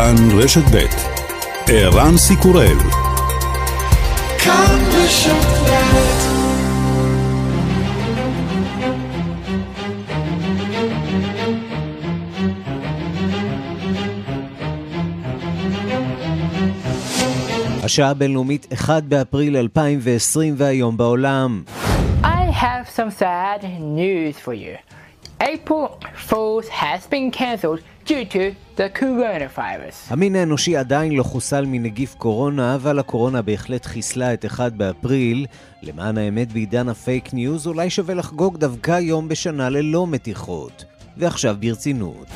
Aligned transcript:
כאן 0.00 0.38
רשת 0.38 0.62
ב' 0.74 0.86
ערן 1.68 2.16
סיקורל 2.16 2.76
כאן 4.38 4.78
רשת 4.92 5.32
השעה 17.82 18.10
הבינלאומית 18.10 18.66
1 18.72 19.02
באפריל 19.02 19.56
2020 19.56 20.54
והיום 20.56 20.96
בעולם. 20.96 21.62
I 22.22 22.26
have 22.50 22.88
some 22.96 23.10
sad 23.20 23.64
news 23.80 24.38
for 24.44 24.54
you. 24.54 24.76
April 25.40 26.00
Fools 26.14 26.68
has 26.68 27.06
been 27.10 27.30
cancelled 27.30 27.80
due 28.04 28.24
to 28.24 28.54
the 28.80 28.98
coronavirus. 28.98 30.12
המין 30.12 30.36
האנושי 30.36 30.76
עדיין 30.76 31.12
לא 31.12 31.22
חוסל 31.22 31.64
מנגיף 31.66 32.14
קורונה, 32.14 32.74
אבל 32.74 32.98
הקורונה 32.98 33.42
בהחלט 33.42 33.86
חיסלה 33.86 34.34
את 34.34 34.46
1 34.46 34.72
באפריל. 34.72 35.46
למען 35.82 36.18
האמת, 36.18 36.52
בעידן 36.52 36.88
הפייק 36.88 37.34
ניוז 37.34 37.66
אולי 37.66 37.90
שווה 37.90 38.14
לחגוג 38.14 38.56
דווקא 38.56 38.98
יום 39.00 39.28
בשנה 39.28 39.70
ללא 39.70 40.06
מתיחות. 40.06 40.84
ועכשיו 41.16 41.56
ברצינות. 41.60 42.26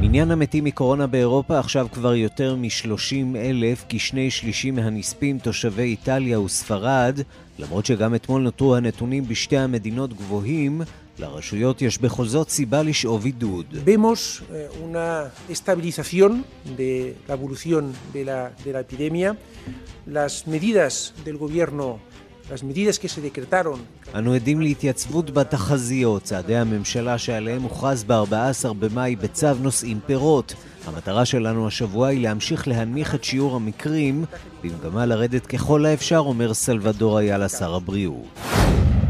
מניין 0.00 0.30
המתים 0.30 0.64
מקורונה 0.64 1.06
באירופה 1.06 1.58
עכשיו 1.58 1.86
כבר 1.92 2.14
יותר 2.14 2.56
מ-30 2.56 3.36
אלף, 3.36 3.84
כשני 3.88 4.30
שלישים 4.30 4.74
מהנספים 4.74 5.38
תושבי 5.38 5.82
איטליה 5.82 6.40
וספרד, 6.40 7.20
למרות 7.58 7.86
שגם 7.86 8.14
אתמול 8.14 8.42
נותרו 8.42 8.76
הנתונים 8.76 9.28
בשתי 9.28 9.58
המדינות 9.58 10.12
גבוהים, 10.12 10.80
לרשויות 11.20 11.82
יש 11.82 11.98
בכל 11.98 12.26
זאת 12.26 12.48
סיבה 12.48 12.82
לשאוב 12.82 13.24
עידוד. 13.24 13.66
Vemos 13.86 14.42
una 14.84 15.30
estabilización 15.48 16.44
de 16.76 17.14
la 17.28 17.34
evolución 17.34 17.92
de 18.12 18.24
la, 18.24 18.50
de 18.64 18.72
la 18.72 18.80
epidemia. 18.80 19.30
Las 20.06 20.46
medidas 20.46 21.12
del 21.24 21.36
gobierno 21.36 21.98
אנו 24.14 24.34
עדים 24.34 24.60
להתייצבות 24.60 25.30
בתחזיות, 25.30 26.22
צעדי 26.22 26.56
הממשלה 26.56 27.18
שעליהם 27.18 27.62
הוכרז 27.62 28.04
ב-14 28.04 28.72
במאי 28.78 29.16
בצו 29.16 29.54
נושאים 29.60 30.00
פירות. 30.06 30.54
המטרה 30.86 31.24
שלנו 31.24 31.66
השבוע 31.66 32.08
היא 32.08 32.22
להמשיך 32.22 32.68
להנמיך 32.68 33.14
את 33.14 33.24
שיעור 33.24 33.56
המקרים, 33.56 34.24
במגמה 34.64 35.06
לרדת 35.06 35.46
ככל 35.46 35.86
האפשר, 35.86 36.18
אומר 36.18 36.54
סלבדור 36.54 37.18
איילה 37.18 37.48
שר 37.48 37.74
הבריאות. 37.74 38.38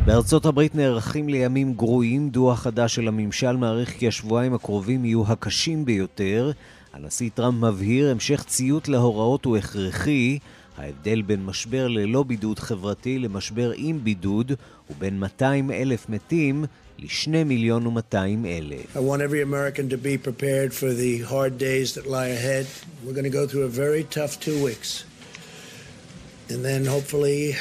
בארצות 0.08 0.46
הברית 0.46 0.74
נערכים 0.74 1.28
לימים 1.28 1.74
גרועים, 1.74 2.30
דוח 2.30 2.62
חדש 2.62 2.94
של 2.94 3.08
הממשל 3.08 3.52
מעריך 3.52 3.90
כי 3.90 4.08
השבועיים 4.08 4.54
הקרובים 4.54 5.04
יהיו 5.04 5.22
הקשים 5.26 5.84
ביותר. 5.84 6.50
הנשיא 6.92 7.30
טראמפ 7.34 7.64
מבהיר 7.64 8.10
המשך 8.10 8.44
ציות 8.46 8.88
להוראות 8.88 9.44
הוא 9.44 9.56
הכרחי. 9.56 10.38
ההבדל 10.76 11.22
בין 11.22 11.44
משבר 11.44 11.88
ללא 11.88 12.22
בידוד 12.22 12.58
חברתי 12.58 13.18
למשבר 13.18 13.72
עם 13.76 14.04
בידוד 14.04 14.52
הוא 14.86 14.96
בין 14.98 15.20
200 15.20 15.70
אלף 15.70 16.08
מתים 16.08 16.64
ל-2 16.98 17.30
מיליון 17.44 17.86
ו-200 17.86 18.16
אלף. 18.46 18.96
I 18.96 19.00
want 19.00 19.20
every 19.20 19.42
American 19.42 19.88
to 19.90 19.98
be 19.98 20.16
prepared 20.28 20.72
for 20.72 20.92
the 20.94 21.22
hard 21.30 21.58
days 21.58 21.94
that 21.94 22.06
lie 22.06 22.28
ahead. 22.28 22.66
We're 23.04 23.14
going 23.14 23.30
to 23.32 23.38
go 23.40 23.46
through 23.46 23.64
a 23.64 23.74
very 23.84 24.04
tough 24.04 24.40
two 24.40 24.64
weeks. 24.64 25.04
And 26.50 26.64
then 26.64 26.86
hopefully 26.86 27.56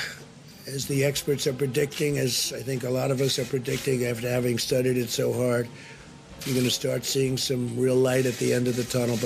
as 0.75 0.85
the 0.85 1.03
experts 1.03 1.47
are 1.47 1.53
predicting, 1.53 2.17
as 2.17 2.53
I 2.59 2.61
think 2.61 2.83
a 2.83 2.89
lot 2.89 3.09
of 3.11 3.21
us 3.21 3.39
are 3.39 3.45
predicting 3.45 4.05
after 4.05 4.27
having 4.29 4.57
studied 4.57 4.97
it 4.97 5.09
so 5.09 5.31
hard, 5.33 5.67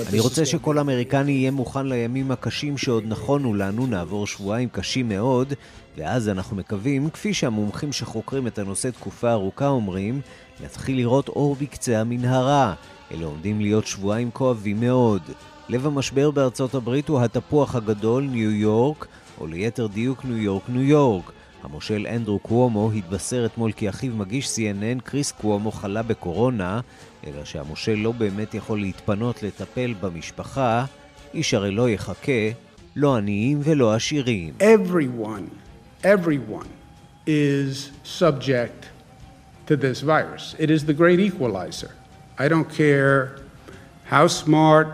אני 0.08 0.20
רוצה 0.20 0.46
שכל 0.46 0.78
אמריקני 0.78 1.32
יהיה 1.32 1.50
מוכן 1.50 1.86
לימים 1.86 2.30
הקשים 2.30 2.78
שעוד 2.78 3.04
נכונו 3.06 3.54
לנו, 3.54 3.86
נעבור 3.86 4.26
שבועיים 4.26 4.68
קשים 4.68 5.08
מאוד, 5.08 5.54
ואז 5.98 6.28
אנחנו 6.28 6.56
מקווים, 6.56 7.10
כפי 7.10 7.34
שהמומחים 7.34 7.92
שחוקרים 7.92 8.46
את 8.46 8.58
הנושא 8.58 8.90
תקופה 8.90 9.32
ארוכה 9.32 9.68
אומרים, 9.68 10.20
נתחיל 10.64 10.96
לראות 10.96 11.28
אור 11.28 11.56
בקצה 11.60 12.00
המנהרה. 12.00 12.74
אלה 13.12 13.26
עומדים 13.26 13.60
להיות 13.60 13.86
שבועיים 13.86 14.30
כואבים 14.30 14.80
מאוד. 14.80 15.22
לב 15.68 15.86
המשבר 15.86 16.30
בארצות 16.30 16.74
הברית 16.74 17.08
הוא 17.08 17.20
התפוח 17.20 17.74
הגדול, 17.74 18.22
ניו 18.22 18.50
יורק, 18.50 19.06
או 19.42 19.46
ליתר 19.46 19.86
דיוק 19.86 20.24
ניו 20.24 20.36
יורק, 20.36 20.62
ניו 20.68 20.82
יורק. 20.82 21.32
המושל 21.62 22.06
אנדרו 22.16 22.38
קוומו 22.38 22.92
התבשר 22.92 23.46
אתמול 23.46 23.72
כי 23.72 23.88
אחיו 23.88 24.16
מגיש 24.16 24.46
CNN, 24.46 25.00
קריס 25.04 25.32
קוומו, 25.32 25.72
חלה 25.72 26.02
בקורונה, 26.02 26.80
אלא 27.26 27.44
שהמושל 27.44 27.94
לא 27.94 28.12
באמת 28.12 28.54
יכול 28.54 28.80
להתפנות 28.80 29.42
לטפל 29.42 29.94
במשפחה, 30.00 30.84
איש 31.34 31.54
הרי 31.54 31.70
לא 31.70 31.90
יחכה, 31.90 32.50
לא 32.96 33.16
עניים 33.16 33.60
ולא 33.64 33.94
עשירים. 33.94 34.54
Everyone, 34.60 35.48
everyone 36.04 36.68
is 37.26 37.90
subject 38.04 38.88
to 39.66 39.76
this 39.76 40.00
virus. 40.00 40.54
It 40.58 40.70
is 40.70 40.84
the 40.84 40.94
great 40.94 41.20
equalizer. 41.20 41.90
I 42.38 42.48
don't 42.48 42.70
care 42.82 43.36
how 44.04 44.26
smart, 44.26 44.88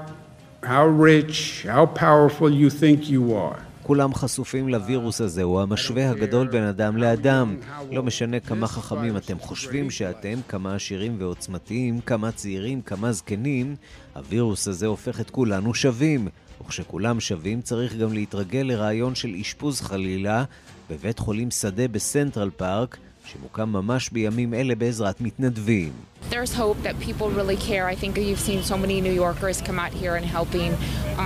how 0.63 0.87
rich, 0.87 1.65
how 1.69 1.87
powerful 1.87 2.51
you 2.51 2.71
think 2.71 3.11
you 3.11 3.35
are. 3.35 3.68
כולם 3.88 4.15
חשופים 4.15 4.69
לווירוס 4.69 5.21
הזה, 5.21 5.43
הוא 5.43 5.60
המשווה 5.60 6.10
הגדול 6.10 6.47
בין 6.49 6.62
אדם 6.62 6.97
לאדם. 6.97 7.56
לא 7.93 8.03
משנה 8.03 8.41
כמה 8.41 8.66
חכמים 8.66 9.16
אתם 9.16 9.38
חושבים 9.38 9.91
שאתם, 9.91 10.38
כמה 10.49 10.75
עשירים 10.75 11.16
ועוצמתיים, 11.19 12.00
כמה 12.00 12.32
צעירים, 12.32 12.82
כמה 12.82 13.12
זקנים, 13.12 13.76
הווירוס 14.15 14.69
הזה 14.69 14.87
הופך 14.87 15.21
את 15.21 15.31
כולנו 15.31 15.75
שווים. 15.75 16.28
וכשכולם 16.60 17.21
שווים 17.21 17.62
צריך 17.62 17.97
גם 17.97 18.12
להתרגל 18.12 18.62
לרעיון 18.62 19.15
של 19.15 19.34
אשפוז 19.41 19.81
חלילה 19.81 20.44
בבית 20.91 21.19
חולים 21.19 21.50
שדה 21.50 21.88
בסנטרל 21.88 22.50
פארק, 22.56 22.97
שמוקם 23.25 23.69
ממש 23.69 24.10
בימים 24.10 24.55
אלה 24.55 24.75
בעזרת 24.75 25.20
מתנדבים. 25.20 25.93
There's 26.31 26.53
hope 26.53 26.78
that 26.83 26.99
people 27.00 27.31
really 27.31 27.56
care. 27.56 27.84
I 27.87 27.94
think 27.94 28.19
you've 28.19 28.44
seen 28.50 28.62
so 28.62 28.77
many 28.77 29.00
New 29.00 29.16
Yorkers 29.25 29.62
come 29.69 29.78
out 29.78 29.93
here 30.03 30.15
and 30.16 30.25
helping. 30.25 30.71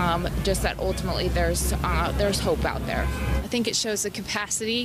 Um, 0.00 0.28
just 0.48 0.62
that 0.62 0.78
ultimately 0.78 1.28
there's 1.28 1.72
uh, 1.84 2.12
there's 2.18 2.40
hope 2.48 2.64
out 2.64 2.82
there. 2.86 3.04
I 3.44 3.48
think 3.52 3.64
it 3.66 3.76
shows 3.76 4.00
the 4.06 4.10
capacity 4.20 4.82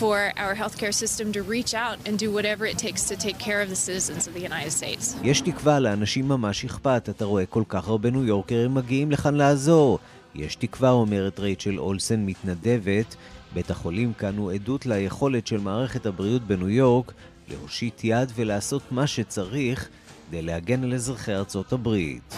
for 0.00 0.32
our 0.36 0.54
healthcare 0.60 0.94
system 1.02 1.26
to 1.36 1.40
reach 1.42 1.72
out 1.74 1.96
and 2.06 2.18
do 2.18 2.28
whatever 2.36 2.64
it 2.72 2.78
takes 2.86 3.04
to 3.10 3.16
take 3.16 3.38
care 3.38 3.60
of 3.64 3.68
the 3.68 3.80
citizens 3.86 4.22
of 4.28 4.32
the 4.34 4.40
United 4.50 4.72
States. 4.72 5.16
יש 5.22 5.40
תקווה, 5.40 5.80
לאנשים 5.80 6.28
ממש 6.28 6.64
אכפת. 6.64 7.08
אתה 7.08 7.24
רואה 7.24 7.46
כל 7.46 7.62
כך 7.68 7.88
הרבה 7.88 8.10
ניו 8.10 8.24
יורקרים 8.24 8.74
מגיעים 8.74 9.10
לכאן 9.10 9.34
לעזור. 9.34 9.98
יש 10.34 10.56
תקווה, 10.56 10.90
אומרת 10.90 11.40
רייצ'ל 11.40 11.78
אולסן, 11.78 12.26
מתנדבת, 12.26 13.16
בית 13.54 13.70
החולים 13.70 14.12
כאן 14.12 14.36
הוא 14.36 14.52
עדות 14.52 14.86
ליכולת 14.86 15.46
של 15.46 15.60
מערכת 15.60 16.06
הבריאות 16.06 16.42
בניו 16.42 16.68
יורק 16.68 17.12
להושיט 17.48 18.04
יד 18.04 18.32
ולעשות 18.34 18.82
מה 18.90 19.06
שצריך 19.06 19.88
כדי 20.28 20.42
להגן 20.42 20.84
על 20.84 20.94
אזרחי 20.94 21.34
ארצות 21.34 21.72
הברית. 21.72 22.34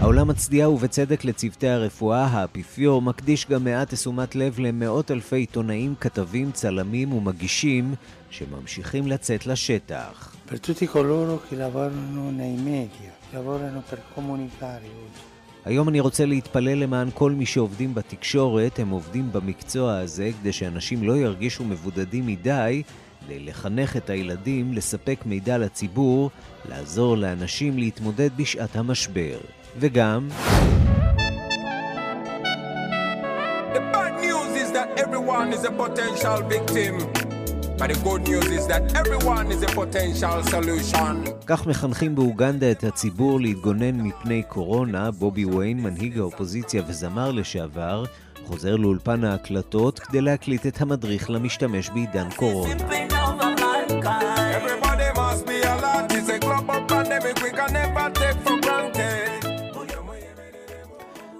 העולם 0.00 0.28
מצדיע 0.28 0.68
ובצדק 0.68 1.24
לצוותי 1.24 1.68
הרפואה, 1.68 2.24
האפיפיור 2.24 3.02
מקדיש 3.02 3.46
גם 3.46 3.64
מעט 3.64 3.94
תשומת 3.94 4.36
לב 4.36 4.58
למאות 4.58 5.10
אלפי 5.10 5.36
עיתונאים, 5.36 5.94
כתבים, 6.00 6.52
צלמים 6.52 7.12
ומגישים 7.12 7.94
שממשיכים 8.30 9.06
לצאת 9.06 9.46
לשטח. 9.46 10.36
היום 15.64 15.88
אני 15.88 16.00
רוצה 16.00 16.26
להתפלל 16.26 16.78
למען 16.78 17.08
כל 17.14 17.32
מי 17.32 17.46
שעובדים 17.46 17.94
בתקשורת, 17.94 18.78
הם 18.78 18.88
עובדים 18.88 19.32
במקצוע 19.32 19.96
הזה 19.96 20.30
כדי 20.40 20.52
שאנשים 20.52 21.02
לא 21.02 21.16
ירגישו 21.16 21.64
מבודדים 21.64 22.26
מדי, 22.26 22.82
כדי 23.26 23.38
לחנך 23.40 23.96
את 23.96 24.10
הילדים, 24.10 24.72
לספק 24.72 25.18
מידע 25.26 25.58
לציבור, 25.58 26.30
לעזור 26.68 27.16
לאנשים 27.16 27.78
להתמודד 27.78 28.30
בשעת 28.36 28.76
המשבר. 28.76 29.38
וגם... 29.78 30.28
כך 41.46 41.66
מחנכים 41.66 42.14
באוגנדה 42.14 42.70
את 42.70 42.84
הציבור 42.84 43.40
להתגונן 43.40 44.00
מפני 44.00 44.42
קורונה. 44.48 45.10
בובי 45.10 45.44
ויין, 45.44 45.80
מנהיג 45.80 46.18
האופוזיציה 46.18 46.82
וזמר 46.88 47.32
לשעבר, 47.32 48.04
חוזר 48.46 48.76
לאולפן 48.76 49.24
ההקלטות 49.24 49.98
כדי 49.98 50.20
להקליט 50.20 50.66
את 50.66 50.80
המדריך 50.80 51.30
למשתמש 51.30 51.90
בעידן 51.90 52.28
קורונה. 52.36 53.15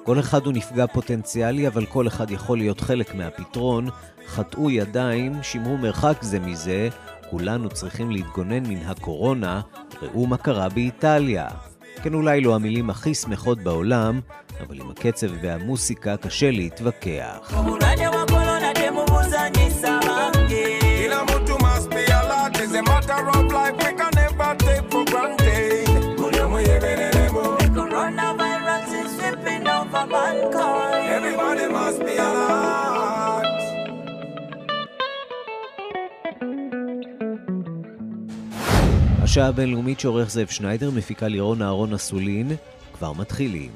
כל 0.04 0.20
אחד 0.20 0.46
הוא 0.46 0.52
נפגע 0.52 0.86
פוטנציאלי, 0.86 1.68
אבל 1.68 1.86
כל 1.86 2.08
אחד 2.08 2.30
יכול 2.30 2.58
להיות 2.58 2.80
חלק 2.80 3.14
מהפתרון. 3.14 3.88
חטאו 4.26 4.70
ידיים, 4.70 5.42
שמרו 5.42 5.76
מרחק 5.76 6.16
זה 6.20 6.40
מזה, 6.40 6.88
כולנו 7.30 7.68
צריכים 7.68 8.10
להתגונן 8.10 8.66
מן 8.66 8.86
הקורונה, 8.86 9.60
ראו 10.02 10.26
מה 10.26 10.36
קרה 10.36 10.68
באיטליה. 10.68 11.48
כן, 12.02 12.14
אולי 12.14 12.40
לא 12.40 12.54
המילים 12.54 12.90
הכי 12.90 13.14
שמחות 13.14 13.58
בעולם, 13.58 14.20
אבל 14.60 14.80
עם 14.80 14.90
הקצב 14.90 15.26
והמוסיקה 15.42 16.16
קשה 16.16 16.50
להתווכח. 16.50 17.52
השעה 39.36 39.48
הבינלאומית 39.48 40.00
שעורך 40.00 40.30
זאב 40.30 40.46
שניידר 40.46 40.90
מפיקה 40.90 41.28
לירון 41.28 41.62
אהרון 41.62 41.94
אסולין, 41.94 42.48
כבר 42.92 43.12
מתחילים. 43.12 43.70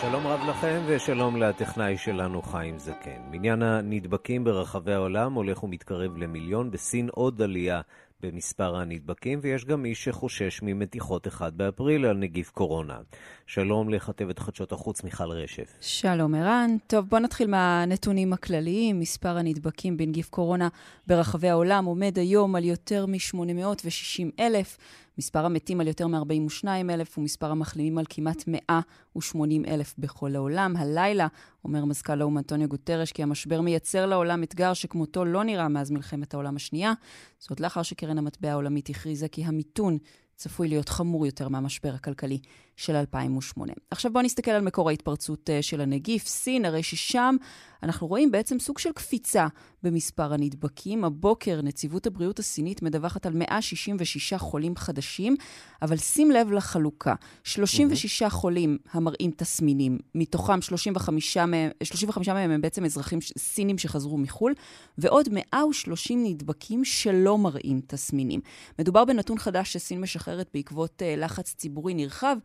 שלום 0.00 0.26
רב 0.26 0.40
לכם 0.48 0.82
ושלום 0.86 1.36
לטכנאי 1.36 1.98
שלנו 1.98 2.42
חיים 2.42 2.78
זקן. 2.78 3.20
מניין 3.30 3.62
הנדבקים 3.62 4.44
ברחבי 4.44 4.92
העולם 4.92 5.32
הולך 5.32 5.64
ומתקרב 5.64 6.16
למיליון, 6.16 6.70
בסין 6.70 7.08
עוד 7.12 7.42
עלייה 7.42 7.80
במספר 8.20 8.76
הנדבקים, 8.76 9.38
ויש 9.42 9.64
גם 9.64 9.82
מי 9.82 9.94
שחושש 9.94 10.60
ממתיחות 10.62 11.28
1 11.28 11.52
באפריל 11.52 12.06
על 12.06 12.16
נגיף 12.16 12.50
קורונה. 12.50 12.98
שלום 13.46 13.88
לכתבת 13.88 14.38
חדשות 14.38 14.72
החוץ 14.72 15.04
מיכל 15.04 15.30
רשף. 15.30 15.78
שלום 15.80 16.34
ערן. 16.34 16.76
טוב, 16.86 17.06
בוא 17.08 17.18
נתחיל 17.18 17.50
מהנתונים 17.50 18.32
הכלליים. 18.32 19.00
מספר 19.00 19.36
הנדבקים 19.36 19.96
בנגיף 19.96 20.30
קורונה 20.30 20.68
ברחבי 21.06 21.48
העולם 21.48 21.84
עומד 21.84 22.18
היום 22.18 22.54
על 22.54 22.64
יותר 22.64 23.06
מ-860 23.06 24.40
אלף. 24.40 24.78
מספר 25.18 25.44
המתים 25.44 25.80
על 25.80 25.88
יותר 25.88 26.06
מ-42 26.06 26.66
אלף 26.90 27.18
ומספר 27.18 27.50
המחלימים 27.50 27.98
על 27.98 28.04
כמעט 28.08 28.44
180 28.46 29.64
אלף 29.64 29.94
בכל 29.98 30.36
העולם. 30.36 30.76
הלילה, 30.76 31.26
אומר 31.64 31.84
מזכ"ל 31.84 32.20
האו"ם 32.20 32.38
אנטוניו 32.38 32.68
גוטרש, 32.68 33.12
כי 33.12 33.22
המשבר 33.22 33.60
מייצר 33.60 34.06
לעולם 34.06 34.42
אתגר 34.42 34.74
שכמותו 34.74 35.24
לא 35.24 35.44
נראה 35.44 35.68
מאז 35.68 35.90
מלחמת 35.90 36.34
העולם 36.34 36.56
השנייה. 36.56 36.92
זאת 37.38 37.60
לאחר 37.60 37.82
שקרן 37.82 38.18
המטבע 38.18 38.50
העולמית 38.50 38.90
הכריזה 38.90 39.28
כי 39.28 39.44
המיתון 39.44 39.98
צפוי 40.36 40.68
להיות 40.68 40.88
חמור 40.88 41.26
יותר 41.26 41.48
מהמשבר 41.48 41.94
הכלכלי 41.94 42.38
של 42.76 42.96
2008. 42.96 43.72
עכשיו 43.90 44.12
בואו 44.12 44.24
נסתכל 44.24 44.50
על 44.50 44.62
מקור 44.62 44.88
ההתפרצות 44.88 45.50
אה, 45.50 45.62
של 45.62 45.80
הנגיף, 45.80 46.26
סין, 46.26 46.64
הרי 46.64 46.82
ששם 46.82 47.36
אנחנו 47.84 48.06
רואים 48.06 48.30
בעצם 48.30 48.58
סוג 48.58 48.78
של 48.78 48.92
קפיצה 48.92 49.46
במספר 49.82 50.32
הנדבקים. 50.32 51.04
הבוקר 51.04 51.60
נציבות 51.62 52.06
הבריאות 52.06 52.38
הסינית 52.38 52.82
מדווחת 52.82 53.26
על 53.26 53.32
166 53.32 54.34
חולים 54.34 54.76
חדשים, 54.76 55.36
אבל 55.82 55.96
שים 55.96 56.30
לב 56.30 56.52
לחלוקה. 56.52 57.14
36 57.44 58.22
mm-hmm. 58.22 58.30
חולים 58.30 58.78
המראים 58.92 59.30
תסמינים, 59.36 59.98
מתוכם 60.14 60.62
35 60.62 61.36
מהם, 61.36 61.70
35 61.82 62.28
מהם 62.28 62.50
הם 62.50 62.60
בעצם 62.60 62.84
אזרחים 62.84 63.18
סינים 63.38 63.78
שחזרו 63.78 64.18
מחו"ל, 64.18 64.54
ועוד 64.98 65.28
130 65.32 66.24
נדבקים 66.24 66.84
שלא 66.84 67.38
מראים 67.38 67.80
תסמינים. 67.86 68.40
מדובר 68.78 69.04
בנתון 69.04 69.38
חדש 69.38 69.72
שסין 69.72 70.00
משחררת 70.00 70.50
בעקבות 70.54 71.02
uh, 71.02 71.20
לחץ 71.20 71.54
ציבורי 71.54 71.94
נרחב. 71.94 72.36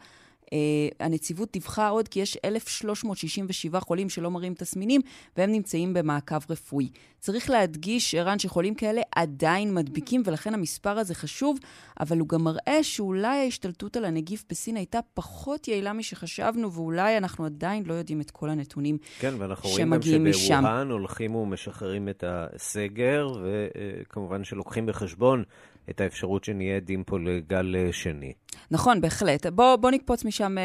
Uh, 0.50 0.52
הנציבות 1.00 1.52
דיווחה 1.54 1.88
עוד 1.88 2.08
כי 2.08 2.20
יש 2.20 2.38
1,367 2.46 3.80
חולים 3.80 4.10
שלא 4.10 4.32
מראים 4.32 4.54
תסמינים, 4.54 5.02
והם 5.38 5.52
נמצאים 5.52 5.94
במעקב 5.94 6.36
רפואי. 6.50 6.90
צריך 7.20 7.50
להדגיש, 7.50 8.16
ערן, 8.16 8.40
שחולים 8.40 8.76
כאלה 8.76 9.02
עדיין 9.16 9.74
מדביקים, 9.74 10.22
ולכן 10.26 10.54
המספר 10.54 11.00
הזה 11.00 11.16
חשוב, 11.16 11.60
אבל 12.00 12.20
הוא 12.20 12.28
גם 12.28 12.44
מראה 12.44 12.84
שאולי 12.84 13.38
ההשתלטות 13.38 13.98
על 13.98 14.06
הנגיף 14.06 14.46
בסין 14.50 14.76
הייתה 14.76 15.00
פחות 15.14 15.68
יעילה 15.68 15.94
משחשבנו, 15.94 16.74
ואולי 16.74 17.18
אנחנו 17.18 17.46
עדיין 17.46 17.84
לא 17.86 17.94
יודעים 17.94 18.22
את 18.22 18.32
כל 18.32 18.50
הנתונים 18.50 18.98
כן, 19.20 19.34
ואנחנו 19.38 19.70
רואים 19.70 19.94
גם 19.94 20.02
שבווהאן 20.34 20.92
הולכים 20.92 21.36
ומשחררים 21.36 22.10
את 22.10 22.24
הסגר, 22.28 23.28
וכמובן 23.44 24.44
שלוקחים 24.44 24.86
בחשבון 24.86 25.44
את 25.90 26.02
האפשרות 26.02 26.44
שנהיה 26.44 26.76
עדים 26.76 27.04
פה 27.04 27.20
לגל 27.20 27.76
שני. 27.92 28.34
נכון, 28.72 29.02
בהחלט. 29.02 29.46
בוא, 29.46 29.76
בוא 29.76 29.92
נקפוץ 29.92 30.26
משם 30.26 30.58
אה, 30.58 30.64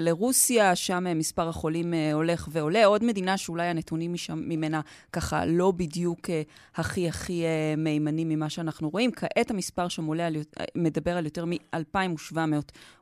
לרוסיה, 0.00 0.76
שם 0.76 1.06
אה, 1.06 1.14
מספר 1.14 1.48
החולים 1.48 1.94
אה, 1.94 2.12
הולך 2.12 2.48
ועולה. 2.52 2.84
עוד 2.84 3.04
מדינה 3.04 3.38
שאולי 3.38 3.66
הנתונים 3.66 4.12
משם, 4.12 4.38
ממנה 4.46 4.80
ככה 5.12 5.46
לא 5.46 5.70
בדיוק 5.70 6.30
אה, 6.30 6.42
הכי 6.74 7.08
הכי 7.08 7.44
אה, 7.44 7.74
מהימנים 7.76 8.28
ממה 8.28 8.50
שאנחנו 8.50 8.88
רואים. 8.88 9.10
כעת 9.12 9.50
המספר 9.50 9.88
שם 9.88 10.04
עולה 10.04 10.26
על, 10.26 10.36
אה, 10.36 10.64
מדבר 10.74 11.16
על 11.16 11.24
יותר 11.24 11.44
מ-2,700 11.44 12.36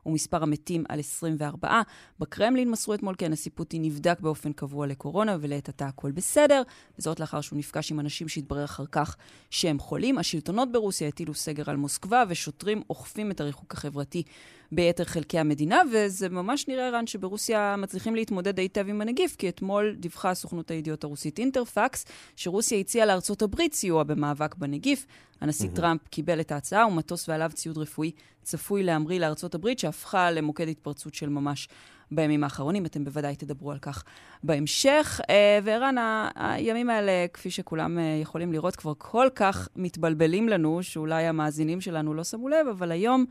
ומספר 0.05 0.43
המתים 0.43 0.83
על 0.89 0.99
24. 0.99 1.81
בקרמלין 2.19 2.71
מסרו 2.71 2.93
אתמול 2.93 3.15
כי 3.15 3.25
הנשיא 3.25 3.51
פוטין 3.55 3.81
נבדק 3.81 4.19
באופן 4.19 4.53
קבוע 4.53 4.87
לקורונה 4.87 5.37
ולעת 5.41 5.69
עתה 5.69 5.85
הכל 5.85 6.11
בסדר, 6.11 6.61
וזאת 6.99 7.19
לאחר 7.19 7.41
שהוא 7.41 7.59
נפגש 7.59 7.91
עם 7.91 7.99
אנשים 7.99 8.27
שהתברר 8.27 8.65
אחר 8.65 8.85
כך 8.91 9.15
שהם 9.49 9.79
חולים. 9.79 10.17
השלטונות 10.17 10.71
ברוסיה 10.71 11.07
הטילו 11.07 11.33
סגר 11.33 11.63
על 11.67 11.75
מוסקבה 11.75 12.23
ושוטרים 12.29 12.81
אוכפים 12.89 13.31
את 13.31 13.41
הריחוק 13.41 13.73
החברתי 13.73 14.23
ביתר 14.71 15.03
חלקי 15.03 15.39
המדינה, 15.39 15.81
וזה 15.91 16.29
ממש 16.29 16.67
נראה, 16.67 16.89
רן, 16.89 17.07
שברוסיה 17.07 17.75
מצליחים 17.77 18.15
להתמודד 18.15 18.59
היטב 18.59 18.89
עם 18.89 19.01
הנגיף, 19.01 19.35
כי 19.35 19.49
אתמול 19.49 19.95
דיווחה 19.99 20.33
סוכנות 20.33 20.71
הידיעות 20.71 21.03
הרוסית 21.03 21.39
אינטרפקס, 21.39 22.05
שרוסיה 22.35 22.77
הציעה 22.77 23.05
לארצות 23.05 23.41
הברית 23.41 23.73
סיוע 23.73 24.03
במאבק 24.03 24.55
בנגיף. 24.55 25.05
הנשיא 25.41 25.69
mm-hmm. 25.69 25.75
טראמפ 25.75 26.07
קיבל 26.07 26.39
את 26.39 26.51
ההצעה, 26.51 26.87
ומטוס 26.87 27.29
ועליו 27.29 27.51
ציוד 27.53 27.77
רפואי 27.77 28.11
צפוי 28.43 28.83
להמריא 28.83 29.19
לארצות 29.19 29.55
הברית, 29.55 29.79
שהפכה 29.79 30.31
למוקד 30.31 30.67
התפרצות 30.67 31.13
של 31.13 31.29
ממש 31.29 31.67
בימים 32.11 32.43
האחרונים. 32.43 32.85
אתם 32.85 33.03
בוודאי 33.03 33.35
תדברו 33.35 33.71
על 33.71 33.79
כך 33.79 34.03
בהמשך. 34.43 35.21
אה, 35.29 35.59
וערן, 35.63 35.95
הימים 36.35 36.89
האלה, 36.89 37.25
כפי 37.33 37.51
שכולם 37.51 37.99
אה, 37.99 38.19
יכולים 38.21 38.51
לראות, 38.53 38.75
כבר 38.75 38.93
כל 38.97 39.27
כך 39.35 39.67
מתבלבלים 39.75 40.49
לנו, 40.49 40.83
שאולי 40.83 41.23
המאזינים 41.23 41.81
שלנו 41.81 42.13
לא 42.13 42.23
שמו 42.23 42.49
לב, 42.49 42.67
אבל 42.71 42.91
היום 42.91 43.25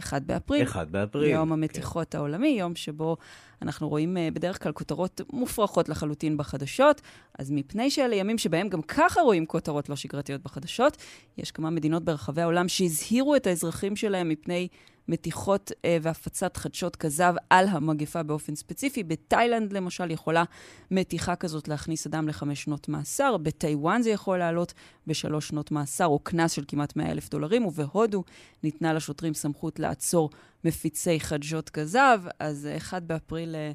1 0.00 0.22
באפריל. 0.22 0.64
1 0.64 0.88
באפריל. 0.88 1.30
יום 1.30 1.52
המתיחות 1.52 2.08
כן. 2.10 2.18
העולמי, 2.18 2.48
יום 2.48 2.74
שבו 2.74 3.16
אנחנו 3.62 3.88
רואים 3.88 4.16
uh, 4.16 4.34
בדרך 4.34 4.62
כלל 4.62 4.72
כותרות 4.72 5.20
מופרכות 5.32 5.88
לחלוטין 5.88 6.36
בחדשות. 6.36 7.00
אז 7.38 7.50
מפני 7.50 7.90
שאלה 7.90 8.16
ימים 8.16 8.38
שבהם 8.38 8.68
גם 8.68 8.82
ככה 8.82 9.20
רואים 9.20 9.46
כותרות 9.46 9.88
לא 9.88 9.96
שגרתיות 9.96 10.42
בחדשות, 10.42 10.96
יש 11.38 11.50
כמה 11.50 11.70
מדינות 11.70 12.04
ברחבי 12.04 12.42
העולם 12.42 12.68
שהזהירו 12.68 13.36
את 13.36 13.46
האזרחים 13.46 13.96
שלהם 13.96 14.28
מפני 14.28 14.68
מתיחות 15.08 15.72
אה, 15.84 15.98
והפצת 16.02 16.56
חדשות 16.56 16.96
כזב 16.96 17.34
על 17.50 17.68
המגפה 17.68 18.22
באופן 18.22 18.54
ספציפי. 18.54 19.02
בתאילנד, 19.02 19.72
למשל, 19.72 20.10
יכולה 20.10 20.44
מתיחה 20.90 21.36
כזאת 21.36 21.68
להכניס 21.68 22.06
אדם 22.06 22.28
לחמש 22.28 22.62
שנות 22.62 22.88
מאסר. 22.88 23.36
בטיוואן 23.36 24.02
זה 24.02 24.10
יכול 24.10 24.38
לעלות 24.38 24.74
בשלוש 25.06 25.48
שנות 25.48 25.70
מאסר, 25.70 26.06
או 26.06 26.18
קנס 26.18 26.52
של 26.52 26.64
כמעט 26.68 26.96
100 26.96 27.10
אלף 27.10 27.28
דולרים, 27.28 27.66
ובהודו 27.66 28.24
ניתנה 28.62 28.92
לשוטרים 28.92 29.34
סמכות 29.34 29.78
לעצור 29.78 30.30
מפיצי 30.64 31.20
חדשות 31.20 31.70
כזב. 31.70 32.20
אז 32.38 32.68
1 32.76 33.02
באפריל... 33.02 33.54
אה, 33.54 33.72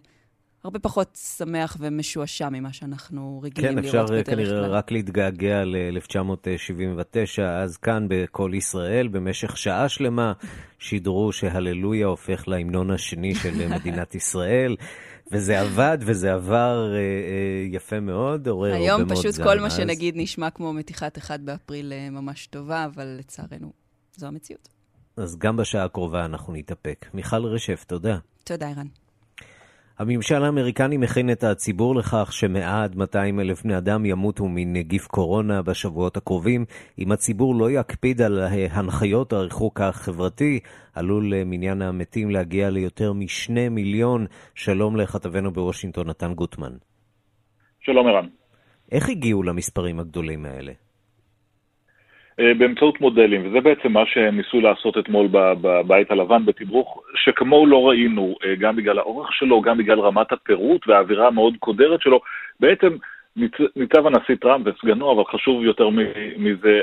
הרבה 0.63 0.79
פחות 0.79 1.19
שמח 1.37 1.77
ומשועשע 1.79 2.49
ממה 2.49 2.73
שאנחנו 2.73 3.39
רגילים 3.43 3.71
כן, 3.71 3.83
לראות 3.83 4.09
בדרך 4.09 4.25
כלל. 4.25 4.35
כן, 4.35 4.41
אפשר 4.41 4.53
כנראה 4.53 4.67
רק 4.67 4.91
להתגעגע 4.91 5.63
ל-1979, 5.65 7.41
אז 7.41 7.77
כאן 7.77 8.07
ב"קול 8.09 8.53
ישראל", 8.53 9.07
במשך 9.07 9.57
שעה 9.57 9.89
שלמה 9.89 10.33
שידרו 10.79 11.31
שהללויה 11.31 12.07
הופך 12.07 12.47
להמנון 12.47 12.91
השני 12.91 13.35
של 13.35 13.67
מדינת 13.67 14.15
ישראל. 14.15 14.75
וזה 15.31 15.59
עבד, 15.59 15.97
וזה 16.01 16.33
עבר 16.33 16.93
אה, 16.93 16.97
אה, 16.97 17.03
יפה 17.71 17.99
מאוד, 17.99 18.47
עורר 18.47 18.71
הרבה 18.71 18.79
מאוד 18.79 18.97
זעם. 18.97 19.11
היום 19.11 19.15
פשוט 19.15 19.43
כל 19.43 19.59
מה 19.59 19.69
שנגיד 19.69 20.13
נשמע 20.17 20.49
כמו 20.49 20.73
מתיחת 20.73 21.17
1 21.17 21.39
באפריל 21.39 21.93
אה, 21.93 22.09
ממש 22.09 22.47
טובה, 22.47 22.85
אבל 22.85 23.15
לצערנו, 23.19 23.71
זו 24.15 24.27
המציאות. 24.27 24.69
אז 25.17 25.37
גם 25.37 25.57
בשעה 25.57 25.85
הקרובה 25.85 26.25
אנחנו 26.25 26.53
נתאפק. 26.53 27.05
מיכל 27.13 27.45
רשף, 27.45 27.83
תודה. 27.87 28.17
תודה, 28.43 28.69
ערן. 28.69 28.87
הממשל 29.99 30.43
האמריקני 30.43 30.97
מכין 30.97 31.31
את 31.31 31.43
הציבור 31.43 31.95
לכך 31.95 32.33
שמעד 32.33 32.95
200 32.95 33.39
אלף 33.39 33.63
בני 33.63 33.77
אדם 33.77 34.05
ימותו 34.05 34.47
מנגיף 34.47 35.07
קורונה 35.07 35.61
בשבועות 35.61 36.17
הקרובים. 36.17 36.65
אם 36.99 37.11
הציבור 37.11 37.55
לא 37.55 37.71
יקפיד 37.71 38.21
על 38.21 38.39
הנחיות 38.71 39.33
הריחוק 39.33 39.81
החברתי, 39.81 40.59
עלול 40.93 41.33
מניין 41.45 41.81
המתים 41.81 42.29
להגיע 42.29 42.69
ליותר 42.69 43.13
משני 43.13 43.69
מיליון. 43.69 44.25
שלום 44.55 44.95
לכתבנו 44.95 45.51
בוושינגטון, 45.51 46.09
נתן 46.09 46.33
גוטמן. 46.33 46.71
שלום 47.79 48.07
ערן. 48.07 48.27
איך 48.91 49.09
הגיעו 49.09 49.43
למספרים 49.43 49.99
הגדולים 49.99 50.45
האלה? 50.45 50.71
אה, 52.39 52.53
באמצעות 52.53 53.01
מודלים, 53.01 53.47
וזה 53.47 53.61
בעצם 53.61 53.91
מה 53.91 54.05
שהם 54.05 54.37
ניסו 54.37 54.61
לעשות 54.61 54.97
אתמול 54.97 55.27
בבית 55.31 56.11
הלבן 56.11 56.45
בתדרוך, 56.45 57.03
שכמוהו 57.15 57.65
לא 57.65 57.89
ראינו, 57.89 58.35
אה, 58.45 58.55
גם 58.55 58.75
בגלל 58.75 58.99
האורך 58.99 59.33
שלו, 59.33 59.61
גם 59.61 59.77
בגלל 59.77 59.99
רמת 59.99 60.31
הפירוט 60.31 60.87
והאווירה 60.87 61.27
המאוד 61.27 61.53
קודרת 61.59 62.01
שלו, 62.01 62.21
בעצם 62.59 62.89
ניצב 63.75 64.07
הנשיא 64.07 64.35
טראמפ 64.41 64.67
וסגנו, 64.67 65.11
אבל 65.11 65.23
חשוב 65.25 65.63
יותר 65.63 65.89
מזה 66.37 66.81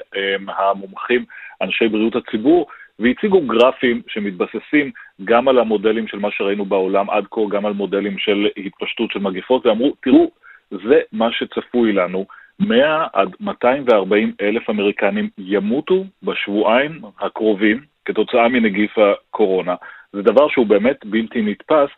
המומחים, 0.48 1.24
אנשי 1.62 1.88
בריאות 1.88 2.16
הציבור, 2.16 2.66
והציגו 2.98 3.40
גרפים 3.40 4.02
שמתבססים 4.08 4.90
גם 5.24 5.48
על 5.48 5.58
המודלים 5.58 6.08
של 6.08 6.18
מה 6.18 6.30
שראינו 6.30 6.64
בעולם 6.64 7.10
עד 7.10 7.24
כה, 7.30 7.40
גם 7.50 7.66
על 7.66 7.72
מודלים 7.72 8.18
של 8.18 8.48
התפשטות 8.56 9.10
של 9.10 9.18
מגיפות, 9.18 9.66
ואמרו, 9.66 9.94
תראו, 10.02 10.30
זה 10.70 11.00
מה 11.12 11.32
שצפוי 11.32 11.92
לנו. 11.92 12.26
100 12.60 13.06
עד 13.12 13.28
240 13.40 14.32
אלף 14.40 14.70
אמריקנים 14.70 15.28
ימותו 15.38 16.04
בשבועיים 16.22 17.00
הקרובים 17.20 17.80
כתוצאה 18.04 18.48
מנגיף 18.48 18.98
הקורונה. 18.98 19.74
זה 20.12 20.22
דבר 20.22 20.48
שהוא 20.48 20.66
באמת 20.66 20.96
בלתי 21.04 21.42
נתפס, 21.42 21.88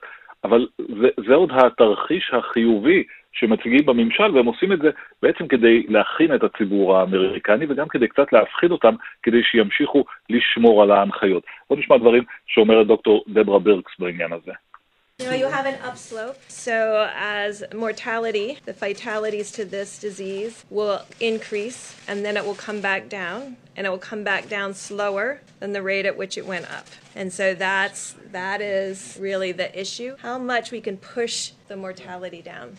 אבל 0.45 0.67
זה, 0.79 1.09
זה 1.27 1.35
עוד 1.35 1.51
התרחיש 1.53 2.31
החיובי 2.33 3.05
שמציגים 3.33 3.87
בממשל, 3.87 4.37
והם 4.37 4.47
עושים 4.47 4.73
את 4.73 4.79
זה 4.79 4.91
בעצם 5.23 5.49
כדי 5.49 5.87
להכין 5.89 6.35
את 6.35 6.43
הציבור 6.45 6.97
האמריקני 6.97 7.67
וגם 7.69 7.89
כדי 7.89 8.09
קצת 8.09 8.33
להפחיד 8.33 8.71
אותם, 8.71 8.95
כדי 9.23 9.43
שימשיכו 9.43 10.05
לשמור 10.31 10.83
על 10.83 10.91
ההנחיות. 10.91 11.43
בואו 11.69 11.81
נשמע 11.81 11.97
דברים 11.97 12.23
שאומרת 12.47 12.87
דוקטור 12.87 13.25
דברה 13.29 13.59
ברקס 13.59 13.93
בעניין 13.99 14.33
הזה. 14.33 14.53
You 15.20 15.28
know, 15.28 15.34
you 15.34 15.48
have 15.48 15.66
an 15.66 15.80
upslope. 15.82 16.38
So, 16.50 17.10
as 17.16 17.64
mortality, 17.74 18.60
the 18.66 18.74
fatalities 18.74 19.50
to 19.54 19.64
this 19.64 19.98
disease 19.98 20.66
will 20.70 21.04
increase 21.22 21.96
and 22.06 22.26
then 22.26 22.36
it 22.36 22.46
will 22.46 22.62
come 22.68 22.82
back 22.82 23.08
down 23.08 23.56
and 23.78 23.88
it 23.88 23.90
will 23.90 24.08
come 24.12 24.26
back 24.26 24.50
down 24.50 24.74
slower 24.74 25.40
than 25.62 25.72
the 25.72 25.82
rate 25.82 26.06
at 26.06 26.18
which 26.18 26.38
it 26.38 26.46
went 26.46 26.66
up. 26.70 26.88
And 27.16 27.32
so 27.32 27.54
that's 27.54 28.16
that 28.32 28.60
is 28.60 29.18
really 29.20 29.54
the 29.54 29.70
issue. 29.80 30.18
How 30.20 30.38
much 30.38 30.72
we 30.72 30.82
can 30.82 30.98
push 30.98 31.52
the 31.70 31.78
mortality 31.78 32.42
down. 32.42 32.78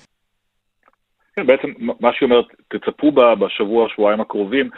כן, 1.36 1.46
בעצם 1.46 1.68
מה 2.00 2.12
שהיא 2.12 2.28
אומרת, 2.28 2.44
תצפו 2.68 3.12
בשבוע, 3.12 3.88
שבועיים 3.88 4.20
הקרובים, 4.20 4.70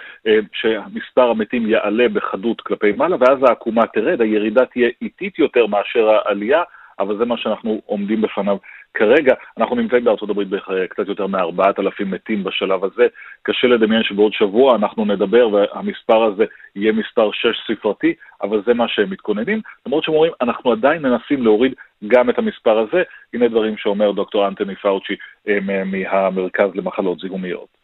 שמספר 0.53 1.31
המתים 1.31 1.71
יעלה 1.71 2.09
בחדות 2.09 2.61
כלפי 2.61 2.93
מעלה, 2.93 3.17
ואז 3.21 3.39
העקומה 3.43 3.87
תרד, 3.87 4.21
הירידה 4.21 4.67
תהיה 4.67 4.89
איטית 5.03 5.39
יותר 5.39 5.67
מאשר 5.67 6.11
העלייה, 6.11 6.63
אבל 7.00 7.18
זה 7.18 7.26
מה 7.26 7.38
שאנחנו 7.38 7.82
עומדים 7.86 8.22
בפניו 8.22 8.58
כרגע. 8.94 9.34
אנחנו 9.58 9.76
נמצאים 9.76 10.04
בארצות 10.04 10.30
הברית 10.30 10.48
בקצת 10.50 11.08
יותר 11.08 11.28
מ-4,000 11.28 12.06
מתים 12.06 12.44
בשלב 12.44 12.84
הזה. 12.84 13.08
קשה 13.44 13.68
לדמיין 13.68 14.04
שבעוד 14.04 14.34
שבוע 14.34 14.76
אנחנו 14.76 15.06
נדבר 15.06 15.50
והמספר 15.50 16.24
הזה 16.24 16.46
יהיה 16.76 16.92
מספר 16.92 17.32
שש 17.32 17.58
ספרתי, 17.68 18.14
אבל 18.42 18.62
זה 18.66 18.74
מה 18.74 18.88
שהם 18.88 19.10
מתכוננים. 19.10 19.62
למרות 19.86 20.04
שהם 20.04 20.14
אומרים, 20.14 20.32
אנחנו 20.42 20.72
עדיין 20.72 21.02
מנסים 21.02 21.44
להוריד 21.44 21.74
גם 22.08 22.30
את 22.30 22.38
המספר 22.38 22.78
הזה. 22.78 23.04
הנה 23.34 23.48
דברים 23.48 23.78
שאומר 23.78 24.12
דוקטור 24.12 24.48
אנטוני 24.48 24.76
פאוצ'י 24.76 25.16
אה, 25.48 25.58
מהמרכז 25.86 26.70
למחלות 26.76 27.20
זיהומיות. 27.20 27.83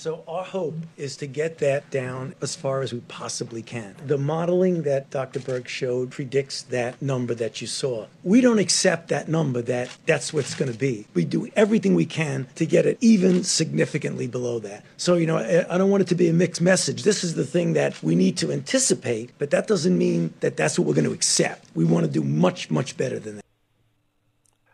So 0.00 0.24
our 0.26 0.44
hope 0.44 0.76
is 0.96 1.18
to 1.18 1.26
get 1.26 1.58
that 1.58 1.90
down 1.90 2.34
as 2.40 2.56
far 2.56 2.80
as 2.80 2.90
we 2.90 3.00
possibly 3.00 3.60
can. 3.60 3.94
The 4.06 4.16
modeling 4.16 4.84
that 4.84 5.10
Dr. 5.10 5.40
Berg 5.40 5.68
showed 5.68 6.10
predicts 6.10 6.62
that 6.76 7.02
number 7.02 7.34
that 7.34 7.60
you 7.60 7.66
saw. 7.66 8.06
We 8.24 8.40
don't 8.40 8.58
accept 8.58 9.08
that 9.08 9.28
number 9.28 9.60
that 9.60 9.94
that's 10.06 10.32
what's 10.32 10.54
going 10.54 10.72
to 10.72 10.78
be. 10.78 11.06
We 11.12 11.26
do 11.26 11.50
everything 11.54 11.94
we 11.94 12.06
can 12.06 12.46
to 12.54 12.64
get 12.64 12.86
it 12.86 12.96
even 13.02 13.44
significantly 13.44 14.26
below 14.26 14.58
that. 14.60 14.86
So, 14.96 15.16
you 15.16 15.26
know, 15.26 15.36
I 15.36 15.76
don't 15.76 15.90
want 15.90 16.00
it 16.00 16.08
to 16.08 16.14
be 16.14 16.30
a 16.30 16.32
mixed 16.32 16.62
message. 16.62 17.02
This 17.02 17.22
is 17.22 17.34
the 17.34 17.44
thing 17.44 17.74
that 17.74 18.02
we 18.02 18.14
need 18.14 18.38
to 18.38 18.50
anticipate, 18.50 19.32
but 19.38 19.50
that 19.50 19.66
doesn't 19.66 19.98
mean 19.98 20.32
that 20.40 20.56
that's 20.56 20.78
what 20.78 20.88
we're 20.88 20.94
going 20.94 21.10
to 21.12 21.12
accept. 21.12 21.66
We 21.74 21.84
want 21.84 22.06
to 22.06 22.10
do 22.10 22.24
much, 22.24 22.70
much 22.70 22.96
better 22.96 23.18
than 23.20 23.34
that. 23.36 23.44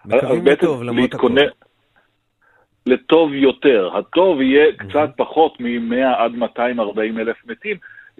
לטוב 0.05 0.83
יותר. 3.34 3.90
הטוב 3.98 4.42
יהיה 4.42 4.70
mm-hmm. 4.70 4.90
קצת 4.90 5.10
פחות 5.18 5.60
מ-100 5.60 6.16
עד 6.18 6.32
240 6.32 7.20
אלף 7.20 7.38
מתים, 7.48 7.78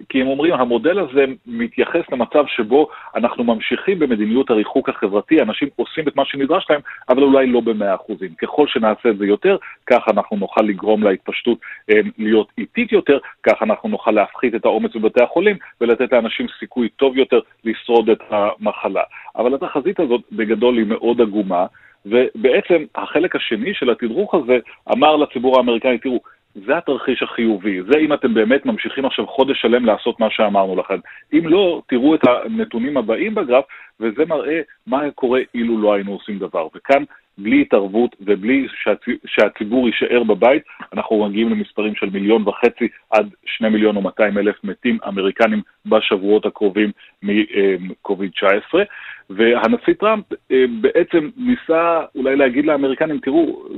כי 0.08 0.20
הם 0.20 0.26
אומרים, 0.26 0.54
המודל 0.54 0.98
הזה 0.98 1.24
מתייחס 1.46 2.02
למצב 2.12 2.44
שבו 2.46 2.88
אנחנו 3.16 3.44
ממשיכים 3.44 3.98
במדיניות 3.98 4.50
הריחוק 4.50 4.88
החברתי, 4.88 5.42
אנשים 5.42 5.68
עושים 5.76 6.08
את 6.08 6.16
מה 6.16 6.24
שנדרש 6.24 6.66
להם, 6.70 6.80
אבל 7.08 7.22
אולי 7.22 7.46
לא 7.46 7.60
במאה 7.60 7.94
אחוזים. 7.94 8.34
ככל 8.34 8.66
שנעשה 8.66 9.08
את 9.08 9.18
זה 9.18 9.26
יותר, 9.26 9.56
כך 9.86 10.08
אנחנו 10.08 10.36
נוכל 10.36 10.62
לגרום 10.62 11.02
להתפשטות 11.02 11.58
אה, 11.90 12.00
להיות 12.18 12.48
איטית 12.58 12.92
יותר, 12.92 13.18
כך 13.42 13.62
אנחנו 13.62 13.88
נוכל 13.88 14.10
להפחית 14.10 14.54
את 14.54 14.64
העומס 14.64 14.96
בבתי 14.96 15.22
החולים 15.22 15.56
ולתת 15.80 16.12
לאנשים 16.12 16.46
סיכוי 16.58 16.88
טוב 16.88 17.16
יותר 17.16 17.40
לשרוד 17.64 18.10
את 18.10 18.20
המחלה. 18.30 19.02
אבל 19.36 19.54
התחזית 19.54 20.00
הזאת 20.00 20.20
בגדול 20.32 20.78
היא 20.78 20.86
מאוד 20.86 21.20
עגומה. 21.20 21.66
ובעצם 22.06 22.84
החלק 22.94 23.36
השני 23.36 23.74
של 23.74 23.90
התדרוך 23.90 24.34
הזה 24.34 24.58
אמר 24.92 25.16
לציבור 25.16 25.56
האמריקאי, 25.56 25.98
תראו, 25.98 26.20
זה 26.54 26.76
התרחיש 26.76 27.22
החיובי, 27.22 27.82
זה 27.82 27.98
אם 27.98 28.12
אתם 28.12 28.34
באמת 28.34 28.66
ממשיכים 28.66 29.04
עכשיו 29.04 29.26
חודש 29.26 29.60
שלם 29.60 29.84
לעשות 29.84 30.20
מה 30.20 30.30
שאמרנו 30.30 30.76
לכם. 30.76 30.98
אם 31.32 31.48
לא, 31.48 31.82
תראו 31.88 32.14
את 32.14 32.20
הנתונים 32.24 32.96
הבאים 32.96 33.34
בגרף, 33.34 33.64
וזה 34.00 34.24
מראה 34.24 34.60
מה 34.86 35.10
קורה 35.14 35.40
אילו 35.54 35.78
לא 35.78 35.94
היינו 35.94 36.12
עושים 36.12 36.38
דבר. 36.38 36.68
וכאן, 36.74 37.02
בלי 37.38 37.62
התערבות 37.62 38.16
ובלי 38.20 38.66
שהצ... 38.82 39.04
שהציבור 39.26 39.86
יישאר 39.86 40.22
בבית, 40.22 40.62
אנחנו 40.92 41.28
מגיעים 41.28 41.48
למספרים 41.48 41.94
של 41.94 42.10
מיליון 42.10 42.48
וחצי 42.48 42.88
עד 43.10 43.28
שני 43.46 43.68
מיליון 43.68 43.96
ומאתיים 43.96 44.38
אלף 44.38 44.64
מתים 44.64 44.98
אמריקנים 45.08 45.62
בשבועות 45.86 46.46
הקרובים 46.46 46.90
מקוביד-19. 47.22 48.74
והנשיא 49.30 49.94
טראמפ 49.98 50.24
אה, 50.52 50.64
בעצם 50.80 51.30
ניסה 51.36 52.00
אולי 52.14 52.36
להגיד 52.36 52.66
לאמריקנים, 52.66 53.18
תראו, 53.18 53.68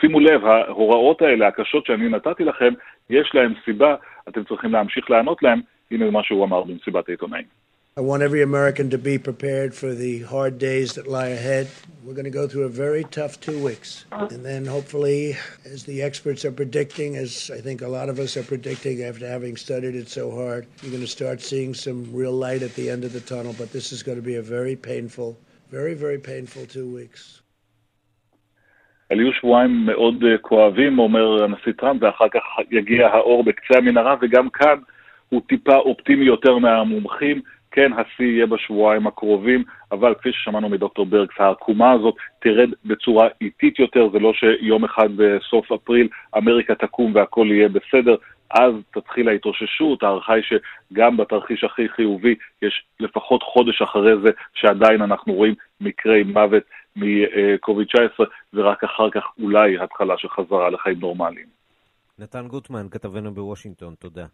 שימו 0.00 0.20
לב, 0.20 0.44
ההוראות 0.44 1.22
האלה, 1.22 1.48
הקשות 1.48 1.86
שאני 1.86 2.08
נתתי 2.08 2.44
לכם, 2.44 2.74
יש 3.10 3.30
להם 3.34 3.52
סיבה, 3.64 3.94
אתם 4.28 4.44
צריכים 4.44 4.72
להמשיך 4.72 5.10
לענות 5.10 5.42
להם, 5.42 5.60
הנה 5.90 6.10
מה 6.10 6.22
שהוא 6.22 6.44
אמר 6.44 6.62
במסיבת 6.62 7.08
העיתונאים. 7.08 7.65
I 7.97 7.99
want 7.99 8.23
every 8.23 8.41
American 8.41 8.89
to 8.91 8.97
be 8.97 9.17
prepared 9.17 9.75
for 9.75 9.93
the 9.93 10.21
hard 10.21 10.57
days 10.57 10.93
that 10.93 11.07
lie 11.07 11.27
ahead. 11.27 11.67
We're 12.05 12.13
going 12.13 12.23
to 12.23 12.31
go 12.31 12.47
through 12.47 12.63
a 12.63 12.69
very 12.69 13.03
tough 13.03 13.41
two 13.41 13.61
weeks. 13.61 14.05
And 14.11 14.45
then 14.45 14.65
hopefully, 14.65 15.35
as 15.65 15.83
the 15.83 16.01
experts 16.01 16.45
are 16.45 16.53
predicting, 16.53 17.17
as 17.17 17.51
I 17.53 17.59
think 17.59 17.81
a 17.81 17.89
lot 17.89 18.07
of 18.07 18.17
us 18.17 18.37
are 18.37 18.43
predicting 18.43 19.03
after 19.03 19.27
having 19.27 19.57
studied 19.57 19.95
it 19.95 20.07
so 20.07 20.31
hard, 20.31 20.67
you're 20.81 20.91
going 20.91 21.03
to 21.03 21.15
start 21.19 21.41
seeing 21.41 21.73
some 21.73 21.99
real 22.13 22.31
light 22.31 22.63
at 22.63 22.73
the 22.75 22.89
end 22.89 23.03
of 23.03 23.11
the 23.11 23.19
tunnel. 23.19 23.53
But 23.57 23.73
this 23.73 23.91
is 23.91 24.01
going 24.03 24.17
to 24.17 24.27
be 24.31 24.37
a 24.37 24.41
very 24.41 24.77
painful, 24.77 25.37
very, 25.69 25.93
very 25.93 26.17
painful 26.17 26.65
two 26.65 26.87
weeks. 26.87 27.41
היו 29.09 29.33
שבועיים 29.33 29.85
מאוד 29.85 30.23
כואבים, 30.41 30.99
אומר 30.99 31.43
הנשיא 31.43 31.71
טראמפ, 31.77 32.03
ואחר 32.03 32.29
כך 32.29 32.41
יגיע 32.71 33.07
האור 33.07 33.43
בקצה 33.43 33.77
המנהרה, 33.77 34.15
וגם 34.21 34.49
כאן 34.49 34.77
הוא 35.29 35.41
טיפה 35.49 35.75
אופטימי 35.75 36.25
יותר 36.25 36.57
מהמומחים. 36.57 37.41
כן, 37.76 37.92
השיא 37.92 38.24
יהיה 38.24 38.46
בשבועיים 38.46 39.06
הקרובים, 39.06 39.64
אבל 39.92 40.14
כפי 40.14 40.32
ששמענו 40.32 40.68
מדוקטור 40.68 41.06
ברקס, 41.06 41.34
העקומה 41.38 41.92
הזאת 41.92 42.14
תרד 42.38 42.68
בצורה 42.84 43.28
איטית 43.40 43.78
יותר, 43.78 44.08
זה 44.12 44.18
לא 44.18 44.32
שיום 44.32 44.84
אחד 44.84 45.08
בסוף 45.16 45.72
אפריל 45.72 46.08
אמריקה 46.36 46.74
תקום 46.74 47.14
והכל 47.14 47.46
יהיה 47.50 47.68
בסדר, 47.68 48.16
אז 48.50 48.72
תתחיל 48.90 49.28
ההתאוששות, 49.28 50.02
ההערכה 50.02 50.32
היא 50.32 50.42
שגם 50.42 51.16
בתרחיש 51.16 51.64
הכי 51.64 51.88
חיובי 51.88 52.34
יש 52.62 52.84
לפחות 53.00 53.42
חודש 53.42 53.82
אחרי 53.82 54.12
זה 54.22 54.30
שעדיין 54.54 55.02
אנחנו 55.02 55.32
רואים 55.32 55.54
מקרי 55.80 56.22
מוות 56.22 56.62
מקוביד-19, 56.96 58.24
ורק 58.54 58.84
אחר 58.84 59.10
כך 59.10 59.24
אולי 59.42 59.78
התחלה 59.78 60.18
של 60.18 60.28
חזרה 60.28 60.70
לחיים 60.70 60.98
נורמליים. 61.00 61.46
נתן 62.18 62.48
גוטמן, 62.48 62.86
כתבנו 62.90 63.34
בוושינגטון, 63.34 63.94
תודה. 63.94 64.26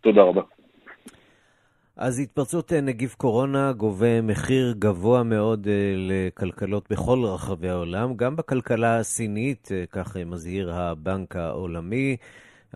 תודה 0.00 0.22
רבה. 0.22 0.42
אז 2.00 2.20
התפרצות 2.20 2.72
אה, 2.72 2.80
נגיף 2.80 3.14
קורונה 3.14 3.72
גובה 3.72 4.20
מחיר 4.22 4.74
גבוה 4.78 5.22
מאוד 5.22 5.66
אה, 5.68 5.94
לכלכלות 5.96 6.90
בכל 6.90 7.24
רחבי 7.24 7.68
העולם, 7.68 8.16
גם 8.16 8.36
בכלכלה 8.36 8.98
הסינית, 8.98 9.68
אה, 9.72 9.84
כך 9.90 10.16
מזהיר 10.16 10.74
הבנק 10.74 11.36
העולמי. 11.36 12.16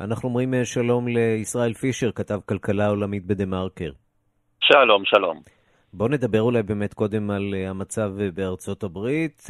אנחנו 0.00 0.28
אומרים 0.28 0.54
שלום 0.64 1.08
לישראל 1.08 1.72
פישר, 1.74 2.12
כתב 2.12 2.40
כלכלה 2.46 2.88
עולמית 2.88 3.26
בדה-מרקר. 3.26 3.90
שלום, 4.60 5.04
שלום. 5.04 5.40
בואו 5.92 6.08
נדבר 6.08 6.42
אולי 6.42 6.62
באמת 6.62 6.94
קודם 6.94 7.30
על 7.30 7.54
המצב 7.68 8.12
בארצות 8.34 8.82
הברית. 8.82 9.46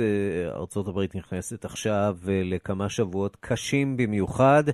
ארצות 0.54 0.88
הברית 0.88 1.14
נכנסת 1.14 1.64
עכשיו 1.64 2.16
לכמה 2.26 2.88
שבועות 2.88 3.36
קשים 3.40 3.96
במיוחד. 3.96 4.64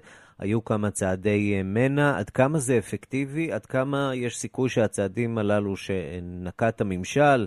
היו 0.41 0.65
כמה 0.65 0.91
צעדי 0.91 1.63
מנע, 1.65 2.19
עד 2.19 2.31
כמה 2.31 2.59
זה 2.59 2.79
אפקטיבי, 2.79 3.53
עד 3.53 3.67
כמה 3.67 4.11
יש 4.15 4.37
סיכוי 4.37 4.69
שהצעדים 4.69 5.39
הללו 5.39 5.77
שנקט 5.77 6.81
הממשל, 6.81 7.47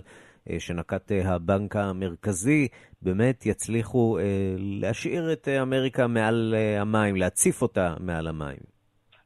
אה, 0.50 0.60
שנקט 0.60 1.12
אה, 1.12 1.34
הבנק 1.34 1.76
המרכזי, 1.76 2.68
באמת 3.02 3.46
יצליחו 3.46 4.18
אה, 4.18 4.24
להשאיר 4.58 5.32
את 5.32 5.48
אמריקה 5.48 6.06
מעל 6.06 6.54
המים, 6.80 7.16
להציף 7.16 7.62
אותה 7.62 7.94
מעל 8.00 8.26
המים. 8.26 8.74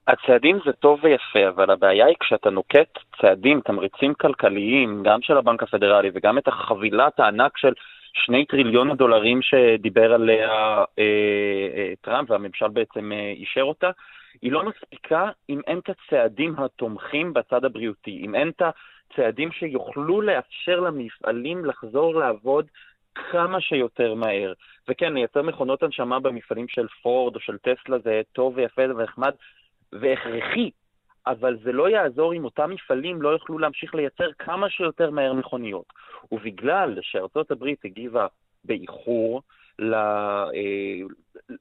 הצעדים 0.08 0.58
זה 0.64 0.72
טוב 0.72 1.00
ויפה, 1.02 1.48
אבל 1.48 1.70
הבעיה 1.70 2.06
היא 2.06 2.16
כשאתה 2.20 2.50
נוקט 2.50 2.98
צעדים, 3.20 3.60
תמריצים 3.60 4.14
כלכליים, 4.14 5.02
גם 5.04 5.22
של 5.22 5.36
הבנק 5.36 5.62
הפדרלי 5.62 6.10
וגם 6.14 6.38
את 6.38 6.48
החבילת 6.48 7.20
הענק 7.20 7.58
של 7.58 7.72
שני 8.24 8.46
טריליון 8.46 8.90
הדולרים 8.90 9.42
שדיבר 9.42 10.12
עליה 10.12 10.50
אה, 10.98 11.04
אה, 11.74 11.92
טראמפ 12.00 12.30
והממשל 12.30 12.68
בעצם 12.68 13.12
אה, 13.12 13.32
אישר 13.36 13.62
אותה, 13.62 13.90
היא 14.42 14.52
לא 14.52 14.62
מספיקה 14.64 15.30
אם 15.48 15.60
אין 15.66 15.78
את 15.78 15.90
הצעדים 15.90 16.54
התומכים 16.58 17.32
בצד 17.32 17.64
הבריאותי, 17.64 18.20
אם 18.24 18.34
אין 18.34 18.48
את 18.48 18.62
הצעדים 18.62 19.52
שיוכלו 19.52 20.20
לאפשר 20.20 20.80
למפעלים 20.80 21.64
לחזור 21.64 22.14
לעבוד 22.14 22.66
כמה 23.14 23.60
שיותר 23.60 24.14
מהר. 24.14 24.52
וכן, 24.88 25.14
לייצר 25.14 25.42
מכונות 25.42 25.82
הנשמה 25.82 26.20
במפעלים 26.20 26.68
של 26.68 26.86
פורד 27.02 27.34
או 27.34 27.40
של 27.40 27.58
טסלה 27.58 27.98
זה 27.98 28.22
טוב 28.32 28.52
ויפה 28.56 28.82
ונחמד 28.82 29.32
והכרחי, 29.92 30.70
אבל 31.28 31.56
זה 31.64 31.72
לא 31.72 31.88
יעזור 31.88 32.34
אם 32.34 32.44
אותם 32.44 32.70
מפעלים 32.70 33.22
לא 33.22 33.28
יוכלו 33.28 33.58
להמשיך 33.58 33.94
לייצר 33.94 34.32
כמה 34.38 34.70
שיותר 34.70 35.10
מהר 35.10 35.32
מכוניות. 35.32 35.84
ובגלל 36.32 36.98
שארצות 37.02 37.50
הברית 37.50 37.84
הגיבה 37.84 38.26
באיחור, 38.64 39.42
ל, 39.78 39.94
אה, 39.94 41.00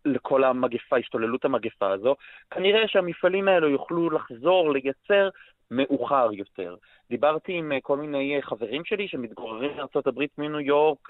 לכל 0.05 0.43
המגפה, 0.43 0.97
השתוללות 0.97 1.45
המגפה 1.45 1.91
הזו, 1.91 2.15
כנראה 2.51 2.88
שהמפעלים 2.88 3.47
האלו 3.47 3.69
יוכלו 3.69 4.09
לחזור 4.09 4.74
לייצר 4.74 5.29
מאוחר 5.71 6.29
יותר. 6.33 6.75
דיברתי 7.09 7.53
עם 7.53 7.71
אה, 7.71 7.77
כל 7.81 7.97
מיני 7.97 8.36
אה, 8.36 8.41
חברים 8.41 8.86
שלי 8.86 9.07
שמתגוררים 9.07 9.71
בארה"ב 9.77 10.25
מניו 10.38 10.59
יורק, 10.59 11.09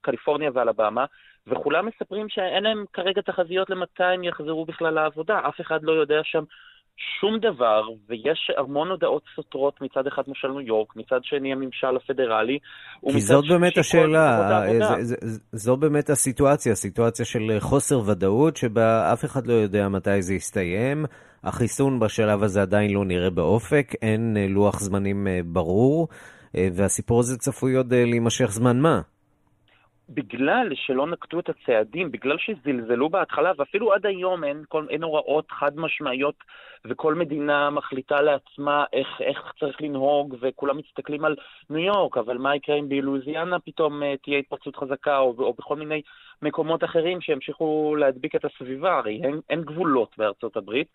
קליפורניה 0.00 0.50
ואלבמה, 0.54 1.04
וכולם 1.46 1.86
מספרים 1.86 2.28
שאין 2.28 2.62
להם 2.62 2.84
כרגע 2.92 3.22
תחזיות 3.22 3.70
למתי 3.70 4.04
הם 4.04 4.24
יחזרו 4.24 4.64
בכלל 4.64 4.94
לעבודה. 4.94 5.40
אף 5.48 5.60
אחד 5.60 5.82
לא 5.82 5.92
יודע 5.92 6.20
שם 6.24 6.44
שום 6.96 7.38
דבר, 7.38 7.82
ויש 8.08 8.50
המון 8.56 8.88
הודעות 8.88 9.22
סותרות 9.36 9.80
מצד 9.80 10.06
אחד 10.06 10.22
ממשל 10.28 10.48
ניו 10.48 10.60
יורק, 10.60 10.96
מצד 10.96 11.20
שני 11.22 11.52
הממשל 11.52 11.96
הפדרלי, 11.96 12.58
כי 13.12 13.20
זאת 13.20 13.44
באמת 13.48 13.78
השאלה, 13.78 14.62
אה, 14.66 15.02
ז, 15.02 15.14
ז, 15.20 15.40
זו 15.52 15.76
באמת 15.76 16.10
הסיטואציה, 16.10 16.74
סיטואציה 16.74 17.24
של 17.24 17.56
חוסר 17.60 18.00
ודאות, 18.06 18.56
שבה 18.56 19.12
אף 19.12 19.24
אחד 19.24 19.46
לא 19.46 19.52
יודע 19.52 19.88
מתי 19.88 20.22
זה 20.22 20.34
יסתיים. 20.34 21.04
החיסון 21.44 22.00
בשלב 22.00 22.42
הזה 22.42 22.62
עדיין 22.62 22.90
לא 22.90 23.04
נראה 23.04 23.30
באופק, 23.30 23.92
אין 24.02 24.36
אה, 24.36 24.46
לוח 24.48 24.80
זמנים 24.80 25.26
אה, 25.28 25.40
ברור, 25.44 26.08
והסיפור 26.72 27.20
הזה 27.20 27.38
צפוי 27.38 27.74
עוד 27.74 27.94
להימשך 27.94 28.50
זמן 28.50 28.80
מה. 28.80 29.00
בגלל 30.08 30.68
שלא 30.74 31.06
נקטו 31.06 31.40
את 31.40 31.48
הצעדים, 31.48 32.10
בגלל 32.10 32.38
שזלזלו 32.38 33.08
בהתחלה, 33.08 33.52
ואפילו 33.58 33.92
עד 33.92 34.06
היום 34.06 34.44
אין, 34.44 34.64
כל, 34.68 34.86
אין 34.90 35.02
הוראות 35.02 35.50
חד 35.50 35.76
משמעיות, 35.76 36.34
וכל 36.84 37.14
מדינה 37.14 37.70
מחליטה 37.70 38.20
לעצמה 38.20 38.84
איך, 38.92 39.20
איך 39.20 39.52
צריך 39.60 39.82
לנהוג, 39.82 40.36
וכולם 40.40 40.78
מסתכלים 40.78 41.24
על 41.24 41.36
ניו 41.70 41.84
יורק, 41.84 42.16
אבל 42.16 42.38
מה 42.38 42.56
יקרה 42.56 42.76
אם 42.76 42.88
בלואיזיאנה 42.88 43.58
פתאום 43.58 44.02
uh, 44.02 44.06
תהיה 44.22 44.38
התפרצות 44.38 44.76
חזקה, 44.76 45.18
או, 45.18 45.34
או 45.38 45.54
בכל 45.58 45.76
מיני 45.76 46.02
מקומות 46.42 46.84
אחרים 46.84 47.20
שימשיכו 47.20 47.96
להדביק 47.98 48.34
את 48.34 48.44
הסביבה, 48.44 48.98
הרי 48.98 49.20
אין, 49.24 49.40
אין 49.50 49.62
גבולות 49.62 50.14
בארצות 50.18 50.56
הברית, 50.56 50.88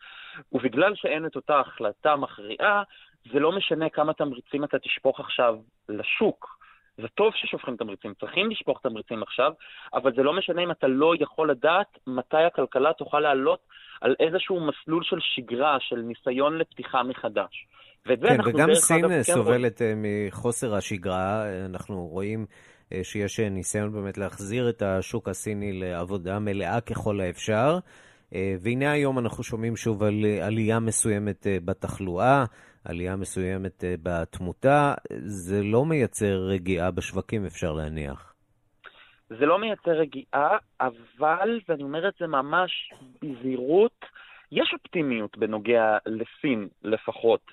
ובגלל 0.51 0.95
שאין 0.95 1.25
את 1.25 1.35
אותה 1.35 1.59
החלטה 1.59 2.15
מכריעה, 2.15 2.83
זה 3.31 3.39
לא 3.39 3.51
משנה 3.51 3.89
כמה 3.89 4.13
תמריצים 4.13 4.63
אתה 4.63 4.79
תשפוך 4.79 5.19
עכשיו 5.19 5.55
לשוק. 5.89 6.58
זה 7.01 7.07
טוב 7.07 7.33
ששופכים 7.35 7.75
תמריצים, 7.75 8.13
צריכים 8.19 8.49
לשפוך 8.51 8.79
תמריצים 8.83 9.23
עכשיו, 9.23 9.51
אבל 9.93 10.11
זה 10.15 10.23
לא 10.23 10.33
משנה 10.33 10.63
אם 10.63 10.71
אתה 10.71 10.87
לא 10.87 11.13
יכול 11.19 11.51
לדעת 11.51 11.87
מתי 12.07 12.43
הכלכלה 12.47 12.93
תוכל 12.93 13.19
לעלות 13.19 13.59
על 14.01 14.15
איזשהו 14.19 14.59
מסלול 14.59 15.03
של 15.03 15.17
שגרה, 15.19 15.77
של 15.79 15.95
ניסיון 15.95 16.57
לפתיחה 16.57 17.03
מחדש. 17.03 17.67
ואת 18.05 18.19
זה 18.19 18.27
כן, 18.27 18.33
אנחנו 18.33 18.51
וגם 18.53 18.73
סין 18.73 19.05
אגב, 19.05 19.21
סובלת 19.21 19.79
כן 19.79 19.97
מחוסר 19.97 20.75
השגרה, 20.75 21.43
אנחנו 21.65 22.07
רואים 22.07 22.45
אה, 22.93 22.99
שיש 23.03 23.39
ניסיון 23.39 23.91
באמת 23.91 24.17
להחזיר 24.17 24.69
את 24.69 24.81
השוק 24.81 25.29
הסיני 25.29 25.73
לעבודה 25.73 26.39
מלאה 26.39 26.81
ככל 26.81 27.21
האפשר. 27.21 27.77
אה, 28.35 28.55
והנה 28.61 28.91
היום 28.91 29.19
אנחנו 29.19 29.43
שומעים 29.43 29.75
שוב 29.75 30.03
על 30.03 30.25
עלייה 30.41 30.79
מסוימת 30.79 31.47
בתחלואה. 31.65 32.45
עלייה 32.85 33.15
מסוימת 33.15 33.83
אה, 33.83 33.95
בתמותה, 34.03 34.93
זה 35.25 35.63
לא 35.63 35.85
מייצר 35.85 36.39
רגיעה 36.49 36.91
בשווקים, 36.91 37.45
אפשר 37.45 37.71
להניח. 37.71 38.33
זה 39.29 39.45
לא 39.45 39.59
מייצר 39.59 39.91
רגיעה, 39.91 40.57
אבל, 40.81 41.59
ואני 41.69 41.83
אומר 41.83 42.07
את 42.07 42.13
זה 42.19 42.27
ממש 42.27 42.93
בזהירות, 43.21 44.05
יש 44.51 44.73
אופטימיות 44.73 45.37
בנוגע 45.37 45.97
לסין 46.05 46.67
לפחות. 46.83 47.51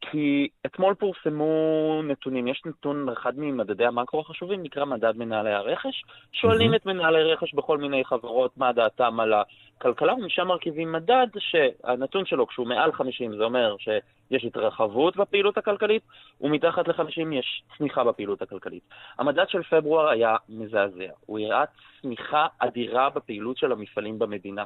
כי 0.00 0.48
אתמול 0.66 0.94
פורסמו 0.94 2.02
נתונים, 2.04 2.48
יש 2.48 2.62
נתון, 2.66 3.08
אחד 3.08 3.32
ממדדי 3.36 3.86
המקרו 3.86 4.20
החשובים 4.20 4.62
נקרא 4.62 4.84
מדד 4.84 5.16
מנהלי 5.16 5.52
הרכש. 5.52 6.04
שואלים 6.32 6.72
mm-hmm. 6.72 6.76
את 6.76 6.86
מנהלי 6.86 7.22
רכש 7.22 7.54
בכל 7.54 7.78
מיני 7.78 8.04
חברות 8.04 8.56
מה 8.56 8.72
דעתם 8.72 9.20
על 9.20 9.34
הכלכלה, 9.78 10.14
ומשם 10.14 10.46
מרכיבים 10.46 10.92
מדד 10.92 11.26
שהנתון 11.38 12.26
שלו, 12.26 12.46
כשהוא 12.46 12.66
מעל 12.66 12.92
50, 12.92 13.36
זה 13.36 13.44
אומר 13.44 13.76
שיש 13.78 14.44
התרחבות 14.44 15.16
בפעילות 15.16 15.58
הכלכלית, 15.58 16.02
ומתחת 16.40 16.88
ל-50 16.88 17.34
יש 17.34 17.62
צמיחה 17.78 18.04
בפעילות 18.04 18.42
הכלכלית. 18.42 18.82
המדד 19.18 19.48
של 19.48 19.62
פברואר 19.62 20.08
היה 20.08 20.36
מזעזע, 20.48 21.10
הוא 21.26 21.38
הראה 21.38 21.64
צמיחה 22.00 22.46
אדירה 22.58 23.10
בפעילות 23.10 23.56
של 23.56 23.72
המפעלים 23.72 24.18
במדינה. 24.18 24.64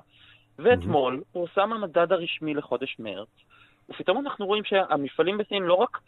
ואתמול 0.58 1.20
mm-hmm. 1.20 1.32
פורסם 1.32 1.72
המדד 1.72 2.12
הרשמי 2.12 2.54
לחודש 2.54 2.96
מרץ, 2.98 3.28
ופתאום 3.94 4.18
אנחנו 4.18 4.46
רואים 4.46 4.64
שהמפעלים 4.64 5.38
בסין 5.38 5.62
לא 5.62 5.74
רק 5.74 5.98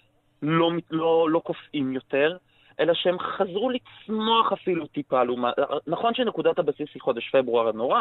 לא, 0.42 0.70
לא, 0.90 1.26
לא 1.30 1.38
קופאים 1.38 1.92
יותר, 1.92 2.36
אלא 2.80 2.92
שהם 2.94 3.16
חזרו 3.18 3.70
לצמוח 3.70 4.52
אפילו 4.52 4.86
טיפה 4.86 5.24
לעומת... 5.24 5.54
נכון 5.86 6.14
שנקודת 6.14 6.58
הבסיס 6.58 6.88
היא 6.94 7.02
חודש 7.02 7.30
פברואר 7.32 7.68
הנורא, 7.68 8.00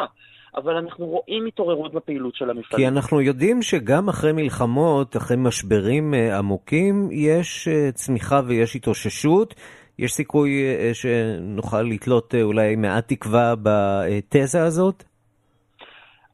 אבל 0.56 0.76
אנחנו 0.76 1.06
רואים 1.06 1.46
התעוררות 1.46 1.94
בפעילות 1.94 2.34
של 2.34 2.50
המפעלים. 2.50 2.86
כי 2.86 2.88
אנחנו 2.88 3.20
יודעים 3.20 3.62
שגם 3.62 4.08
אחרי 4.08 4.32
מלחמות, 4.32 5.16
אחרי 5.16 5.36
משברים 5.36 6.14
אה, 6.14 6.38
עמוקים, 6.38 7.08
יש 7.12 7.68
אה, 7.68 7.92
צמיחה 7.92 8.40
ויש 8.46 8.76
התאוששות. 8.76 9.54
יש 9.98 10.12
סיכוי 10.12 10.50
אה, 10.64 10.90
שנוכל 10.94 11.82
לתלות 11.82 12.34
אולי 12.42 12.76
מעט 12.76 13.08
תקווה 13.08 13.54
בתזה 13.62 14.62
הזאת? 14.62 15.04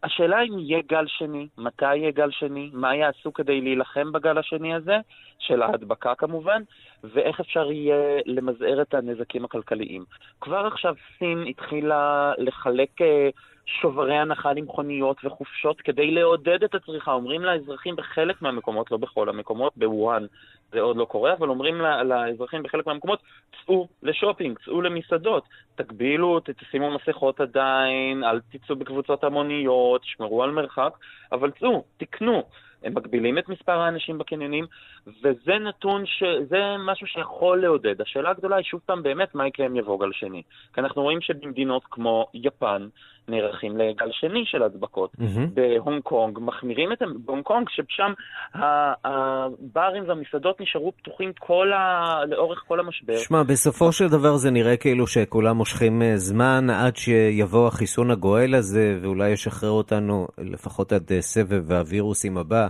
השאלה 0.02 0.42
אם 0.42 0.58
יהיה 0.58 0.82
גל 0.88 1.04
שני, 1.06 1.48
מתי 1.58 1.96
יהיה 1.96 2.10
גל 2.10 2.30
שני, 2.30 2.70
מה 2.72 2.96
יעשו 2.96 3.32
כדי 3.32 3.60
להילחם 3.60 4.12
בגל 4.12 4.38
השני 4.38 4.74
הזה, 4.74 4.96
של 5.38 5.62
ההדבקה 5.62 6.14
כמובן, 6.14 6.62
ואיך 7.04 7.40
אפשר 7.40 7.72
יהיה 7.72 8.20
למזער 8.26 8.82
את 8.82 8.94
הנזקים 8.94 9.44
הכלכליים. 9.44 10.04
כבר 10.40 10.66
עכשיו 10.66 10.94
סין 11.18 11.44
התחילה 11.48 12.32
לחלק 12.38 13.02
אה, 13.02 13.28
שוברי 13.66 14.16
הנחה 14.16 14.52
למכוניות 14.52 15.24
וחופשות 15.24 15.80
כדי 15.80 16.10
לעודד 16.10 16.64
את 16.64 16.74
הצריכה. 16.74 17.12
אומרים 17.12 17.44
לאזרחים 17.44 17.96
בחלק 17.96 18.42
מהמקומות, 18.42 18.90
לא 18.90 18.96
בכל 18.96 19.28
המקומות, 19.28 19.72
בוואן 19.76 20.26
זה 20.72 20.80
עוד 20.80 20.96
לא 20.96 21.04
קורה, 21.04 21.32
אבל 21.32 21.48
אומרים 21.48 21.80
לאזרחים 22.04 22.62
בחלק 22.62 22.86
מהמקומות, 22.86 23.22
צאו 23.64 23.88
לשופינג, 24.02 24.58
צאו 24.64 24.82
למסעדות, 24.82 25.44
תגבילו, 25.74 26.40
תשימו 26.40 26.90
מסכות 26.90 27.40
עדיין, 27.40 28.24
אל 28.24 28.40
תצאו 28.40 28.76
בקבוצות 28.76 29.24
המוניות, 29.24 30.02
תשמרו 30.02 30.42
על 30.42 30.50
מרחק, 30.50 30.92
אבל 31.32 31.50
צאו, 31.50 31.84
תקנו. 31.96 32.42
הם 32.82 32.94
מגבילים 32.94 33.38
את 33.38 33.48
מספר 33.48 33.80
האנשים 33.80 34.18
בקניונים, 34.18 34.66
וזה 35.06 35.58
נתון, 35.58 36.06
ש... 36.06 36.22
זה 36.48 36.76
משהו 36.78 37.06
שיכול 37.06 37.62
לעודד. 37.62 38.00
השאלה 38.00 38.30
הגדולה 38.30 38.56
היא 38.56 38.64
שוב 38.64 38.80
פעם 38.86 39.02
באמת 39.02 39.34
מה 39.34 39.46
יקרה 39.46 39.66
אם 39.66 39.76
יבוא 39.76 40.00
גל 40.00 40.12
שני. 40.12 40.42
כי 40.74 40.80
אנחנו 40.80 41.02
רואים 41.02 41.20
שבמדינות 41.20 41.82
כמו 41.90 42.26
יפן 42.34 42.88
נערכים 43.28 43.76
לגל 43.76 44.08
שני 44.12 44.42
של 44.44 44.62
הדבקות. 44.62 45.12
Mm-hmm. 45.14 45.54
בהונג 45.54 46.02
קונג 46.02 46.38
מחמירים 46.42 46.92
את... 46.92 46.98
בהונג 47.24 47.42
קונג, 47.44 47.66
ששם 47.70 48.12
הברים 48.54 50.08
והמסעדות 50.08 50.60
נשארו 50.60 50.92
פתוחים 50.96 51.32
כל 51.38 51.72
ה... 51.72 52.20
לאורך 52.28 52.64
כל 52.68 52.80
המשבר. 52.80 53.16
שמע, 53.16 53.42
בסופו 53.42 53.92
של 53.92 54.08
דבר 54.08 54.36
זה 54.36 54.50
נראה 54.50 54.76
כאילו 54.76 55.06
שכולם 55.06 55.56
מושכים 55.56 56.02
אה, 56.02 56.16
זמן 56.16 56.70
עד 56.70 56.96
שיבוא 56.96 57.66
החיסון 57.66 58.10
הגואל 58.10 58.54
הזה, 58.54 58.98
ואולי 59.02 59.30
ישחרר 59.30 59.70
אותנו 59.70 60.28
לפחות 60.38 60.92
עד 60.92 61.12
אה, 61.12 61.20
סבב 61.20 61.72
הווירוסים 61.72 62.38
הבא. 62.38 62.68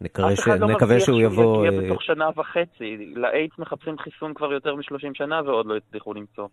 נקווה, 0.00 0.36
ש... 0.36 0.48
לא 0.48 0.68
נקווה 0.68 1.00
שהוא 1.00 1.20
יבוא... 1.20 1.66
אף 1.66 1.68
אחד 1.68 1.68
לא 1.68 1.68
מבטיח 1.68 1.68
שהוא 1.68 1.80
יגיע 1.80 1.80
בתוך 1.80 2.02
שנה 2.02 2.28
וחצי. 2.36 3.14
לאיידס 3.14 3.58
מחפשים 3.58 3.98
חיסון 3.98 4.34
כבר 4.34 4.52
יותר 4.52 4.74
מ-30 4.74 5.10
שנה 5.14 5.40
ועוד 5.44 5.66
לא 5.66 5.76
הצליחו 5.76 6.14
למצוא. 6.14 6.48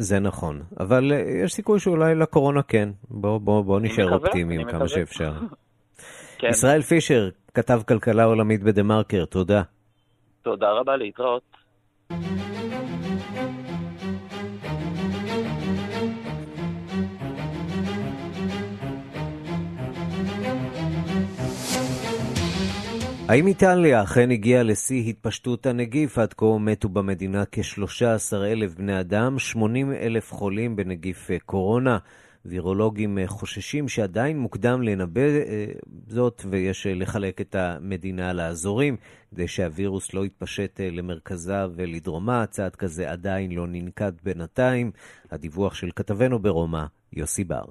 זה 0.00 0.18
נכון, 0.18 0.62
אבל 0.80 1.12
אה, 1.12 1.22
יש 1.44 1.52
סיכוי 1.52 1.80
שאולי 1.80 2.14
לקורונה 2.14 2.62
כן. 2.62 2.88
בואו 3.10 3.40
בוא, 3.40 3.62
בוא 3.62 3.80
נשאר 3.80 4.14
אופטימיים 4.14 4.64
כמה. 4.70 4.88
שאפשר. 4.88 5.32
כן. 6.38 6.48
ישראל 6.48 6.82
פישר, 6.82 7.28
כתב 7.54 7.80
כלכלה 7.88 8.24
עולמית 8.24 8.62
בדה 8.62 8.82
מרקר, 8.82 9.24
תודה. 9.24 9.62
תודה 10.42 10.70
רבה, 10.70 10.96
להתראות. 10.96 11.42
האם 23.28 23.46
איטליה 23.46 24.02
אכן 24.02 24.30
הגיעה 24.30 24.62
לשיא 24.62 25.10
התפשטות 25.10 25.66
הנגיף? 25.66 26.18
עד 26.18 26.34
כה 26.34 26.58
מתו 26.60 26.88
במדינה 26.88 27.44
כ-13,000 27.52 28.76
בני 28.76 29.00
אדם, 29.00 29.38
80,000 29.38 30.30
חולים 30.30 30.76
בנגיף 30.76 31.30
קורונה. 31.46 31.98
וירולוגים 32.44 33.18
חוששים 33.26 33.88
שעדיין 33.88 34.38
מוקדם 34.38 34.82
לנבא 34.82 35.20
אה, 35.20 35.66
זאת, 36.06 36.42
ויש 36.50 36.86
לחלק 36.86 37.40
את 37.40 37.54
המדינה 37.54 38.32
לאזורים, 38.32 38.96
כדי 39.30 39.48
שהווירוס 39.48 40.14
לא 40.14 40.26
יתפשט 40.26 40.80
אה, 40.80 40.90
למרכזה 40.90 41.64
ולדרומה. 41.74 42.46
צעד 42.46 42.76
כזה 42.76 43.10
עדיין 43.10 43.52
לא 43.52 43.66
ננקט 43.66 44.22
בינתיים. 44.22 44.90
הדיווח 45.30 45.74
של 45.74 45.90
כתבנו 45.96 46.38
ברומא, 46.38 46.84
יוסי 47.12 47.44
בר. 47.44 47.64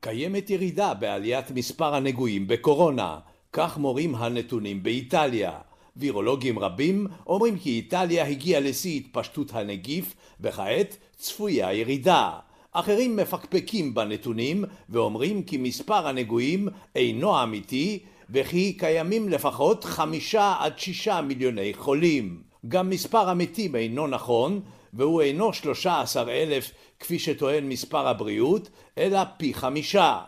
קיימת 0.00 0.50
ירידה 0.50 0.94
בעליית 0.94 1.50
מספר 1.50 1.94
הנגועים 1.94 2.46
בקורונה. 2.46 3.18
כך 3.52 3.78
מורים 3.78 4.14
הנתונים 4.14 4.82
באיטליה. 4.82 5.52
וירולוגים 5.96 6.58
רבים 6.58 7.06
אומרים 7.26 7.58
כי 7.58 7.70
איטליה 7.70 8.26
הגיעה 8.26 8.60
לשיא 8.60 8.96
התפשטות 8.96 9.54
הנגיף, 9.54 10.14
וכעת 10.40 10.96
צפויה 11.16 11.72
ירידה. 11.72 12.30
אחרים 12.72 13.16
מפקפקים 13.16 13.94
בנתונים 13.94 14.64
ואומרים 14.88 15.42
כי 15.42 15.56
מספר 15.56 16.08
הנגועים 16.08 16.68
אינו 16.96 17.42
אמיתי 17.42 17.98
וכי 18.30 18.72
קיימים 18.72 19.28
לפחות 19.28 19.84
חמישה 19.84 20.54
עד 20.58 20.78
שישה 20.78 21.20
מיליוני 21.20 21.74
חולים. 21.74 22.42
גם 22.68 22.90
מספר 22.90 23.28
המתים 23.28 23.76
אינו 23.76 24.06
נכון 24.06 24.60
והוא 24.92 25.22
אינו 25.22 25.52
שלושה 25.52 26.00
עשר 26.00 26.30
אלף 26.30 26.70
כפי 27.00 27.18
שטוען 27.18 27.68
מספר 27.68 28.08
הבריאות 28.08 28.70
אלא 28.98 29.18
פי 29.36 29.54
חמישה. 29.54 30.20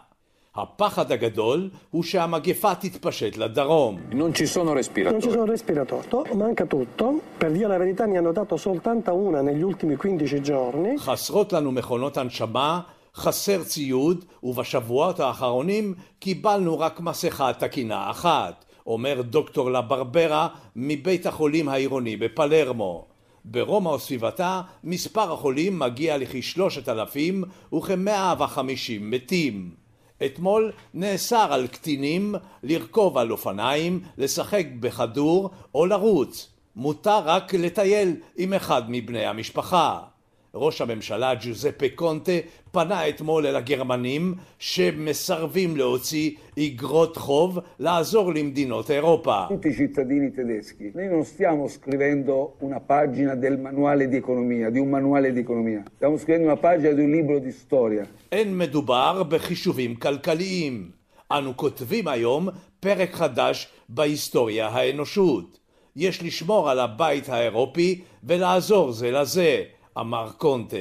הפחד 0.56 1.12
הגדול 1.12 1.70
הוא 1.90 2.02
שהמגפה 2.02 2.74
תתפשט 2.74 3.36
לדרום. 3.36 3.98
Non 4.10 4.34
ci 4.34 4.46
sono 4.46 4.72
respiratori. 4.72 5.12
Non 5.12 5.22
ci 5.22 5.30
sono 5.30 5.44
respiratori. 5.44 6.34
Manca 6.34 6.66
tutto. 6.66 7.20
Per 7.38 7.50
dire 7.50 7.66
la 7.66 7.78
verità 7.78 8.06
ne 8.06 8.18
hanno 8.18 8.32
dato 8.32 8.56
soltanto 8.56 9.14
una 9.14 9.40
negli 9.42 9.62
ultimi 9.62 9.96
15 9.96 10.40
giorni. 10.40 10.98
חסרות 10.98 11.52
לנו 11.52 11.72
מכונות 11.72 12.16
הנשמה, 12.16 12.80
חסר 13.14 13.62
ציוד, 13.64 14.24
ובשבועות 14.42 15.20
האחרונים 15.20 15.94
קיבלנו 16.18 16.78
רק 16.78 17.00
מסכה 17.00 17.52
תקינה 17.52 18.10
אחת, 18.10 18.64
אומר 18.86 19.22
דוקטור 19.22 19.70
לברברה 19.70 20.48
מבית 20.76 21.26
החולים 21.26 21.68
העירוני 21.68 22.16
בפלרמו. 22.16 23.04
ברומא 23.44 23.88
וסביבתה 23.88 24.60
מספר 24.84 25.32
החולים 25.32 25.78
מגיע 25.78 26.18
לכשלושת 26.18 26.88
אלפים 26.88 27.44
וכמאה 27.74 28.34
וחמישים 28.38 29.10
מתים. 29.10 29.83
אתמול 30.26 30.72
נאסר 30.94 31.52
על 31.52 31.66
קטינים 31.66 32.34
לרכוב 32.62 33.18
על 33.18 33.32
אופניים, 33.32 34.00
לשחק 34.18 34.66
בכדור 34.80 35.50
או 35.74 35.86
לרוץ. 35.86 36.50
מותר 36.76 37.18
רק 37.24 37.54
לטייל 37.54 38.16
עם 38.36 38.52
אחד 38.52 38.82
מבני 38.88 39.26
המשפחה. 39.26 40.13
ראש 40.54 40.80
הממשלה 40.80 41.32
ג'וזפה 41.34 41.86
קונטה 41.94 42.32
פנה 42.72 43.08
אתמול 43.08 43.46
אל 43.46 43.56
הגרמנים 43.56 44.34
שמסרבים 44.58 45.76
להוציא 45.76 46.30
איגרות 46.56 47.16
חוב 47.16 47.58
לעזור 47.78 48.34
למדינות 48.34 48.90
אירופה. 48.90 49.44
Tutti 49.48 49.68
i 49.68 49.72
cittadini 49.72 50.30
tedeschi, 50.32 50.90
noi 50.94 51.08
non 51.08 51.24
stiamo 51.24 51.68
scrivendo 51.68 52.56
una 52.60 52.80
pagina 52.80 53.34
del 53.34 53.58
manuale 53.58 54.08
di 54.08 54.16
economia, 54.16 54.70
di 54.70 54.78
un 54.78 54.90
manuale 54.90 55.32
di 55.32 55.40
economia, 55.40 55.82
stiamo 55.96 56.16
scrivendo 56.16 56.46
una 56.46 56.56
pagina 56.56 56.92
di 56.92 57.02
un 57.02 57.10
libro 57.10 57.38
di 57.38 57.52
storia. 57.52 58.06
אין 58.32 58.58
מדובר 58.58 59.22
בחישובים 59.22 59.94
כלכליים. 59.94 60.90
אנו 61.32 61.56
כותבים 61.56 62.08
היום 62.08 62.48
פרק 62.80 63.12
חדש 63.12 63.68
בהיסטוריה 63.88 64.68
האנושות. 64.68 65.58
יש 65.96 66.22
לשמור 66.22 66.70
על 66.70 66.78
הבית 66.80 67.28
האירופי 67.28 68.00
ולעזור 68.24 68.92
זה 68.92 69.10
לזה. 69.10 69.62
אמר 69.98 70.30
קונטה, 70.38 70.76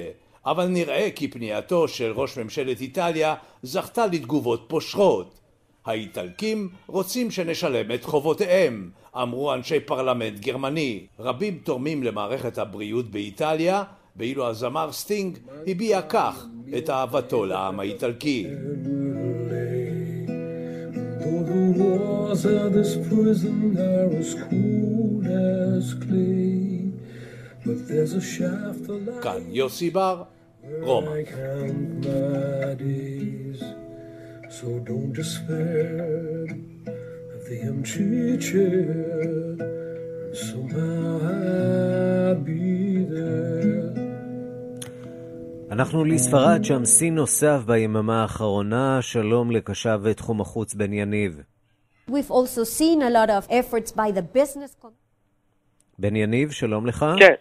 אבל 0.45 0.67
נראה 0.67 1.09
כי 1.15 1.27
פנייתו 1.27 1.87
של 1.87 2.11
ראש 2.15 2.37
ממשלת 2.37 2.81
איטליה 2.81 3.35
זכתה 3.63 4.07
לתגובות 4.07 4.65
פושרות. 4.67 5.39
האיטלקים 5.85 6.69
רוצים 6.87 7.31
שנשלם 7.31 7.91
את 7.91 8.03
חובותיהם, 8.03 8.89
אמרו 9.15 9.53
אנשי 9.53 9.79
פרלמנט 9.79 10.39
גרמני. 10.39 11.05
רבים 11.19 11.59
תורמים 11.63 12.03
למערכת 12.03 12.57
הבריאות 12.57 13.11
באיטליה, 13.11 13.83
ואילו 14.15 14.47
הזמר 14.47 14.91
סטינג 14.91 15.37
הביע 15.67 16.01
כך 16.01 16.45
את 16.77 16.89
אהבתו 16.89 17.45
לעם 17.45 17.79
האיטלקי. 17.79 18.47
כאן 29.21 29.41
יוסי 29.47 29.89
בר, 29.89 30.23
רומא. 30.81 31.11
So 34.49 34.67
don't 34.89 35.13
despair 35.21 36.45
of 37.35 37.41
the 37.49 37.57
empty 37.71 38.37
chair. 38.47 39.57
Somehow 40.47 41.07
I'll 41.31 42.37
be 42.47 42.65
there. 43.13 43.99
אנחנו 45.71 46.05
לספרד, 46.05 46.63
שם 46.63 46.85
שיא 46.85 47.11
נוסף 47.11 47.61
ביממה 47.65 48.21
האחרונה. 48.21 49.01
שלום 49.01 49.51
לקשב 49.51 50.13
תחום 50.13 50.41
החוץ 50.41 50.73
בן 50.73 50.93
יניב. 50.93 51.41
We've 52.09 52.31
also 52.31 52.63
seen 52.79 53.01
a 53.01 53.09
lot 53.09 53.29
of 53.29 53.49
efforts 53.49 53.91
by 53.91 54.11
the 54.17 54.37
business... 54.37 54.85
בן 55.99 56.15
יניב, 56.15 56.51
שלום 56.51 56.85
לך. 56.85 57.05
כן. 57.19 57.33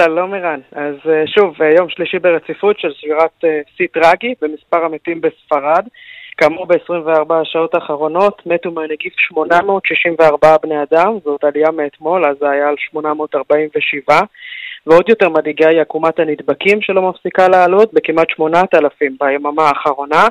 שלום 0.00 0.34
ערן. 0.34 0.60
אז 0.72 0.94
שוב, 1.26 1.62
יום 1.78 1.88
שלישי 1.88 2.18
ברציפות 2.18 2.78
של 2.78 2.88
סגירת 3.00 3.44
שיא 3.76 3.86
טרגי 3.92 4.34
במספר 4.42 4.84
המתים 4.84 5.20
בספרד. 5.20 5.86
כאמור, 6.36 6.66
ב-24 6.66 7.34
השעות 7.34 7.74
האחרונות 7.74 8.42
מתו 8.46 8.70
מהנגיף 8.70 9.14
864 9.16 10.56
בני 10.62 10.82
אדם, 10.82 11.18
זאת 11.24 11.44
עלייה 11.44 11.70
מאתמול, 11.70 12.26
אז 12.26 12.36
זה 12.40 12.50
היה 12.50 12.68
על 12.68 12.74
847. 12.78 14.20
ועוד 14.86 15.08
יותר 15.08 15.28
מדאיגה 15.28 15.68
היא 15.68 15.80
עקומת 15.80 16.18
הנדבקים 16.18 16.80
שלא 16.80 17.02
מפסיקה 17.02 17.48
לעלות 17.48 17.94
בכמעט 17.94 18.30
8,000 18.30 19.16
ביממה 19.20 19.62
האחרונה. 19.62 20.24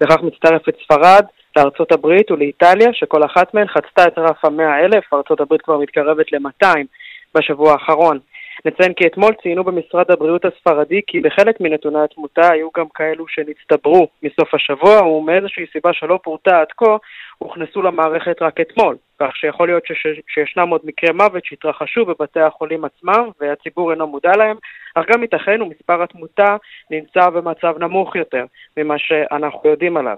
וכך 0.00 0.22
מצטרפת 0.22 0.74
ספרד 0.84 1.24
לארצות 1.56 1.92
הברית 1.92 2.30
ולאיטליה, 2.30 2.88
שכל 2.92 3.24
אחת 3.24 3.54
מהן 3.54 3.66
חצתה 3.66 4.06
את 4.06 4.18
רף 4.18 4.44
ה-100,000, 4.44 5.16
ארצות 5.16 5.40
הברית 5.40 5.62
כבר 5.62 5.78
מתקרבת 5.78 6.32
ל-200 6.32 6.66
בשבוע 7.34 7.72
האחרון. 7.72 8.18
נציין 8.64 8.92
כי 8.92 9.06
אתמול 9.06 9.34
ציינו 9.42 9.64
במשרד 9.64 10.10
הבריאות 10.10 10.44
הספרדי 10.44 11.00
כי 11.06 11.20
בחלק 11.20 11.60
מנתוני 11.60 11.98
התמותה 12.04 12.52
היו 12.52 12.68
גם 12.76 12.86
כאלו 12.94 13.28
שנצטברו 13.28 14.08
מסוף 14.22 14.54
השבוע 14.54 15.06
ומאיזושהי 15.06 15.64
סיבה 15.72 15.92
שלא 15.92 16.18
פורטה 16.22 16.60
עד 16.60 16.72
כה 16.76 16.96
הוכנסו 17.38 17.82
למערכת 17.82 18.42
רק 18.42 18.60
אתמול, 18.60 18.96
כך 19.20 19.36
שיכול 19.36 19.68
להיות 19.68 19.86
שש, 19.86 20.06
שישנם 20.28 20.68
עוד 20.68 20.80
מקרי 20.84 21.12
מוות 21.12 21.44
שהתרחשו 21.44 22.04
בבתי 22.04 22.40
החולים 22.40 22.84
עצמם 22.84 23.28
והציבור 23.40 23.90
אינו 23.90 24.06
מודע 24.06 24.36
להם, 24.36 24.56
אך 24.94 25.04
גם 25.12 25.22
ייתכן 25.22 25.62
ומספר 25.62 26.02
התמותה 26.02 26.56
נמצא 26.90 27.30
במצב 27.30 27.74
נמוך 27.78 28.16
יותר 28.16 28.44
ממה 28.76 28.98
שאנחנו 28.98 29.70
יודעים 29.70 29.96
עליו. 29.96 30.16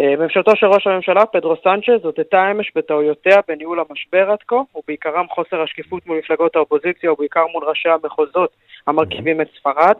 ממשלתו 0.00 0.56
של 0.56 0.66
ראש 0.66 0.86
הממשלה, 0.86 1.26
פדרו 1.26 1.56
סנצ'ז, 1.64 2.04
הודתה 2.04 2.50
אמש 2.50 2.72
בטעויותיה 2.74 3.36
בניהול 3.48 3.80
המשבר 3.80 4.30
עד 4.30 4.38
כה, 4.48 4.56
ובעיקרם 4.74 5.26
חוסר 5.28 5.62
השקיפות 5.62 6.06
מול 6.06 6.18
מפלגות 6.18 6.56
האופוזיציה 6.56 7.12
ובעיקר 7.12 7.46
מול 7.52 7.64
ראשי 7.64 7.88
המחוזות 7.88 8.50
המרכיבים 8.86 9.40
את 9.40 9.48
ספרד. 9.58 9.94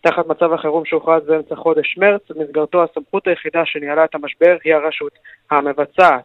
תחת 0.00 0.26
מצב 0.26 0.52
החירום 0.52 0.84
שהוכרז 0.84 1.26
באמצע 1.26 1.56
חודש 1.56 1.98
מרץ, 1.98 2.20
במסגרתו 2.30 2.82
הסמכות 2.82 3.26
היחידה 3.26 3.64
שניהלה 3.64 4.04
את 4.04 4.14
המשבר 4.14 4.56
היא 4.64 4.74
הרשות 4.74 5.12
המבצעת. 5.50 6.24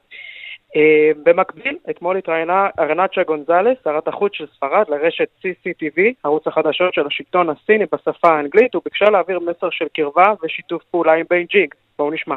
במקביל, 1.24 1.78
אתמול 1.90 2.18
התראיינה 2.18 2.68
ארנצ'ה 2.80 3.24
גונזלס, 3.24 3.78
שרת 3.84 4.08
החוץ 4.08 4.34
של 4.34 4.46
ספרד, 4.56 4.86
לרשת 4.90 5.28
CCTV, 5.42 6.02
ערוץ 6.24 6.48
החדשות 6.48 6.94
של 6.94 7.08
השלטון 7.08 7.50
הסיני 7.50 7.86
בשפה 7.94 8.30
האנגלית, 8.30 8.76
וביקשה 8.76 9.10
להעביר 9.10 9.40
מסר 9.40 9.70
של 9.70 9.86
קרבה 9.94 10.34
ושיתוף 10.44 10.84
פעולה 10.84 11.14
עם 11.14 11.26
בייג'ינג. 11.30 11.74
בואו 11.98 12.12
נשמע. 12.12 12.36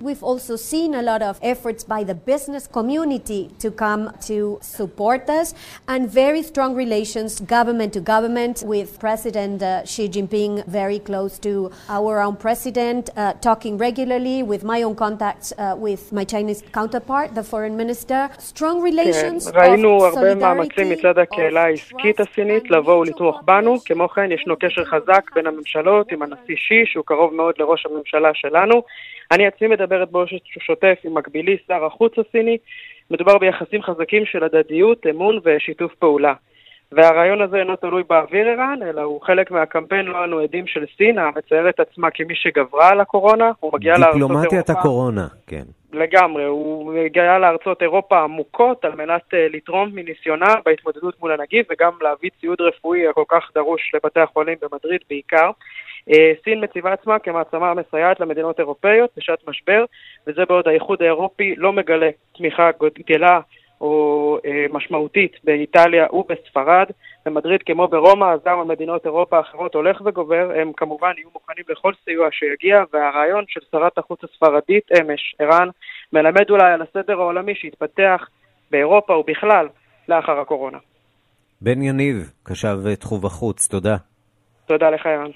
We've 0.00 0.24
also 0.24 0.56
seen 0.56 0.94
a 0.96 1.02
lot 1.02 1.22
of 1.22 1.38
efforts 1.40 1.82
by 1.84 2.02
the 2.02 2.16
business 2.16 2.66
community 2.66 3.48
to 3.60 3.70
come 3.70 4.10
to 4.26 4.58
support 4.60 5.30
us 5.30 5.54
and 5.86 6.10
very 6.10 6.42
strong 6.42 6.74
relations 6.74 7.40
government 7.40 7.92
to 7.92 8.00
government 8.00 8.64
with 8.66 8.98
President 8.98 9.62
uh, 9.62 9.86
Xi 9.86 10.08
Jinping 10.08 10.66
very 10.66 10.98
close 10.98 11.38
to 11.38 11.70
our 11.88 12.20
own 12.20 12.36
president, 12.36 13.08
uh, 13.16 13.34
talking 13.34 13.78
regularly 13.78 14.42
with 14.42 14.62
my 14.64 14.82
own 14.82 14.96
contacts 14.96 15.54
uh, 15.56 15.76
with 15.78 16.12
my 16.12 16.24
Chinese 16.24 16.62
counterpart, 16.72 17.34
the 17.34 17.44
foreign 17.44 17.76
minister. 17.76 18.28
Strong 18.38 18.82
relations 18.82 19.50
כן, 19.50 19.58
ראינו 19.60 20.04
הרבה 20.06 20.34
מאמצים 20.34 20.90
מצד 20.90 21.18
הקהילה 21.18 21.64
העסקית 21.64 22.20
הסינית 22.20 22.70
לבוא 22.70 22.94
ולתמוך 22.94 23.40
בנו. 23.44 23.76
כמו 23.84 24.08
כן, 24.08 24.32
ישנו 24.32 24.56
קשר 24.56 24.84
חזק 24.84 25.30
בין 25.34 25.46
הממשלות 25.46 26.12
עם 26.12 26.22
הנשיא 26.22 26.56
שי, 26.56 26.82
שהוא 26.86 27.04
קרוב 27.04 27.34
מאוד 27.34 27.54
לראש 27.58 27.86
הממשלה 27.86 28.30
שלנו. 28.34 28.82
אני 29.31 29.47
עצמי 29.47 29.67
מדברת 29.67 30.11
באופן 30.11 30.35
שוטף 30.59 30.95
עם 31.03 31.13
מקבילי 31.13 31.57
שר 31.67 31.85
החוץ 31.85 32.13
הסיני, 32.17 32.57
מדובר 33.11 33.37
ביחסים 33.37 33.83
חזקים 33.83 34.25
של 34.25 34.43
הדדיות, 34.43 35.05
אמון 35.09 35.39
ושיתוף 35.43 35.95
פעולה. 35.95 36.33
והרעיון 36.91 37.41
הזה 37.41 37.57
אינו 37.57 37.75
תלוי 37.75 38.03
באוויר 38.09 38.47
ערן, 38.47 38.79
אלא 38.89 39.01
הוא 39.01 39.21
חלק 39.21 39.51
מהקמפיין 39.51 40.05
לא 40.05 40.23
אנו 40.23 40.39
עדים 40.39 40.67
של 40.67 40.85
סין, 40.97 41.17
המציירת 41.17 41.79
עצמה 41.79 42.11
כמי 42.11 42.35
שגברה 42.35 42.89
על 42.89 42.99
הקורונה, 42.99 43.51
הוא 43.59 43.71
מגיע 43.73 43.97
לארצות 43.97 44.15
אירופה... 44.15 44.33
דיפלומטיית 44.33 44.69
הקורונה, 44.69 45.27
כן. 45.47 45.63
לגמרי, 45.93 46.43
הוא 46.43 46.93
מגיע 46.93 47.37
לארצות 47.37 47.81
אירופה 47.81 48.19
עמוקות 48.19 48.85
על 48.85 48.95
מנת 48.95 49.21
uh, 49.33 49.35
לתרום 49.55 49.89
מניסיונה 49.93 50.55
בהתמודדות 50.65 51.19
מול 51.19 51.31
הנגיף 51.31 51.67
וגם 51.71 51.91
להביא 52.01 52.29
ציוד 52.39 52.61
רפואי 52.61 53.07
הכל 53.07 53.23
כך 53.27 53.51
דרוש 53.55 53.91
לבתי 53.93 54.19
החולים 54.19 54.57
במדריד 54.61 55.01
בעיקר. 55.09 55.51
Uh, 56.09 56.13
סין 56.43 56.63
מציבה 56.63 56.93
עצמה 56.93 57.19
כמעצמה 57.19 57.71
המסייעת 57.71 58.19
למדינות 58.19 58.59
אירופאיות 58.59 59.09
בשעת 59.17 59.47
משבר, 59.47 59.85
וזה 60.27 60.45
בעוד 60.45 60.67
האיחוד 60.67 61.01
האירופי 61.01 61.55
לא 61.57 61.73
מגלה 61.73 62.09
תמיכה 62.37 62.69
גדלה 62.99 63.39
או 63.81 64.37
אה, 64.45 64.65
משמעותית 64.73 65.31
באיטליה 65.43 66.05
ובספרד. 66.13 66.85
במדריד 67.25 67.63
כמו 67.65 67.87
ברומא, 67.87 68.25
אז 68.25 68.39
גם 68.45 68.59
במדינות 68.59 69.05
אירופה 69.05 69.37
האחרות 69.37 69.75
הולך 69.75 70.01
וגובר, 70.05 70.51
הם 70.55 70.71
כמובן 70.77 71.11
יהיו 71.17 71.29
מוכנים 71.33 71.65
לכל 71.69 71.93
סיוע 72.03 72.27
שיגיע, 72.31 72.83
והרעיון 72.93 73.43
של 73.47 73.59
שרת 73.71 73.97
החוץ 73.97 74.19
הספרדית 74.23 74.83
אמש, 74.91 75.35
ערן, 75.39 75.69
מלמד 76.13 76.49
אולי 76.49 76.73
על 76.73 76.81
הסדר 76.81 77.19
העולמי 77.19 77.55
שהתפתח 77.55 78.29
באירופה 78.71 79.13
ובכלל 79.13 79.67
לאחר 80.09 80.39
הקורונה. 80.39 80.77
בן 81.61 81.81
יניב, 81.81 82.15
קשב 82.43 82.95
תחום 82.99 83.25
החוץ, 83.25 83.67
תודה. 83.67 83.95
תודה 84.65 84.89
לך, 84.89 85.05
ערן. 85.05 85.31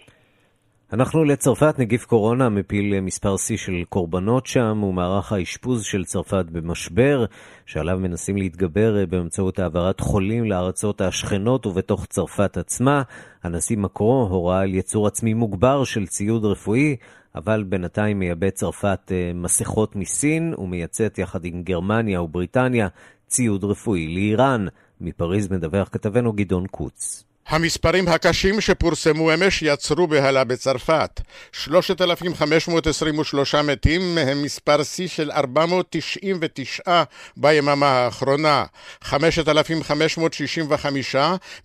אנחנו 0.94 1.24
לצרפת, 1.24 1.76
נגיף 1.80 2.06
קורונה 2.06 2.50
מפיל 2.50 3.02
מספר 3.02 3.38
שיא 3.38 3.58
של 3.58 3.84
קורבנות 3.90 4.46
שם, 4.46 4.84
ומערך 4.84 5.32
האשפוז 5.32 5.84
של 5.84 6.06
צרפת 6.06 6.46
במשבר, 6.52 7.26
שעליו 7.66 8.00
מנסים 8.00 8.38
להתגבר 8.38 9.06
באמצעות 9.10 9.60
העברת 9.60 10.00
חולים 10.00 10.46
לארצות 10.46 11.02
השכנות 11.02 11.66
ובתוך 11.66 12.06
צרפת 12.06 12.58
עצמה. 12.58 13.02
הנשיא 13.44 13.78
מקרו 13.78 14.28
הורה 14.30 14.60
על 14.60 14.76
יצור 14.76 15.08
עצמי 15.08 15.34
מוגבר 15.34 15.84
של 15.84 16.08
ציוד 16.08 16.46
רפואי, 16.46 16.96
אבל 17.36 17.64
בינתיים 17.64 18.20
מייבא 18.20 18.50
צרפת 18.50 19.12
אה, 19.12 19.32
מסכות 19.34 19.96
מסין 19.96 20.54
ומייצאת 20.58 21.18
יחד 21.18 21.46
עם 21.46 21.64
גרמניה 21.64 22.22
ובריטניה 22.22 22.88
ציוד 23.28 23.64
רפואי 23.64 24.08
לאיראן. 24.08 24.66
מפריז 25.02 25.52
מדווח 25.52 25.90
כתבנו 25.92 26.34
גדעון 26.34 26.68
קוץ. 26.68 27.33
המספרים 27.48 28.08
הקשים 28.08 28.62
שפורסמו 28.62 29.34
אמש 29.34 29.62
יצרו 29.62 30.08
בהלה 30.08 30.44
בצרפת. 30.44 31.22
3,523 31.52 33.56
מתים, 33.56 34.16
מהם 34.16 34.44
מספר 34.44 34.84
שיא 34.84 35.08
של 35.08 35.32
499 35.32 37.04
ביממה 37.38 37.88
האחרונה. 37.88 38.66
5,565 39.04 41.16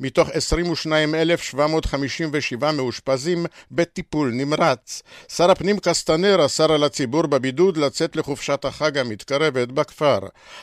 מתוך 0.01 0.29
22,757 0.33 2.73
מאושפזים 2.73 3.47
בטיפול 3.71 4.31
נמרץ. 4.31 5.03
שר 5.29 5.51
הפנים 5.51 5.79
קסטנר 5.79 6.47
אסר 6.47 6.73
על 6.73 6.85
הציבור 6.85 7.27
בבידוד 7.27 7.77
לצאת 7.77 8.17
לחופשת 8.17 8.65
החג 8.65 8.99
המתקרבת 8.99 9.69
בכפר. 9.69 10.19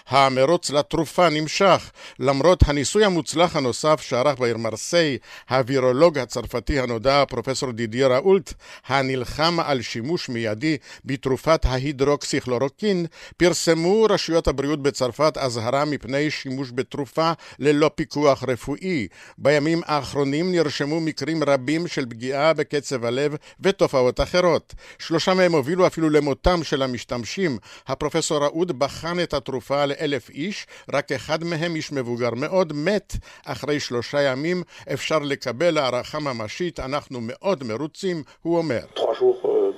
המרוץ 0.07 0.69
לתרופה 0.69 1.29
נמשך, 1.29 1.91
למרות 2.19 2.59
הניסוי 2.65 3.05
המוצלח 3.05 3.55
הנוסף 3.55 4.01
שערך 4.01 4.39
בעיר 4.39 4.57
מרסיי 4.57 5.04
הווירולוג 5.49 6.17
הצרפתי 6.17 6.79
הנודע 6.79 7.23
פרופסור 7.29 7.71
דידיה 7.71 8.07
ראולט, 8.07 8.53
הנלחם 8.87 9.59
על 9.59 9.81
שימוש 9.81 10.29
מיידי 10.29 10.77
בתרופת 11.05 11.65
ההידרוקסיכלורוקין, 11.65 13.05
פרסמו 13.37 14.03
רשויות 14.09 14.47
הבריאות 14.47 14.83
בצרפת 14.83 15.37
אזהרה 15.37 15.85
מפני 15.85 16.31
שימוש 16.31 16.71
בתרופה 16.75 17.31
ללא 17.59 17.91
פיקוח 17.95 18.43
רפואי. 18.47 19.07
בימים 19.37 19.81
האחרונים 19.85 20.51
נרשמו 20.51 21.01
מקרים 21.01 21.43
רבים 21.43 21.87
של 21.87 22.05
פגיעה 22.05 22.53
בקצב 22.53 23.05
הלב 23.05 23.35
ותופעות 23.59 24.21
אחרות. 24.21 24.73
שלושה 24.99 25.33
מהם 25.33 25.51
הובילו 25.51 25.87
אפילו 25.87 26.09
למותם 26.09 26.63
של 26.63 26.81
המשתמשים. 26.81 27.57
הפרופסור 27.87 28.43
ראוד 28.45 28.79
בחן 28.79 29.19
את 29.19 29.33
התרופה 29.33 29.85
לאלף 29.85 30.29
איש, 30.29 30.67
רק 30.93 31.11
אחד 31.11 31.43
מהם, 31.43 31.75
איש 31.75 31.91
מבוגר 31.91 32.29
מאוד, 32.35 32.73
מת 32.73 33.15
אחרי 33.45 33.79
שלושה 33.79 34.21
ימים. 34.21 34.63
אפשר 34.95 35.19
לקבל 35.19 35.77
הערכה 35.77 36.19
ממשית, 36.19 36.79
אנחנו 36.79 37.19
מאוד 37.21 37.63
מרוצים, 37.63 38.23
הוא 38.41 38.57
אומר. 38.57 38.85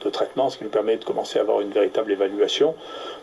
de 0.05 0.09
traitement, 0.09 0.49
ce 0.49 0.57
qui 0.57 0.63
nous 0.63 0.75
permet 0.79 0.97
de 0.97 1.05
commencer 1.09 1.37
à 1.39 1.41
avoir 1.41 1.59
une 1.61 1.71
véritable 1.71 2.11
évaluation. 2.11 2.75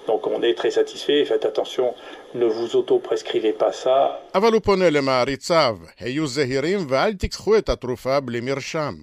Donc 0.06 0.26
on 0.26 0.42
est 0.42 0.54
très 0.54 0.70
satisfait, 0.70 1.24
faites 1.24 1.46
attention, 1.52 1.94
ne 2.34 2.46
vous 2.46 2.76
auto-prescrivez 2.76 3.52
pas 3.52 3.72
ça. 3.72 4.18
אבל 4.34 4.52
הוא 4.52 4.60
פונה 4.62 4.90
למעריציו, 4.90 5.78
היו 6.00 6.26
זהירים 6.26 6.86
ואל 6.88 7.14
תיקחו 7.14 7.56
את 7.56 7.68
התרופה 7.68 8.20
בלי 8.20 8.40
מרשם. 8.40 8.94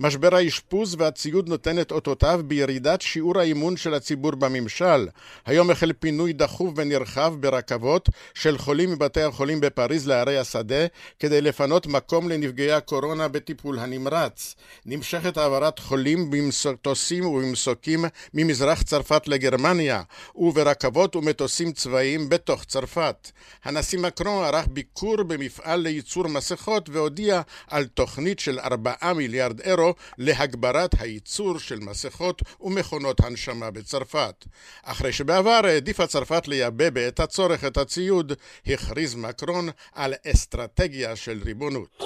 משבר 0.00 0.34
האשפוז 0.34 0.96
והציוד 0.98 1.48
נותן 1.48 1.80
את 1.80 1.92
אותותיו 1.92 2.40
בירידת 2.44 3.00
שיעור 3.00 3.38
האימון 3.38 3.76
של 3.76 3.94
הציבור 3.94 4.32
בממשל. 4.32 5.08
היום 5.46 5.70
החל 5.70 5.92
פינוי 6.00 6.32
דחוף 6.32 6.72
ונרחב 6.76 7.34
ברכבות 7.40 8.08
של 8.34 8.58
חולים 8.58 8.92
מבתי 8.92 9.22
החולים 9.22 9.60
בפריז 9.60 10.08
לערי 10.08 10.38
השדה 10.38 10.86
כדי 11.18 11.40
לפנות 11.40 11.86
מקום 11.86 12.28
לנפגעי 12.28 12.72
הקורונה 12.72 13.28
בטיפול 13.28 13.78
הנמרץ. 13.78 14.54
נמשכת 14.86 15.36
העברת 15.36 15.78
חולים 15.78 16.30
במטוסים 16.30 17.26
ובמסוקים 17.26 18.04
ממזרח 18.34 18.82
צרפת 18.82 19.28
לגרמניה 19.28 20.02
וברכבות 20.34 21.16
ומטוסים 21.16 21.72
צבאיים 21.72 22.28
בתוך 22.28 22.64
צרפת. 22.64 23.30
הנשיא 23.64 23.98
מקרון 23.98 24.44
ערך 24.44 24.66
ביקור 24.70 25.22
במפעל 25.22 25.80
לייצור 25.80 26.28
מסכות 26.28 26.88
והודיע 26.88 27.40
על 27.70 27.84
תוכנית 27.84 28.38
של 28.38 28.58
4 28.58 28.92
מיליארד 29.12 29.60
אירו 29.60 29.81
להגברת 30.18 30.90
הייצור 31.00 31.58
של 31.58 31.78
מסכות 31.80 32.42
ומכונות 32.60 33.20
הנשמה 33.20 33.70
בצרפת. 33.70 34.44
אחרי 34.82 35.12
שבעבר 35.12 35.60
העדיפה 35.64 36.06
צרפת 36.06 36.48
לייבא 36.48 36.90
בעת 36.90 37.20
הצורך 37.20 37.64
את 37.64 37.76
הציוד, 37.76 38.32
הכריז 38.66 39.14
מקרון 39.14 39.68
על 39.94 40.14
אסטרטגיה 40.26 41.16
של 41.16 41.40
ריבונות. 41.44 42.02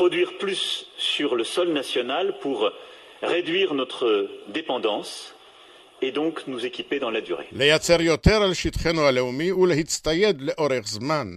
réduire 3.22 3.74
notre 3.74 4.28
dépendance 4.48 5.34
et 6.02 6.12
donc 6.12 6.46
nous 6.46 6.64
équiper 6.66 6.98
dans 6.98 7.10
la 7.10 7.20
durée. 7.20 7.46
לייצר 7.52 8.00
יותר 8.00 8.42
על 8.42 8.54
שטחנו 8.54 9.06
הלאומי 9.06 9.52
ולהצטייד 9.52 10.40
לאורך 10.40 10.86
זמן. 10.86 11.36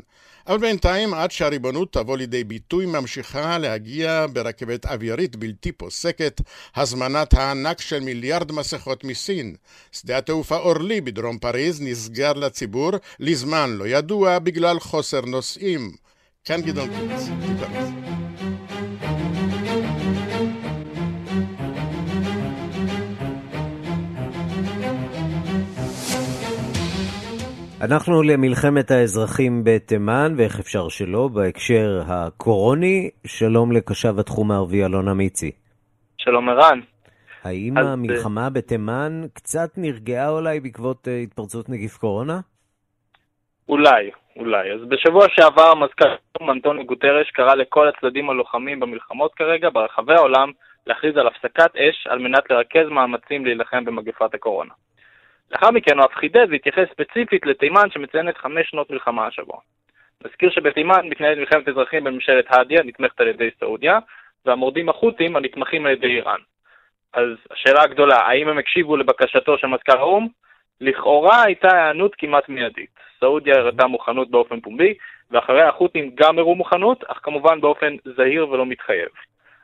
אבל 0.50 0.58
בינתיים, 0.58 1.14
עד 1.14 1.32
שהריבונות 1.32 1.94
תבוא 1.94 2.18
לידי 2.18 2.44
ביטוי, 2.44 2.86
ממשיכה 2.86 3.58
להגיע 3.58 4.26
ברכבת 4.34 4.86
אווירית 4.86 5.36
בלתי 5.36 5.72
פוסקת 5.72 6.42
הזמנת 6.76 7.34
הענק 7.34 7.82
של 7.82 8.00
מיליארד 8.00 8.52
מסכות 8.52 9.04
מסין. 9.04 9.56
שדה 9.92 10.18
התעופה 10.18 10.58
אורלי 10.58 11.02
בדרום 11.02 11.38
פריז 11.38 11.82
נסגר 11.82 12.34
לציבור 12.34 12.92
לזמן 13.20 13.70
לא 13.70 13.88
ידוע 13.88 14.40
בגלל 14.40 14.80
חוסר 14.80 15.22
נוסעים. 15.22 15.92
כאן 16.46 16.62
גדעון 16.62 16.90
קיץ, 16.90 17.22
אנחנו 27.82 28.24
למלחמת 28.24 28.92
האזרחים 28.92 29.64
בתימן, 29.64 30.34
ואיך 30.38 30.60
אפשר 30.60 30.90
שלא, 30.90 31.28
בהקשר 31.28 32.02
הקורוני. 32.08 33.10
שלום 33.28 33.72
לקשב 33.72 34.20
התחום 34.20 34.52
הערבי 34.52 34.86
אלונה 34.86 35.14
מיצי. 35.14 35.52
שלום 36.18 36.50
ערן. 36.50 36.80
האם 37.44 37.78
אז... 37.78 37.88
המלחמה 37.88 38.50
בתימן 38.50 39.22
קצת 39.34 39.70
נרגעה 39.78 40.30
אולי 40.30 40.60
בעקבות 40.60 41.08
uh, 41.08 41.10
התפרצות 41.24 41.70
נגיף 41.70 41.98
קורונה? 41.98 42.40
אולי, 43.70 44.12
אולי. 44.36 44.74
אז 44.74 44.82
בשבוע 44.90 45.26
שעבר 45.30 45.76
מזכ"ל 45.76 46.44
אנטוני 46.52 46.84
גוטרש 46.84 47.32
קרא 47.32 47.56
לכל 47.56 47.88
הצדדים 47.88 48.30
הלוחמים 48.30 48.80
במלחמות 48.80 49.34
כרגע 49.34 49.70
ברחבי 49.74 50.14
העולם 50.14 50.52
להכריז 50.88 51.18
על 51.18 51.28
הפסקת 51.28 51.76
אש 51.76 52.08
על 52.10 52.20
מנת 52.20 52.50
לרכז 52.50 52.90
מאמצים 52.92 53.46
להילחם 53.46 53.86
במגפת 53.86 54.34
הקורונה. 54.34 54.74
לאחר 55.52 55.72
מכן 55.72 55.98
הוא 55.98 56.06
אף 56.06 56.14
חידד 56.14 56.48
והתייחס 56.50 56.84
ספציפית 56.92 57.46
לתימן 57.46 57.90
שמציינת 57.90 58.38
חמש 58.38 58.70
שנות 58.70 58.90
מלחמה 58.90 59.28
השבוע. 59.28 59.58
נזכיר 60.26 60.50
שבתימן 60.50 61.08
מתנהלת 61.10 61.38
מלחמת 61.38 61.68
אזרחים 61.68 62.04
בממשלת 62.04 62.46
האדיה, 62.50 62.84
נתמכת 62.84 63.22
על 63.22 63.28
ידי 63.28 63.50
סעודיה, 63.60 64.00
והמורדים 64.46 64.90
החות'ים 64.90 65.36
הנתמכים 65.36 65.86
על 65.86 65.92
ידי 65.92 66.08
איראן. 66.08 66.40
אז 67.14 67.30
השאלה 67.52 67.82
הגדולה, 67.82 68.18
האם 68.18 68.48
הם 68.48 68.58
הקשיבו 68.58 68.98
לבקשתו 68.98 69.58
של 69.58 69.68
מזכ"ל 69.68 69.98
האו"ם? 69.98 70.28
לכאורה 70.82 71.44
הייתה 71.44 71.68
היענות 71.74 72.16
כמעט 72.16 72.50
מיידית. 72.50 72.90
סעודיה 73.20 73.56
הראתה 73.56 73.88
מוכנות 73.88 74.32
באופן 74.32 74.60
פומבי, 74.60 74.94
ואחרי 75.32 75.62
החות'ים 75.62 76.12
גם 76.16 76.40
הראו 76.40 76.56
מוכנות, 76.56 77.04
אך 77.04 77.20
כמובן 77.24 77.62
באופן 77.62 77.96
זהיר 78.16 78.50
ולא 78.50 78.66
מתחייב. 78.66 79.10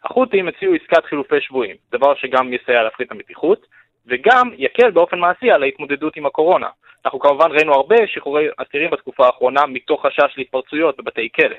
החות'ים 0.04 0.48
הציעו 0.48 0.74
עסקת 0.74 1.06
חילופי 1.06 1.41
שבויים, 1.41 1.76
דבר 1.91 2.15
שגם 2.15 2.54
יסייע 2.54 2.84
להפחית 2.84 3.12
המתיחות, 3.12 3.65
וגם 4.08 4.50
יקל 4.58 4.91
באופן 4.91 5.20
מעשי 5.20 5.52
על 5.52 5.63
ההתמודדות 5.63 6.18
עם 6.18 6.26
הקורונה. 6.26 6.68
אנחנו 7.06 7.20
כמובן 7.20 7.52
ראינו 7.52 7.74
הרבה 7.74 7.96
שחרורי 8.08 8.48
אסירים 8.58 8.89
בתקופה 8.89 9.26
האחרונה 9.26 9.65
מתוך 9.65 10.06
חשש 10.06 10.38
להתפרצויות 10.38 10.98
בבתי 10.98 11.30
כלא. 11.36 11.56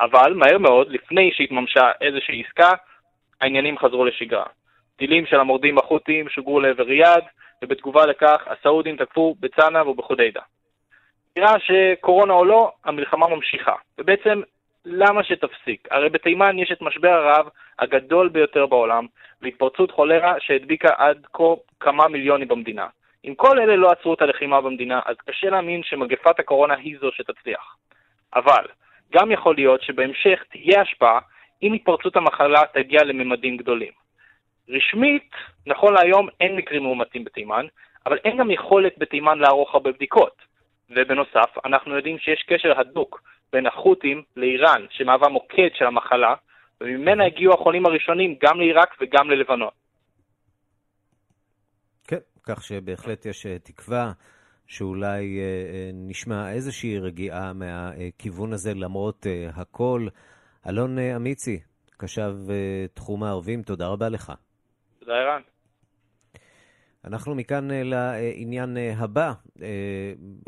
אבל 0.00 0.34
מהר 0.34 0.58
מאוד, 0.58 0.90
לפני 0.90 1.30
שהתממשה 1.32 1.90
איזושהי 2.00 2.42
עסקה, 2.46 2.70
העניינים 3.40 3.78
חזרו 3.78 4.04
לשגרה. 4.04 4.44
טילים 4.96 5.26
של 5.26 5.40
המורדים 5.40 5.78
החות'ים 5.78 6.28
שוגרו 6.28 6.60
לעבר 6.60 6.84
ריאד, 6.84 7.24
ובתגובה 7.62 8.06
לכך 8.06 8.42
הסעודים 8.46 8.96
תקפו 8.96 9.34
בצנעא 9.40 9.82
ובחודיידה. 9.82 10.40
נראה 11.36 11.54
שקורונה 11.58 12.32
או 12.32 12.44
לא, 12.44 12.72
המלחמה 12.84 13.28
ממשיכה. 13.28 13.74
ובעצם, 13.98 14.40
למה 14.84 15.24
שתפסיק? 15.24 15.88
הרי 15.90 16.08
בתימן 16.08 16.58
יש 16.58 16.72
את 16.72 16.82
משבר 16.82 17.08
הרעב 17.08 17.48
הגדול 17.78 18.28
ביותר 18.28 18.66
בעולם, 18.66 19.06
והתפרצות 19.42 19.90
חולרה 19.90 20.34
שהדביקה 20.40 20.88
עד 20.96 21.26
כה 21.32 21.44
כמה 21.80 22.08
מיליונים 22.08 22.48
במדינה. 22.48 22.86
אם 23.24 23.34
כל 23.34 23.60
אלה 23.60 23.76
לא 23.76 23.90
עצרו 23.90 24.14
את 24.14 24.22
הלחימה 24.22 24.60
במדינה, 24.60 25.00
אז 25.06 25.16
קשה 25.26 25.50
להאמין 25.50 25.82
שמגפת 25.82 26.38
הקורונה 26.38 26.74
היא 26.74 26.96
זו 27.00 27.10
שתצליח. 27.12 27.76
אבל, 28.34 28.64
גם 29.12 29.30
יכול 29.30 29.54
להיות 29.54 29.82
שבהמשך 29.82 30.44
תהיה 30.50 30.80
השפעה 30.80 31.18
אם 31.62 31.72
התפרצות 31.72 32.16
המחלה 32.16 32.60
תגיע 32.72 33.04
לממדים 33.04 33.56
גדולים. 33.56 33.92
רשמית, 34.68 35.30
נכון 35.66 35.94
להיום 35.94 36.28
אין 36.40 36.56
מקרים 36.56 36.82
מאומתים 36.82 37.24
בתימן, 37.24 37.66
אבל 38.06 38.18
אין 38.24 38.36
גם 38.36 38.50
יכולת 38.50 38.94
בתימן 38.98 39.38
לערוך 39.38 39.74
הרבה 39.74 39.92
בדיקות. 39.92 40.52
ובנוסף, 40.90 41.58
אנחנו 41.64 41.96
יודעים 41.96 42.18
שיש 42.18 42.42
קשר 42.42 42.80
הדוק 42.80 43.22
בין 43.52 43.66
החות'ים 43.66 44.22
לאיראן, 44.36 44.86
שמהווה 44.90 45.28
מוקד 45.28 45.68
של 45.74 45.84
המחלה, 45.84 46.34
וממנה 46.80 47.26
הגיעו 47.26 47.54
החולים 47.54 47.86
הראשונים 47.86 48.36
גם 48.42 48.60
לעיראק 48.60 48.96
וגם 49.00 49.30
ללבנון. 49.30 49.70
כן, 52.08 52.18
כך 52.42 52.62
שבהחלט 52.62 53.26
יש 53.26 53.46
אה, 53.46 53.58
תקווה 53.58 54.12
שאולי 54.66 55.38
אה, 55.40 55.44
אה, 55.44 55.90
נשמע 55.94 56.52
איזושהי 56.52 56.98
רגיעה 56.98 57.52
מהכיוון 57.52 58.52
הזה 58.52 58.74
למרות 58.74 59.26
הכל. 59.54 60.06
אלון 60.68 60.98
אמיצי, 60.98 61.60
קשב 61.96 62.32
תחום 62.94 63.22
הערבים, 63.22 63.62
תודה 63.62 63.86
רבה 63.86 64.08
לך. 64.08 64.32
תודה, 64.98 65.12
ערן. 65.12 65.51
אנחנו 67.04 67.34
מכאן 67.34 67.68
לעניין 67.70 68.76
הבא, 68.96 69.32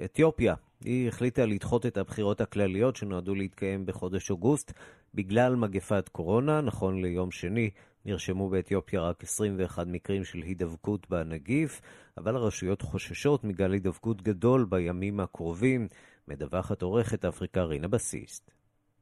אתיופיה. 0.05 0.55
היא 0.85 1.09
החליטה 1.09 1.47
לדחות 1.47 1.87
את 1.87 1.97
הבחירות 1.97 2.41
הכלליות 2.41 2.97
שנועדו 2.97 3.35
להתקיים 3.35 3.87
בחודש 3.87 4.31
אוגוסט 4.31 4.73
בגלל 5.15 5.57
מגפת 5.57 6.09
קורונה. 6.13 6.61
נכון 6.61 7.03
ליום 7.03 7.31
שני 7.31 7.71
נרשמו 8.05 8.49
באתיופיה 8.49 9.01
רק 9.01 9.23
21 9.23 9.87
מקרים 9.87 10.25
של 10.25 10.39
הידבקות 10.39 11.11
בנגיף, 11.11 11.81
אבל 12.19 12.37
הרשויות 12.37 12.83
חוששות 12.83 13.45
מגל 13.45 13.73
הידבקות 13.73 14.23
גדול 14.23 14.65
בימים 14.69 15.21
הקרובים, 15.21 15.89
מדווחת 16.29 16.83
עורכת 16.83 17.25
אפריקה 17.25 17.63
רינה 17.63 17.89
בסיסט. 17.89 18.51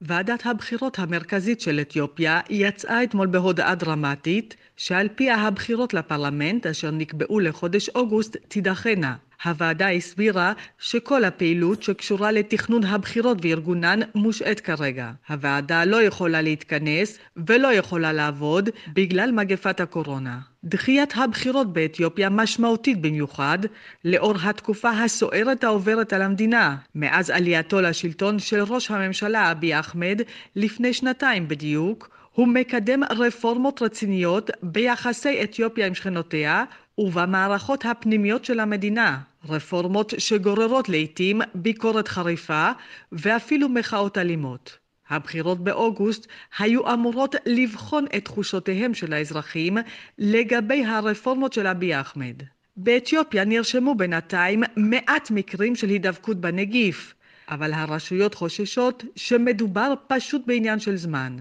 ועדת 0.01 0.47
הבחירות 0.47 0.99
המרכזית 0.99 1.61
של 1.61 1.81
אתיופיה 1.81 2.41
יצאה 2.51 3.05
אתמול 3.05 3.27
בהודעה 3.27 3.75
דרמטית 3.75 4.57
שעל 4.85 5.09
פיה 5.15 5.37
הבחירות 5.37 5.95
לפרלמנט 5.95 6.67
אשר 6.67 6.91
נקבעו 6.91 7.41
לחודש 7.41 7.89
אוגוסט 7.89 8.37
תידחנה. 8.49 9.15
הוועדה 9.45 9.91
הסבירה 9.91 10.53
שכל 10.79 11.25
הפעילות 11.25 11.83
שקשורה 11.83 12.33
לתכנון 12.33 12.85
הבחירות 12.85 13.39
וארגונן 13.43 14.01
מושעת 14.15 14.61
כרגע. 14.61 15.11
הוועדה 15.29 15.85
לא 15.85 16.03
יכולה 16.03 16.43
להתכנס 16.43 17.19
ולא 17.37 17.73
יכולה 17.73 18.13
לעבוד 18.13 18.69
בגלל 18.93 19.33
מגפת 19.33 19.81
הקורונה. 19.81 20.39
דחיית 20.65 21.13
הבחירות 21.17 21.73
באתיופיה 21.73 22.31
משמעותית 22.31 23.01
במיוחד 23.01 23.59
לאור 24.05 24.35
התקופה 24.43 24.91
הסוערת 24.91 25.65
העוברת 25.65 26.13
על 26.13 26.23
המדינה 26.23 26.77
מאז 26.95 27.31
עלייתו 27.31 27.81
לשלטון 27.81 28.39
של 28.39 28.63
ראש 28.63 28.91
הממשלה 28.91 29.51
אבי 29.53 29.81
אחמד 29.81 30.23
לפני 30.57 30.93
שנתיים 30.93 31.49
בדיוק 31.49 32.09
הוא 32.33 32.49
מקדם 32.49 33.01
רפורמות 33.11 33.83
רציניות 33.83 34.51
ביחסי 34.63 35.43
אתיופיה 35.43 35.87
עם 35.87 35.95
שכנותיה 35.95 36.65
ובמערכות 36.99 37.85
הפנימיות 37.85 38.45
של 38.45 38.61
המדינה, 38.61 39.19
רפורמות 39.49 40.13
שגוררות 40.19 40.89
לעתים 40.89 41.41
ביקורת 41.55 42.09
חריפה 42.09 42.71
ואפילו 43.13 43.69
מחאות 43.69 44.19
אלימות. 44.19 44.79
הבחירות 45.09 45.65
באוגוסט 45.65 46.27
היו 46.59 46.93
אמורות 46.93 47.35
לבחון 47.47 48.05
את 48.17 48.25
תחושותיהם 48.25 48.95
של 48.95 49.13
האזרחים 49.13 49.79
לגבי 50.19 50.85
הרפורמות 50.85 51.53
של 51.53 51.67
אבי 51.67 52.01
אחמד. 52.01 52.43
באתיופיה 52.77 53.45
נרשמו 53.45 53.95
בינתיים 53.95 54.63
מעט 54.77 55.31
מקרים 55.31 55.77
של 55.77 55.89
הידבקות 55.89 56.41
בנגיף, 56.41 57.15
אבל 57.49 57.73
הרשויות 57.73 58.35
חוששות 58.35 59.05
שמדובר 59.17 59.95
פשוט 60.09 60.43
בעניין 60.47 60.79
של 60.79 60.97
זמן. 60.97 61.37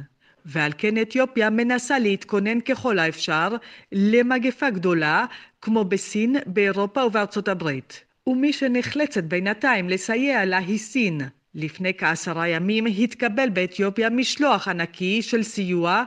ועל 0.45 0.71
כן 0.77 1.01
אתיופיה 1.01 1.49
מנסה 1.49 1.99
להתכונן 1.99 2.61
ככל 2.61 2.99
האפשר 2.99 3.49
למגפה 3.91 4.69
גדולה 4.69 5.25
כמו 5.61 5.83
בסין, 5.83 6.35
באירופה 6.45 7.05
ובארצות 7.05 7.47
הברית. 7.47 8.03
ומי 8.27 8.53
שנחלצת 8.53 9.23
בינתיים 9.23 9.89
לסייע 9.89 10.45
לה 10.45 10.57
היא 10.57 10.77
סין. 10.77 11.21
לפני 11.55 11.93
כעשרה 11.97 12.47
ימים 12.47 12.85
התקבל 12.85 13.49
באתיופיה 13.49 14.09
משלוח 14.09 14.67
ענקי 14.67 15.21
של 15.21 15.43
סיוע 15.43 16.03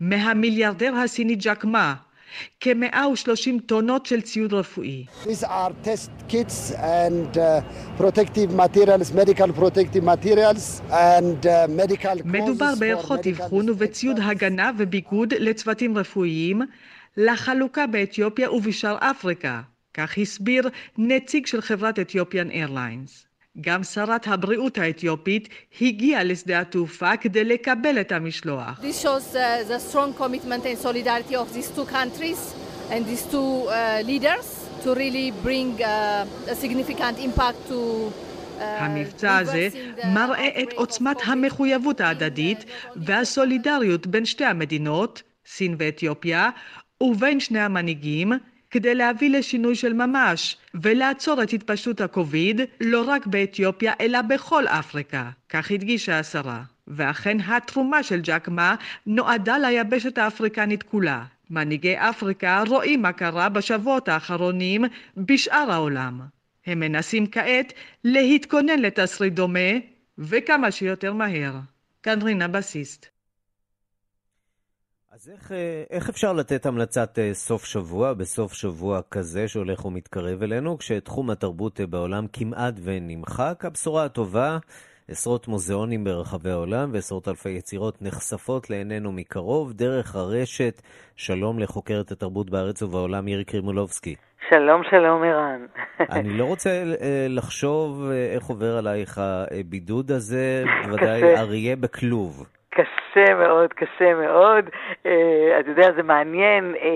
מהמיליארדר 0.00 0.94
הסיני 0.94 1.34
ג'ק 1.34 1.64
מה, 1.64 1.94
כ-130 2.60 3.60
טונות 3.66 4.06
של 4.06 4.20
ציוד 4.20 4.54
רפואי. 4.54 5.04
These 5.24 5.44
are 5.44 5.72
test 5.84 6.10
kits 6.28 6.72
and 6.72 7.36
uh, 7.36 7.62
protective 8.00 8.54
materials, 8.54 9.12
medical 9.12 9.52
protective 9.52 10.04
materials 10.04 10.82
and 10.90 11.46
uh, 11.46 11.66
medical 11.68 12.22
מדובר 12.24 12.72
בערכות 12.78 13.26
אבחון 13.26 13.70
ובציוד 13.70 14.16
הגנה 14.22 14.70
וביגוד 14.78 15.34
לצוותים 15.34 15.98
רפואיים 15.98 16.62
לחלוקה 17.16 17.86
באתיופיה 17.86 18.52
ובשאר 18.52 18.96
אפריקה, 18.98 19.60
כך 19.94 20.18
הסביר 20.18 20.68
נציג 20.98 21.46
של 21.46 21.60
חברת 21.60 21.98
אתיופיאן 21.98 22.50
איירליינס. 22.50 23.27
גם 23.60 23.84
שרת 23.84 24.26
הבריאות 24.26 24.78
האתיופית 24.78 25.48
הגיעה 25.80 26.24
לשדה 26.24 26.60
התעופה 26.60 27.16
כדי 27.16 27.44
לקבל 27.44 28.00
את 28.00 28.12
המשלוח. 28.12 28.80
This 28.80 29.02
shows 29.02 29.34
uh, 29.34 29.70
the 29.70 29.90
strong 29.90 30.20
commitment 30.20 30.64
and 30.64 30.78
solidarity 30.82 31.34
of 31.34 31.52
these 31.54 31.70
two 31.76 31.84
countries 31.84 32.54
and 32.90 33.04
these 33.06 33.24
two 33.32 33.68
uh, 33.68 34.02
leaders 34.10 34.46
to 34.84 34.94
really 34.94 35.32
bring 35.46 35.68
uh, 35.82 36.52
a 36.52 36.54
significant 36.54 37.18
impact 37.18 37.58
to 37.68 37.78
המבצע 38.60 39.36
הזה 39.36 39.68
מראה 40.14 40.62
את 40.62 40.72
עוצמת 40.72 41.16
המחויבות 41.24 42.00
ההדדית 42.00 42.64
והסולידריות 42.96 44.06
בין 44.06 44.24
שתי 44.24 44.44
המדינות, 44.44 45.22
סין 45.46 45.76
ואתיופיה, 45.78 46.50
ובין 47.02 47.40
שני 47.40 47.60
המנהיגים, 47.60 48.32
כדי 48.70 48.94
להביא 48.94 49.30
לשינוי 49.30 49.74
של 49.74 49.92
ממש 49.92 50.56
ולעצור 50.74 51.42
את 51.42 51.52
התפשטות 51.52 52.00
הקוביד 52.00 52.60
לא 52.80 53.04
רק 53.06 53.26
באתיופיה 53.26 53.92
אלא 54.00 54.22
בכל 54.22 54.66
אפריקה, 54.66 55.30
כך 55.48 55.70
הדגישה 55.70 56.18
השרה. 56.18 56.62
ואכן 56.88 57.40
התרומה 57.40 58.02
של 58.02 58.20
ג'קמה 58.22 58.74
נועדה 59.06 59.58
ליבשת 59.58 60.18
האפריקנית 60.18 60.82
כולה. 60.82 61.24
מנהיגי 61.50 61.96
אפריקה 61.96 62.62
רואים 62.68 63.02
מה 63.02 63.12
קרה 63.12 63.48
בשבועות 63.48 64.08
האחרונים 64.08 64.84
בשאר 65.16 65.72
העולם. 65.72 66.20
הם 66.66 66.80
מנסים 66.80 67.26
כעת 67.26 67.72
להתכונן 68.04 68.78
לתסריט 68.78 69.32
דומה 69.32 69.70
וכמה 70.18 70.70
שיותר 70.70 71.12
מהר. 71.12 71.54
כאן 72.02 72.22
רינה 72.22 72.48
בסיסט. 72.48 73.17
אז 75.12 75.30
איך, 75.34 75.52
אה, 75.52 75.82
איך 75.90 76.08
אפשר 76.08 76.32
לתת 76.32 76.66
המלצת 76.66 77.18
אה, 77.18 77.34
סוף 77.34 77.64
שבוע, 77.64 78.14
בסוף 78.14 78.52
שבוע 78.52 79.00
כזה 79.10 79.48
שהולך 79.48 79.84
ומתקרב 79.84 80.42
אלינו, 80.42 80.78
כשתחום 80.78 81.30
התרבות 81.30 81.80
אה, 81.80 81.86
בעולם 81.86 82.26
כמעט 82.32 82.74
ונמחק? 82.84 83.64
הבשורה 83.64 84.04
הטובה, 84.04 84.58
עשרות 85.08 85.48
מוזיאונים 85.48 86.04
ברחבי 86.04 86.50
העולם 86.50 86.90
ועשרות 86.92 87.28
אלפי 87.28 87.50
יצירות 87.50 88.02
נחשפות 88.02 88.70
לעינינו 88.70 89.12
מקרוב 89.12 89.72
דרך 89.72 90.16
הרשת. 90.16 90.82
שלום 91.16 91.58
לחוקרת 91.58 92.10
התרבות 92.10 92.50
בארץ 92.50 92.82
ובעולם 92.82 93.24
מירי 93.24 93.44
קרימולובסקי. 93.44 94.14
שלום, 94.50 94.82
שלום, 94.90 95.22
ערן. 95.22 95.66
אני 96.18 96.38
לא 96.38 96.44
רוצה 96.44 96.82
לחשוב 97.28 98.10
איך 98.34 98.44
עובר 98.44 98.76
עלייך 98.76 99.20
הבידוד 99.20 100.10
הזה, 100.10 100.64
בוודאי 100.84 101.36
אריה 101.36 101.76
בכלוב. 101.76 102.57
קשה 102.78 103.34
מאוד, 103.34 103.72
קשה 103.72 104.14
מאוד. 104.14 104.70
אה, 105.06 105.60
אתה 105.60 105.70
יודע, 105.70 105.92
זה 105.96 106.02
מעניין. 106.02 106.74
אה, 106.82 106.88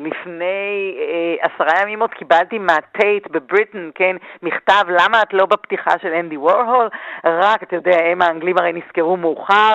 לפני 0.00 0.96
אה, 0.98 1.46
עשרה 1.46 1.82
ימים 1.82 2.00
עוד 2.00 2.10
קיבלתי 2.10 2.58
מהטייט 2.58 3.26
בבריטן, 3.30 3.90
כן, 3.94 4.16
מכתב, 4.42 4.84
למה 4.88 5.22
את 5.22 5.32
לא 5.32 5.46
בפתיחה 5.46 5.90
של 6.02 6.12
אנדי 6.12 6.36
וורהול? 6.36 6.88
רק, 7.24 7.62
אתה 7.62 7.76
יודע, 7.76 7.96
הם 8.04 8.22
האנגלים 8.22 8.58
הרי 8.58 8.72
נזכרו 8.72 9.16
מאוחר. 9.16 9.72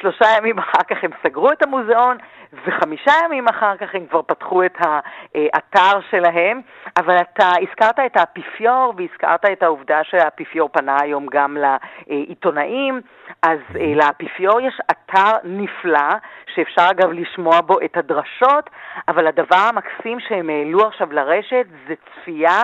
שלושה 0.00 0.24
ימים 0.38 0.58
אחר 0.58 0.82
כך 0.88 0.96
הם 1.04 1.10
סגרו 1.22 1.52
את 1.52 1.62
המוזיאון. 1.62 2.16
וחמישה 2.52 3.12
ימים 3.24 3.48
אחר 3.48 3.76
כך 3.76 3.94
הם 3.94 4.06
כבר 4.06 4.22
פתחו 4.22 4.64
את 4.64 4.78
האתר 4.80 6.00
שלהם, 6.10 6.60
אבל 6.96 7.16
אתה 7.16 7.52
הזכרת 7.62 7.98
את 8.06 8.16
האפיפיור 8.16 8.94
והזכרת 8.96 9.44
את 9.52 9.62
העובדה 9.62 10.04
שהאפיפיור 10.04 10.68
פנה 10.68 10.96
היום 11.00 11.26
גם 11.30 11.56
לעיתונאים, 11.56 13.00
אז 13.42 13.58
אה, 13.80 13.92
לאפיפיור 13.94 14.60
יש 14.60 14.80
אתר 14.90 15.36
נפלא, 15.44 16.14
שאפשר 16.54 16.86
אגב 16.90 17.10
לשמוע 17.12 17.60
בו 17.60 17.74
את 17.84 17.96
הדרשות, 17.96 18.70
אבל 19.08 19.26
הדבר 19.26 19.56
המקסים 19.68 20.20
שהם 20.20 20.50
העלו 20.50 20.86
עכשיו 20.86 21.12
לרשת 21.12 21.66
זה 21.88 21.94
צפייה 22.14 22.62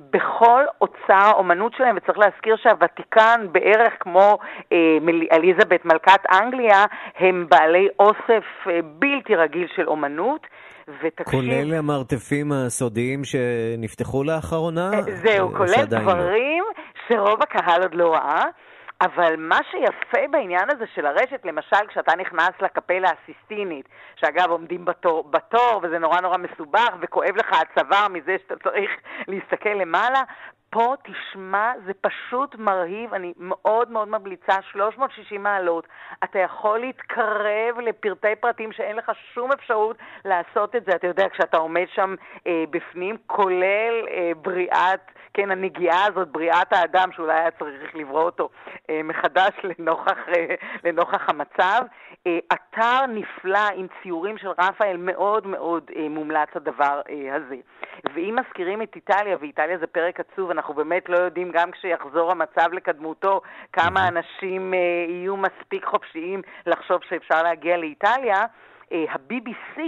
בכל 0.00 0.64
אוצר 0.80 1.26
האומנות 1.26 1.72
שלהם, 1.76 1.96
וצריך 1.96 2.18
להזכיר 2.18 2.56
שהוותיקן, 2.62 3.46
בערך 3.52 3.92
כמו 4.00 4.38
אה, 4.72 4.98
אליזבת 5.32 5.84
מלכת 5.84 6.20
אנגליה, 6.32 6.84
הם 7.18 7.46
בעלי 7.50 7.88
אוסף 7.98 8.44
אה, 8.66 8.80
בלתי 8.82 9.34
רגיל 9.34 9.66
של 9.76 9.88
אומנות. 9.88 10.46
ותקשיב... 11.02 11.40
כולל 11.40 11.74
המרתפים 11.74 12.52
הסודיים 12.52 13.24
שנפתחו 13.24 14.24
לאחרונה? 14.24 14.90
אה, 14.94 15.02
זהו, 15.02 15.54
כולל 15.54 15.78
לא. 15.78 15.84
דברים 15.84 16.64
לא. 16.64 16.82
שרוב 17.08 17.42
הקהל 17.42 17.82
עוד 17.82 17.94
לא 17.94 18.14
ראה. 18.14 18.44
אבל 19.00 19.34
מה 19.38 19.58
שיפה 19.70 20.28
בעניין 20.30 20.70
הזה 20.70 20.84
של 20.94 21.06
הרשת, 21.06 21.40
למשל 21.44 21.86
כשאתה 21.88 22.16
נכנס 22.16 22.50
לקפלה 22.60 23.10
הסיסטינית, 23.10 23.88
שאגב 24.16 24.50
עומדים 24.50 24.84
בתור, 24.84 25.28
בתור 25.30 25.80
וזה 25.82 25.98
נורא 25.98 26.20
נורא 26.20 26.36
מסובך 26.36 26.94
וכואב 27.00 27.36
לך 27.36 27.52
הצוואר 27.52 28.08
מזה 28.08 28.36
שאתה 28.42 28.56
צריך 28.70 28.90
להסתכל 29.28 29.68
למעלה, 29.68 30.22
פה 30.70 30.94
תשמע, 31.02 31.72
זה 31.86 31.92
פשוט 32.00 32.54
מרהיב, 32.54 33.14
אני 33.14 33.32
מאוד 33.36 33.90
מאוד 33.90 34.08
ממליצה, 34.08 34.62
360 34.62 35.42
מעלות. 35.42 35.86
אתה 36.24 36.38
יכול 36.38 36.78
להתקרב 36.78 37.80
לפרטי 37.86 38.36
פרטים 38.40 38.72
שאין 38.72 38.96
לך 38.96 39.12
שום 39.34 39.52
אפשרות 39.52 39.96
לעשות 40.24 40.76
את 40.76 40.84
זה. 40.84 40.92
אתה 40.94 41.06
יודע, 41.06 41.28
כשאתה 41.28 41.56
עומד 41.56 41.86
שם 41.94 42.14
אה, 42.46 42.64
בפנים, 42.70 43.16
כולל 43.26 44.06
אה, 44.10 44.32
בריאת, 44.42 45.10
כן, 45.34 45.50
הנגיעה 45.50 46.06
הזאת, 46.06 46.28
בריאת 46.28 46.72
האדם, 46.72 47.12
שאולי 47.12 47.40
היה 47.40 47.50
צריך 47.50 47.94
לברוא 47.94 48.22
אותו 48.22 48.48
אה, 48.90 49.00
מחדש 49.04 49.52
לנוכח, 49.78 50.18
אה, 50.36 50.54
לנוכח 50.84 51.28
המצב. 51.28 51.82
אה, 52.26 52.38
אתר 52.52 53.06
נפלא 53.06 53.68
עם 53.74 53.86
ציורים 54.02 54.38
של 54.38 54.48
רפאל, 54.48 54.96
מאוד 54.96 55.46
מאוד 55.46 55.90
אה, 55.96 56.08
מומלץ 56.08 56.48
הדבר 56.54 57.00
אה, 57.10 57.36
הזה. 57.36 57.56
ואם 58.14 58.36
מזכירים 58.38 58.82
את 58.82 58.96
איטליה, 58.96 59.36
ואיטליה 59.40 59.78
זה 59.78 59.86
פרק 59.86 60.20
עצוב, 60.20 60.50
אנחנו 60.50 60.74
באמת 60.74 61.08
לא 61.08 61.16
יודעים 61.16 61.50
גם 61.50 61.70
כשיחזור 61.70 62.30
המצב 62.30 62.72
לקדמותו, 62.72 63.40
כמה 63.72 64.08
אנשים 64.08 64.74
אה, 64.74 64.78
יהיו 65.08 65.36
מספיק 65.36 65.84
חופשיים 65.84 66.42
לחשוב 66.66 67.00
שאפשר 67.08 67.42
להגיע 67.42 67.76
לאיטליה. 67.76 68.46
אה, 68.92 69.04
ה-BBC 69.08 69.80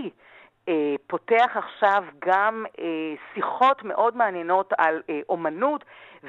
פותח 1.07 1.51
עכשיו 1.55 2.05
גם 2.27 2.65
אה, 2.79 2.85
שיחות 3.35 3.85
מאוד 3.85 4.17
מעניינות 4.17 4.73
על 4.79 5.03
אה, 5.11 5.21
אומנות, 5.29 5.85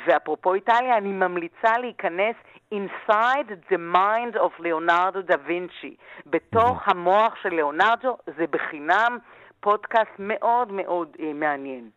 ואפרופו 0.08 0.54
איטליה, 0.54 0.98
אני 0.98 1.12
ממליצה 1.12 1.78
להיכנס 1.78 2.36
Inside 2.74 3.50
the 3.72 3.78
Mind 3.94 4.36
of 4.36 4.60
Leonardo 4.60 5.32
da 5.32 5.36
Vinci, 5.48 5.96
בתוך 6.26 6.82
המוח 6.86 7.34
של 7.44 7.50
ליאונרדו, 7.50 8.18
זה 8.38 8.46
בחינם 8.50 9.18
פודקאסט 9.60 10.12
מאוד 10.20 10.72
מאוד 10.72 11.08
אה, 11.20 11.34
מעניין. 11.34 11.90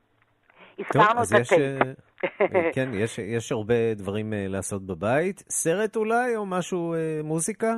הזכרנו 0.78 1.22
את 1.22 1.40
הטייק. 1.40 1.60
אה, 1.62 2.70
כן, 2.74 2.90
יש, 2.94 3.18
יש 3.18 3.52
הרבה 3.52 3.94
דברים 3.94 4.32
uh, 4.32 4.36
לעשות 4.48 4.82
בבית. 4.86 5.42
סרט 5.48 5.96
אולי, 5.96 6.36
או 6.36 6.46
משהו, 6.46 6.94
uh, 6.94 7.26
מוזיקה? 7.26 7.72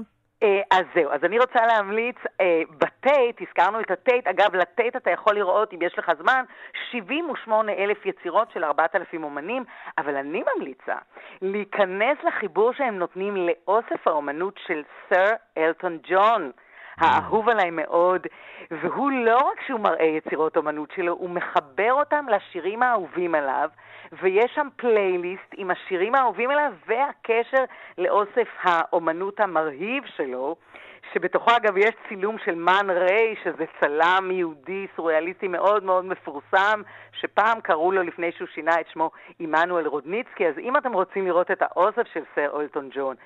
Uh, 0.46 0.48
אז 0.70 0.84
זהו, 0.94 1.10
אז 1.10 1.24
אני 1.24 1.38
רוצה 1.38 1.66
להמליץ, 1.66 2.16
uh, 2.16 2.42
בטייט, 2.78 3.40
הזכרנו 3.40 3.80
את 3.80 3.90
הטייט, 3.90 4.26
אגב, 4.26 4.54
לטייט 4.54 4.96
אתה 4.96 5.10
יכול 5.10 5.34
לראות, 5.34 5.72
אם 5.72 5.82
יש 5.82 5.98
לך 5.98 6.12
זמן, 6.22 6.44
78 6.90 7.72
אלף 7.72 8.06
יצירות 8.06 8.50
של 8.50 8.64
4,000 8.64 9.24
אומנים, 9.24 9.64
אבל 9.98 10.16
אני 10.16 10.42
ממליצה 10.56 10.94
להיכנס 11.42 12.18
לחיבור 12.26 12.72
שהם 12.72 12.98
נותנים 12.98 13.36
לאוסף 13.36 14.06
האומנות 14.08 14.60
של 14.66 14.82
סר 15.08 15.32
אלטון 15.58 15.98
ג'ון. 16.08 16.50
האהוב 16.98 17.48
עליי 17.48 17.70
מאוד, 17.70 18.26
והוא 18.70 19.10
לא 19.10 19.36
רק 19.36 19.60
שהוא 19.66 19.80
מראה 19.80 20.04
יצירות 20.04 20.56
אומנות 20.56 20.90
שלו, 20.96 21.12
הוא 21.12 21.30
מחבר 21.30 21.92
אותם 21.92 22.26
לשירים 22.28 22.82
האהובים 22.82 23.34
עליו, 23.34 23.68
ויש 24.22 24.52
שם 24.54 24.68
פלייליסט 24.76 25.54
עם 25.56 25.70
השירים 25.70 26.14
האהובים 26.14 26.50
עליו 26.50 26.72
והקשר 26.86 27.64
לאוסף 27.98 28.48
האומנות 28.62 29.40
המרהיב 29.40 30.04
שלו. 30.16 30.56
שבתוכו 31.14 31.50
אגב 31.56 31.76
יש 31.76 31.94
צילום 32.08 32.36
של 32.44 32.54
מן 32.54 32.90
ריי, 32.90 33.34
שזה 33.44 33.64
צלם 33.80 34.30
יהודי 34.32 34.86
סוריאליסטי 34.96 35.48
מאוד 35.48 35.84
מאוד 35.84 36.04
מפורסם, 36.04 36.82
שפעם 37.12 37.60
קראו 37.60 37.92
לו 37.92 38.02
לפני 38.02 38.32
שהוא 38.32 38.48
שינה 38.48 38.80
את 38.80 38.86
שמו 38.92 39.10
עמנואל 39.38 39.86
רודניצקי, 39.86 40.48
אז 40.48 40.58
אם 40.58 40.76
אתם 40.76 40.92
רוצים 40.92 41.26
לראות 41.26 41.50
את 41.50 41.62
האוסף 41.62 42.06
של 42.12 42.22
סר 42.34 42.50
אולטון 42.50 42.88
ג'ון 42.94 43.16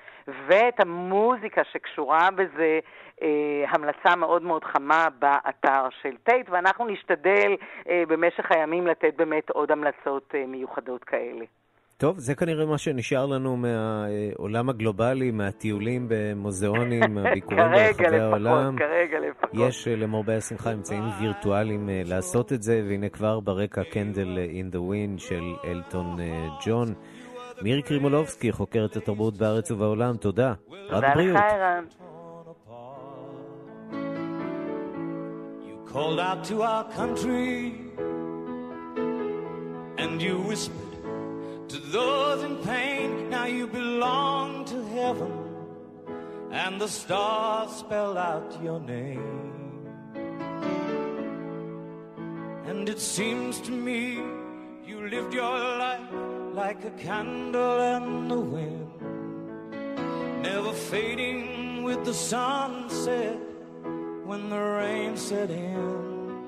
ואת 0.47 0.79
המוזיקה 0.79 1.61
שקשורה 1.63 2.31
בזה, 2.31 2.79
אה, 3.21 3.63
המלצה 3.69 4.15
מאוד 4.15 4.41
מאוד 4.41 4.63
חמה 4.63 5.07
באתר 5.19 5.87
של 6.01 6.17
טייט, 6.23 6.49
ואנחנו 6.49 6.87
נשתדל 6.87 7.55
אה, 7.89 8.03
במשך 8.07 8.51
הימים 8.51 8.87
לתת 8.87 9.13
באמת 9.15 9.49
עוד 9.49 9.71
המלצות 9.71 10.35
אה, 10.35 10.45
מיוחדות 10.47 11.03
כאלה. 11.03 11.45
טוב, 12.01 12.19
זה 12.19 12.35
כנראה 12.35 12.65
מה 12.65 12.77
שנשאר 12.77 13.25
לנו 13.25 13.57
מהעולם 13.57 14.69
הגלובלי, 14.69 15.31
מהטיולים 15.31 16.05
במוזיאונים, 16.09 17.01
מהביקורים 17.15 17.71
ברחבי 17.71 18.19
העולם. 18.19 18.75
כרגע 18.77 19.19
לפחות. 19.19 19.49
יש 19.53 19.87
אה, 19.87 19.95
למרבה 19.95 20.37
השמחה 20.37 20.73
אמצעים 20.73 21.03
וירטואליים 21.19 21.89
אה, 21.89 22.01
לעשות 22.05 22.53
את 22.53 22.63
זה, 22.63 22.81
והנה 22.87 23.09
כבר 23.09 23.39
ברקע 23.39 23.83
קנדל 23.83 24.37
אין 24.37 24.69
דה 24.69 24.81
ווין 24.81 25.17
של 25.17 25.43
אלטון 25.65 26.19
אה, 26.19 26.47
ג'ון. 26.65 26.93
מירי 27.61 27.81
קרימולובסקי, 27.81 28.51
חוקרת 28.51 28.95
התרבות 28.95 29.37
בארץ 29.37 29.71
ובעולם, 29.71 30.17
תודה. 30.17 30.53
תודה 30.89 31.13
לך, 31.13 31.35
ערן. 31.35 31.85
called 35.93 36.19
out 36.19 36.43
to 36.49 36.55
our 36.61 36.85
country 36.99 37.73
and 39.97 40.21
you 40.21 40.35
whispered 40.49 40.90
To 41.71 41.77
those 41.77 42.43
in 42.43 42.57
pain, 42.57 43.29
now 43.29 43.45
you 43.45 43.65
belong 43.65 44.65
to 44.65 44.83
heaven, 44.87 45.31
and 46.51 46.81
the 46.81 46.87
stars 46.89 47.71
spell 47.71 48.17
out 48.17 48.61
your 48.61 48.81
name. 48.81 49.87
And 52.65 52.89
it 52.89 52.99
seems 52.99 53.61
to 53.61 53.71
me 53.71 54.15
you 54.85 55.07
lived 55.07 55.33
your 55.33 55.57
life 55.77 56.11
like 56.53 56.83
a 56.83 56.91
candle 56.91 57.79
in 57.95 58.27
the 58.27 58.39
wind, 58.39 58.91
never 60.41 60.73
fading 60.73 61.83
with 61.83 62.03
the 62.03 62.13
sunset 62.13 63.39
when 64.25 64.49
the 64.49 64.59
rain 64.59 65.15
set 65.15 65.49
in. 65.49 66.41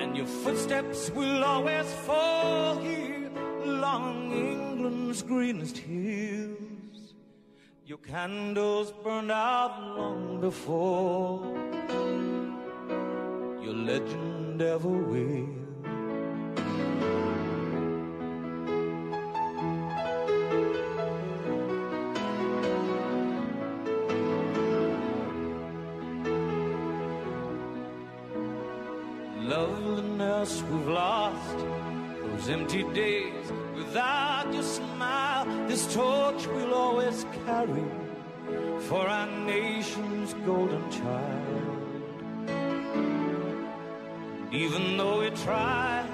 And 0.00 0.14
your 0.14 0.26
footsteps 0.26 1.08
will 1.12 1.42
always 1.42 1.90
fall 2.04 2.76
here 2.76 3.27
along 3.68 4.32
England's 4.32 5.22
greenest 5.22 5.76
hills. 5.78 7.14
Your 7.84 7.98
candles 7.98 8.92
burned 9.04 9.30
out 9.30 9.74
long 9.96 10.40
before 10.40 11.40
your 13.64 13.76
legend 13.90 14.62
ever 14.62 14.96
will. 15.12 15.48
Loveliness 29.54 30.62
we've 30.70 30.88
lost, 30.88 31.58
those 32.22 32.48
empty 32.50 32.82
days 32.92 33.17
for 38.88 39.06
our 39.06 39.26
nation's 39.44 40.34
golden 40.46 40.90
child. 40.90 41.88
Even 44.52 44.96
though 44.96 45.20
we 45.20 45.30
try, 45.30 46.04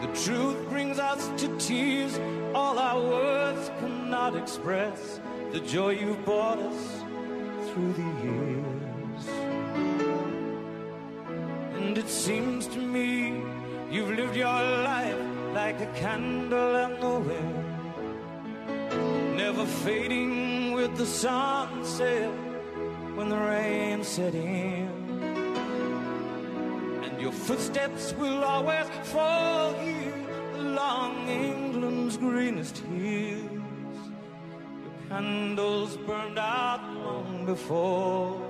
the 0.00 0.10
truth 0.24 0.68
brings 0.68 0.98
us 0.98 1.28
to 1.40 1.48
tears. 1.58 2.18
All 2.54 2.78
our 2.78 3.00
words 3.00 3.70
cannot 3.80 4.36
express 4.36 5.20
the 5.52 5.60
joy 5.60 5.90
you've 5.90 6.24
brought 6.24 6.58
us 6.58 7.02
through 7.68 7.92
the 7.92 8.10
years. 8.24 9.24
And 11.76 11.98
it 11.98 12.08
seems 12.08 12.66
to 12.68 12.78
me 12.78 13.42
you've 13.90 14.10
lived 14.10 14.36
your 14.36 14.46
life 14.46 15.20
like 15.52 15.80
a 15.80 15.86
candle 15.94 16.76
in 16.76 17.00
the 17.00 17.18
wind, 17.28 17.69
never 19.60 19.72
fading 19.84 20.72
with 20.72 20.96
the 20.96 21.04
sunset 21.04 22.30
when 23.14 23.28
the 23.28 23.36
rain 23.36 24.02
set 24.02 24.34
in. 24.34 24.88
And 27.04 27.20
your 27.20 27.32
footsteps 27.32 28.14
will 28.14 28.42
always 28.42 28.88
fall 29.04 29.74
here 29.74 30.14
along 30.54 31.28
England's 31.28 32.16
greenest 32.16 32.78
hills. 32.78 33.98
Your 34.82 35.08
candles 35.08 35.96
burned 36.06 36.38
out 36.38 36.80
long 37.04 37.44
before 37.44 38.40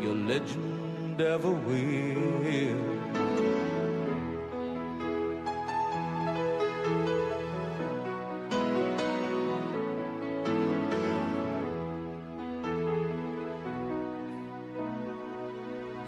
your 0.00 0.14
legend 0.14 1.20
ever 1.20 1.50
will. 1.50 2.93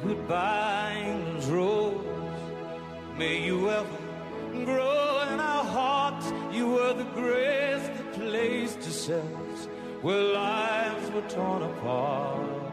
Goodbye, 0.08 1.02
England's 1.04 1.46
rose. 1.46 2.04
May 3.18 3.44
you 3.44 3.68
ever 3.70 3.98
grow 4.64 5.22
in 5.32 5.40
our 5.40 5.64
hearts. 5.64 6.32
You 6.52 6.68
were 6.68 6.94
the 6.94 7.08
grace 7.20 7.82
that 7.88 8.12
placed 8.12 8.82
yourselves 8.82 9.68
where 10.02 10.22
lives 10.22 11.10
were 11.10 11.28
torn 11.28 11.62
apart. 11.64 12.66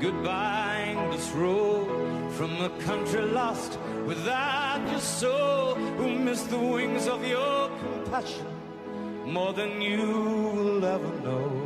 Goodbye, 0.00 0.96
English 0.96 1.28
road 1.32 2.32
from 2.32 2.52
a 2.62 2.70
country 2.80 3.22
lost 3.22 3.78
without 4.06 4.80
your 4.90 5.00
soul, 5.00 5.74
who 5.74 6.18
missed 6.18 6.48
the 6.48 6.58
wings 6.58 7.06
of 7.08 7.26
your 7.26 7.68
compassion 7.68 8.46
more 9.26 9.52
than 9.52 9.82
you 9.82 10.00
will 10.54 10.84
ever 10.84 11.20
know. 11.20 11.65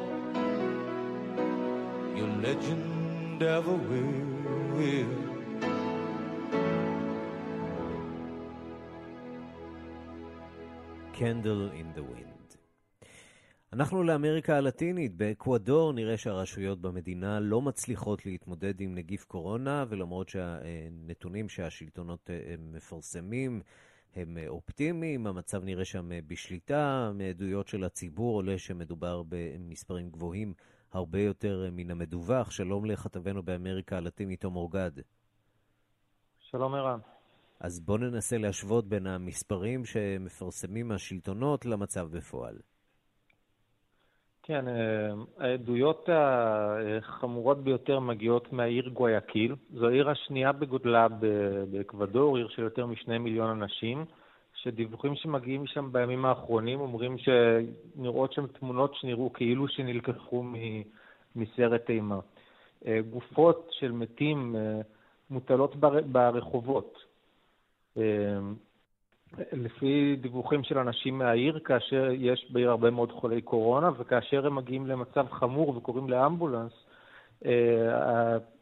legend 2.41 3.41
ever 3.57 3.77
will. 4.77 5.13
Candle 11.13 11.69
in 11.81 11.87
the 11.97 12.03
Wind. 12.03 12.57
אנחנו 13.73 14.03
לאמריקה 14.03 14.57
הלטינית. 14.57 15.15
באקוודור 15.15 15.93
נראה 15.93 16.17
שהרשויות 16.17 16.81
במדינה 16.81 17.39
לא 17.39 17.61
מצליחות 17.61 18.25
להתמודד 18.25 18.81
עם 18.81 18.95
נגיף 18.95 19.23
קורונה, 19.23 19.85
ולמרות 19.89 20.29
שהנתונים 20.29 21.49
שהשלטונות 21.49 22.29
מפרסמים 22.59 23.61
הם 24.15 24.37
אופטימיים, 24.47 25.27
המצב 25.27 25.63
נראה 25.63 25.85
שם 25.85 26.09
בשליטה. 26.27 27.11
מעדויות 27.15 27.67
של 27.67 27.83
הציבור 27.83 28.35
עולה 28.35 28.57
שמדובר 28.57 29.23
במספרים 29.29 30.09
גבוהים 30.09 30.53
הרבה 30.93 31.19
יותר 31.19 31.69
מן 31.71 31.91
המדווח. 31.91 32.51
שלום 32.51 32.85
לכתבנו 32.85 33.43
באמריקה 33.43 33.97
הלטינית, 33.97 34.41
תום 34.41 34.55
אורגד. 34.55 34.91
שלום 36.39 36.73
ערן. 36.73 36.99
אז 37.59 37.79
בואו 37.79 37.97
ננסה 37.97 38.37
להשוות 38.37 38.87
בין 38.87 39.07
המספרים 39.07 39.85
שמפרסמים 39.85 40.91
השלטונות 40.91 41.65
למצב 41.65 42.07
בפועל. 42.11 42.57
כן, 44.43 44.65
העדויות 45.37 46.09
החמורות 46.13 47.63
ביותר 47.63 47.99
מגיעות 47.99 48.53
מהעיר 48.53 48.89
גויאקיל. 48.89 49.55
זו 49.73 49.87
העיר 49.87 50.09
השנייה 50.09 50.51
בגודלה 50.51 51.07
באקוודור, 51.71 52.37
עיר 52.37 52.47
של 52.47 52.61
יותר 52.61 52.85
משני 52.85 53.17
מיליון 53.17 53.49
אנשים, 53.49 54.05
שדיווחים 54.63 55.15
שמגיעים 55.15 55.63
משם 55.63 55.91
בימים 55.91 56.25
האחרונים 56.25 56.79
אומרים 56.79 57.15
שנראות 57.17 58.33
שם 58.33 58.47
תמונות 58.47 58.95
שנראו 58.95 59.33
כאילו 59.33 59.67
שנלקחו 59.67 60.43
מסרט 61.35 61.89
אימה. 61.89 62.19
גופות 63.09 63.69
של 63.71 63.91
מתים 63.91 64.55
מוטלות 65.29 65.75
ברחובות. 66.11 66.97
לפי 69.51 70.15
דיווחים 70.21 70.63
של 70.63 70.77
אנשים 70.77 71.17
מהעיר, 71.17 71.59
כאשר 71.59 72.09
יש 72.11 72.51
בעיר 72.51 72.69
הרבה 72.69 72.89
מאוד 72.89 73.11
חולי 73.11 73.41
קורונה, 73.41 73.89
וכאשר 73.97 74.47
הם 74.47 74.55
מגיעים 74.55 74.87
למצב 74.87 75.25
חמור 75.29 75.77
וקוראים 75.77 76.09
לאמבולנס, 76.09 76.71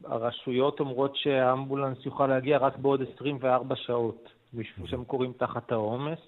הרשויות 0.04 0.80
אומרות 0.80 1.16
שהאמבולנס 1.16 2.06
יוכל 2.06 2.28
להגיע 2.28 2.58
רק 2.58 2.78
בעוד 2.78 3.02
24 3.16 3.76
שעות, 3.76 4.30
משום 4.54 4.88
שהם 4.88 5.04
קוראים 5.04 5.34
תחת 5.34 5.72
העומס, 5.72 6.20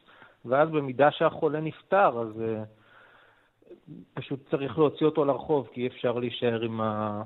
ואז 0.45 0.69
במידה 0.69 1.11
שהחולה 1.11 1.59
נפטר, 1.59 2.21
אז 2.21 2.41
פשוט 4.13 4.49
צריך 4.51 4.77
להוציא 4.77 5.05
אותו 5.05 5.25
לרחוב, 5.25 5.67
כי 5.73 5.81
אי 5.81 5.87
אפשר 5.87 6.11
להישאר 6.11 6.61
עם, 6.61 6.81
ה... 6.81 7.21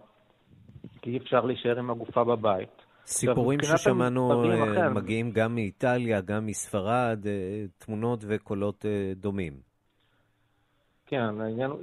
כי 1.02 1.10
אי 1.10 1.18
אפשר 1.18 1.46
להישאר 1.46 1.80
עם 1.80 1.90
הגופה 1.90 2.24
בבית. 2.24 2.70
סיפורים 3.06 3.60
ששמענו 3.64 4.44
מגיעים 4.96 5.32
גם 5.32 5.56
מאיטליה, 5.56 6.22
גם 6.22 6.46
מספרד, 6.46 7.20
תמונות 7.78 8.24
וקולות 8.28 8.86
דומים. 9.16 9.54
כן, 11.06 11.42
העניין 11.42 11.72
הוא... 11.72 11.80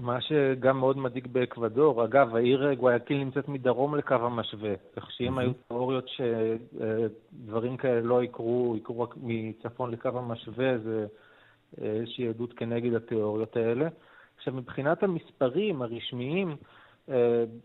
מה 0.00 0.20
שגם 0.20 0.78
מאוד 0.78 0.98
מדאיג 0.98 1.26
באקוודור, 1.26 2.04
אגב, 2.04 2.36
העיר 2.36 2.72
גואיאקיל 2.74 3.18
נמצאת 3.18 3.48
מדרום 3.48 3.94
לקו 3.94 4.14
המשווה, 4.14 4.74
כך 4.96 5.10
שאם 5.10 5.38
היו 5.38 5.52
תיאוריות 5.68 6.08
שדברים 6.08 7.76
כאלה 7.76 8.00
לא 8.00 8.22
יקרו, 8.22 8.74
יקרו 8.76 9.00
רק 9.00 9.14
מצפון 9.22 9.90
לקו 9.90 10.08
המשווה, 10.08 10.78
זה 10.78 11.06
איזושהי 11.78 12.28
עדות 12.28 12.52
כנגד 12.52 12.94
התיאוריות 12.94 13.56
האלה. 13.56 13.88
עכשיו, 14.36 14.54
מבחינת 14.54 15.02
המספרים 15.02 15.82
הרשמיים, 15.82 16.56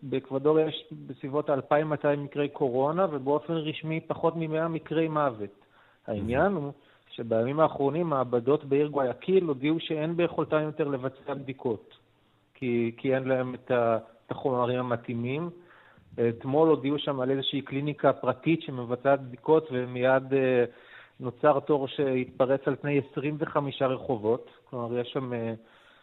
באקוודור 0.03 0.59
יש 0.59 0.93
בסביבות 1.07 1.49
2,200 1.49 2.23
מקרי 2.23 2.49
קורונה, 2.49 3.07
ובאופן 3.11 3.53
רשמי 3.53 3.99
פחות 3.99 4.35
מ-100 4.35 4.67
מקרי 4.67 5.07
מוות. 5.07 5.65
העניין 6.07 6.51
הוא 6.51 6.71
שבימים 7.09 7.59
האחרונים 7.59 8.07
מעבדות 8.07 8.65
בעיר 8.65 8.87
גואיאקיל 8.87 9.43
הודיעו 9.43 9.79
שאין 9.79 10.17
ביכולתן 10.17 10.61
יותר 10.61 10.87
לבצע 10.87 11.33
בדיקות, 11.33 12.02
כי, 12.63 12.91
כי 12.97 13.15
אין 13.15 13.23
להם 13.23 13.55
את 13.55 13.71
החומרים 14.29 14.79
המתאימים. 14.79 15.49
אתמול 16.29 16.69
הודיעו 16.69 16.99
שם 16.99 17.19
על 17.19 17.31
איזושהי 17.31 17.61
קליניקה 17.61 18.13
פרטית 18.13 18.61
שמבצעת 18.61 19.21
בדיקות, 19.21 19.67
ומיד 19.71 20.23
נוצר 21.19 21.59
תור 21.59 21.87
שהתפרץ 21.87 22.61
על 22.65 22.75
פני 22.75 23.01
25 23.11 23.81
רחובות. 23.81 24.49
כלומר, 24.69 24.99
יש 24.99 25.07
שם, 25.13 25.31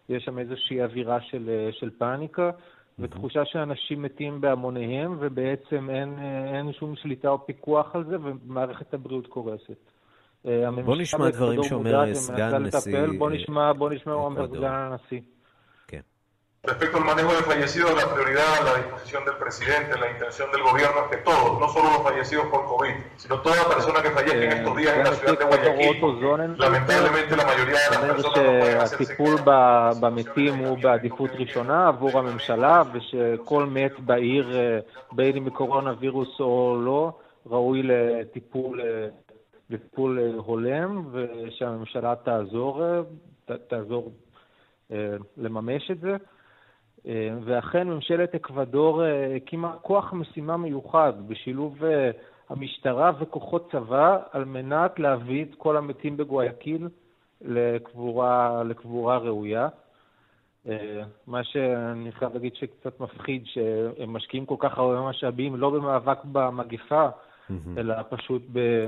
יש 0.08 0.24
שם 0.24 0.38
איזושהי 0.38 0.82
אווירה 0.82 1.20
של, 1.20 1.68
של 1.70 1.90
פאניקה. 1.98 2.50
ותחושה 2.98 3.44
שאנשים 3.44 4.02
מתים 4.02 4.40
בהמוניהם, 4.40 5.16
ובעצם 5.20 5.90
אין, 5.90 6.18
אין 6.54 6.72
שום 6.72 6.96
שליטה 6.96 7.28
או 7.28 7.46
פיקוח 7.46 7.94
על 7.96 8.04
זה, 8.04 8.16
ומערכת 8.22 8.94
הבריאות 8.94 9.26
קורסת. 9.26 9.90
בוא 10.84 10.96
נשמע 10.96 11.30
דברים 11.30 11.62
שאומר 11.62 12.14
סגן 12.14 12.62
נשיא... 12.62 13.06
בוא 13.18 13.30
נשמע, 13.30 13.72
בוא 13.72 13.90
נשמע 13.90 14.12
מה 14.12 14.22
אומר 14.22 14.46
סגן 14.46 14.64
הנשיא. 14.64 15.20
Respecto 16.62 16.98
al 16.98 17.06
manejo 17.06 17.32
de 17.32 17.42
fallecidos, 17.42 17.90
la 17.94 18.12
prioridad, 18.14 18.64
la 18.66 18.74
disposición 18.82 19.24
del 19.24 19.36
presidente, 19.36 19.98
la 19.98 20.10
intención 20.10 20.52
del 20.52 20.62
gobierno 20.62 21.04
es 21.04 21.16
que 21.16 21.22
todos, 21.24 21.58
no 21.58 21.66
solo 21.70 21.88
los 21.90 22.02
fallecidos 22.02 22.46
por 22.48 22.66
COVID, 22.66 22.94
sino 23.16 23.40
toda 23.40 23.64
persona 23.74 24.02
que 24.02 24.10
fallezca 24.10 24.44
en 24.44 24.52
estos 24.52 24.76
días 24.76 24.96
en 24.98 25.04
la 25.04 25.12
ciudad 25.12 25.38
de 25.38 25.44
Guayaquil, 25.46 26.58
lamentablemente 26.58 27.34
la 27.34 27.46
mayoría 27.46 27.78
de 27.78 27.90
las 27.90 27.98
personas 27.98 28.22
no 28.22 28.32
pueden 28.32 28.78
hacerse 28.78 29.04
שהטיפול 29.06 29.36
במתים 30.00 30.54
הוא 30.54 30.78
בעדיפות 30.78 31.30
ראשונה 31.38 31.88
עבור 31.88 32.18
הממשלה, 32.18 32.82
ושכל 32.92 33.66
מת 33.66 34.00
בעיר, 34.00 34.48
בין 35.12 35.36
אם 35.36 35.44
מקורונה 35.44 35.94
וירוס 35.98 36.40
או 36.40 36.76
לא, 36.84 37.18
ראוי 37.46 37.82
לטיפול 37.82 38.80
לטיפול 39.70 40.18
הולם, 40.36 41.04
ושהממשלה 41.12 42.14
תעזור, 42.24 42.82
תעזור 43.68 44.12
לממש 45.36 45.90
את 45.90 46.00
זה. 46.00 46.16
ואכן 47.44 47.88
ממשלת 47.88 48.34
אקוודור 48.34 49.02
הקימה 49.36 49.72
כוח 49.82 50.12
משימה 50.12 50.56
מיוחד 50.56 51.12
בשילוב 51.28 51.82
המשטרה 52.48 53.12
וכוחות 53.20 53.70
צבא 53.72 54.18
על 54.32 54.44
מנת 54.44 54.98
להביא 54.98 55.44
את 55.44 55.54
כל 55.58 55.76
המתים 55.76 56.16
בגואיקיל 56.16 56.88
לקבורה, 57.40 58.62
לקבורה 58.64 59.18
ראויה. 59.18 59.68
אה, 60.68 61.02
מה 61.26 61.44
שאני 61.44 62.12
חייב 62.12 62.34
להגיד 62.34 62.54
שקצת 62.54 63.00
מפחיד, 63.00 63.42
שהם 63.46 64.12
משקיעים 64.12 64.46
כל 64.46 64.56
כך 64.58 64.78
הרבה 64.78 65.08
משאבים, 65.08 65.56
לא 65.56 65.70
במאבק 65.70 66.18
במגפה, 66.24 67.08
אלא 67.76 67.94
פשוט 68.10 68.42
ב... 68.52 68.86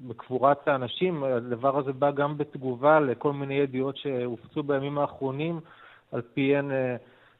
בקבורת 0.00 0.68
האנשים, 0.68 1.24
הדבר 1.24 1.78
הזה 1.78 1.92
בא 1.92 2.10
גם 2.10 2.38
בתגובה 2.38 3.00
לכל 3.00 3.32
מיני 3.32 3.54
ידיעות 3.54 3.96
שהופצו 3.96 4.62
בימים 4.62 4.98
האחרונים, 4.98 5.60
על 6.12 6.22
פיהן 6.34 6.70
אה, 6.70 6.96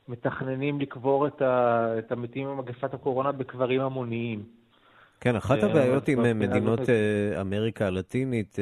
מתכננים 0.08 0.80
לקבור 0.80 1.26
את 1.98 2.12
המתים 2.12 2.48
ממגפת 2.48 2.94
הקורונה 2.94 3.32
בקברים 3.32 3.80
המוניים. 3.80 4.42
כן, 5.20 5.36
אחת 5.36 5.58
אה, 5.58 5.70
הבעיות 5.70 6.08
עם 6.08 6.38
מדינות 6.38 6.80
אה, 6.88 7.40
אמריקה 7.40 7.86
הלטינית 7.86 8.56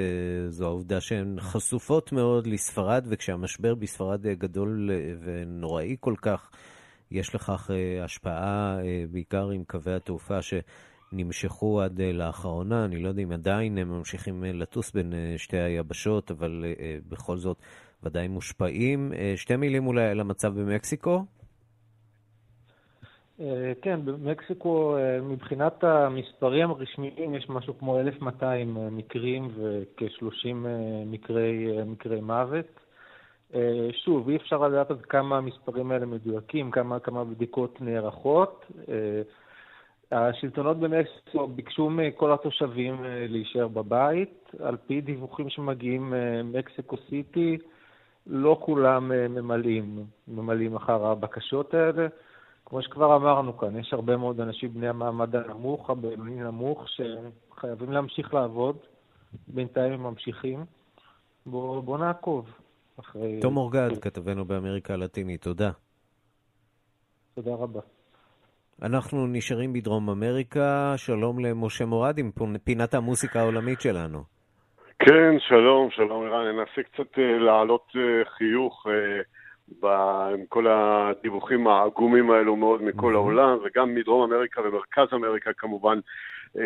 זו 0.49 0.67
העובדה 0.67 1.01
שהן 1.01 1.37
חשופות 1.41 2.13
מאוד 2.13 2.47
לספרד, 2.47 3.05
וכשהמשבר 3.09 3.75
בספרד 3.75 4.27
גדול 4.27 4.91
ונוראי 5.25 5.97
כל 6.01 6.15
כך, 6.23 6.51
יש 7.11 7.35
לכך 7.35 7.71
השפעה 8.05 8.79
בעיקר 9.11 9.51
עם 9.51 9.65
קווי 9.65 9.95
התעופה 9.95 10.39
שנמשכו 10.43 11.81
עד 11.81 12.01
לאחרונה. 12.01 12.85
אני 12.85 13.03
לא 13.03 13.09
יודע 13.09 13.23
אם 13.23 13.33
עדיין 13.33 13.79
הם 13.79 13.89
ממשיכים 13.89 14.45
לטוס 14.45 14.93
בין 14.93 15.13
שתי 15.37 15.57
היבשות, 15.57 16.31
אבל 16.31 16.65
בכל 17.09 17.37
זאת 17.37 17.57
ודאי 18.03 18.29
מושפעים. 18.29 19.13
שתי 19.37 19.57
מילים 19.57 19.87
אולי 19.87 20.09
על 20.09 20.21
המצב 20.21 20.61
במקסיקו. 20.61 21.25
אה, 23.41 23.73
כן, 23.83 24.01
במקסיקו 24.05 24.97
אה, 24.97 25.21
מבחינת 25.21 25.85
המספרים 25.85 26.71
הרשמיים 26.71 27.35
יש 27.35 27.49
משהו 27.49 27.79
כמו 27.79 28.01
1,200 28.01 28.77
אה, 28.77 28.91
מקרים 28.91 29.49
וכ-30 29.55 30.55
מקרי, 31.07 31.83
מקרי 31.87 32.21
מוות. 32.21 32.81
שוב, 34.05 34.29
אי 34.29 34.37
אפשר 34.37 34.69
לדעת 34.69 34.91
עד 34.91 35.01
כמה 35.01 35.37
המספרים 35.37 35.91
האלה 35.91 36.07
מדויקים, 36.07 36.71
כמה, 36.71 37.01
כמה 37.01 37.25
בדיקות 37.25 37.81
נערכות. 37.81 38.67
השלטונות 40.13 40.77
במקסיקו 40.77 41.47
ביקשו 41.47 41.91
מכל 41.91 42.33
התושבים 42.33 42.97
להישאר 43.05 43.69
בבית. 43.69 44.51
על 44.61 44.77
פי 44.87 45.01
דיווחים 45.01 45.51
שמגיעים 45.51 46.11
ממקסיקו 46.11 46.97
סיטי, 47.09 47.59
לא 48.29 48.59
כולם 48.61 49.09
ממלאים, 49.09 50.05
ממלאים 50.29 50.77
אחר 50.77 51.07
הבקשות 51.07 51.75
האלה. 51.75 52.07
כמו 52.65 52.83
שכבר 52.83 53.17
אמרנו 53.17 53.59
כאן, 53.59 53.77
יש 53.77 53.93
הרבה 53.93 54.17
מאוד 54.17 54.41
אנשים 54.41 54.75
בני 54.75 54.89
המעמד 54.89 55.37
הנמוך, 55.37 55.91
הבינוני 55.91 56.41
נמוך, 56.41 56.85
שחייבים 56.89 57.93
להמשיך 57.93 58.35
לעבוד. 58.35 58.77
בינתיים 59.49 59.93
הם 59.93 60.03
ממשיכים. 60.03 60.65
בואו 61.47 61.83
בוא 61.83 61.99
נעקוב 61.99 62.51
אחרי... 63.01 63.41
תום 63.41 63.57
אורגד, 63.57 63.99
כתבנו 64.01 64.45
באמריקה 64.45 64.95
הלטינית, 64.95 65.43
תודה. 65.43 65.71
תודה 67.35 67.55
רבה. 67.55 67.81
אנחנו 68.83 69.27
נשארים 69.27 69.73
בדרום 69.73 70.11
אמריקה. 70.11 70.95
שלום 70.97 71.39
למשה 71.39 71.87
מורד 71.87 72.19
עם 72.19 72.31
פינת 72.65 72.95
המוסיקה 72.95 73.41
העולמית 73.41 73.81
שלנו. 73.81 74.38
כן, 74.99 75.39
שלום, 75.39 75.91
שלום 75.91 76.27
ערן. 76.27 76.57
ננסה 76.57 76.83
קצת 76.83 77.19
אה, 77.19 77.39
להעלות 77.39 77.93
אה, 77.97 78.25
חיוך. 78.25 78.87
אה, 78.87 80.29
עם 80.35 80.47
כל 80.49 80.67
הדיווחים 80.71 81.67
העגומים 81.67 82.31
האלו 82.31 82.57
מאוד 82.57 82.83
מכל 82.83 83.15
העולם, 83.15 83.59
וגם 83.65 83.95
מדרום 83.95 84.33
אמריקה 84.33 84.61
ומרכז 84.61 85.09
אמריקה 85.13 85.51
כמובן, 85.53 85.99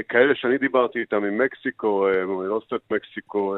כאלה 0.08 0.34
שאני 0.34 0.58
דיברתי 0.58 0.98
איתם 0.98 1.22
ממקסיקו, 1.22 2.06
מאוניברסיטת 2.26 2.80
מקסיקו, 2.90 3.56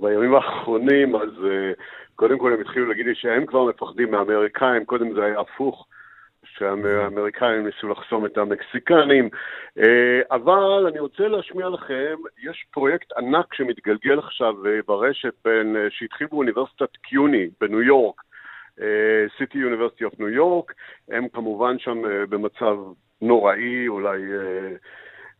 בימים 0.00 0.34
האחרונים, 0.34 1.16
אז 1.16 1.28
קודם 2.14 2.38
כל 2.38 2.52
הם 2.52 2.60
התחילו 2.60 2.86
להגיד 2.86 3.06
לי 3.06 3.14
שהם 3.14 3.46
כבר 3.46 3.64
מפחדים 3.64 4.10
מהאמריקאים, 4.10 4.84
קודם 4.84 5.14
זה 5.14 5.24
היה 5.24 5.40
הפוך. 5.40 5.86
שהאמריקאים 6.58 7.66
ניסו 7.66 7.88
לחסום 7.88 8.26
את 8.26 8.38
המקסיקנים. 8.38 9.28
אה, 9.78 10.20
אבל 10.30 10.86
אני 10.88 11.00
רוצה 11.00 11.28
להשמיע 11.28 11.68
לכם, 11.68 12.16
יש 12.42 12.66
פרויקט 12.70 13.12
ענק 13.12 13.54
שמתגלגל 13.54 14.18
עכשיו 14.18 14.66
אה, 14.66 14.80
ברשת 14.86 15.34
בין, 15.44 15.76
אה, 15.76 15.86
שהתחיל 15.90 16.26
באוניברסיטת 16.30 16.96
CUNY 16.96 17.48
בניו 17.60 17.82
יורק, 17.82 18.22
City 19.38 19.58
University 19.58 20.04
of 20.04 20.18
New 20.18 20.28
York, 20.28 20.72
הם 21.08 21.28
כמובן 21.28 21.78
שם 21.78 22.02
במצב 22.28 22.76
נוראי, 23.22 23.88
אולי 23.88 24.22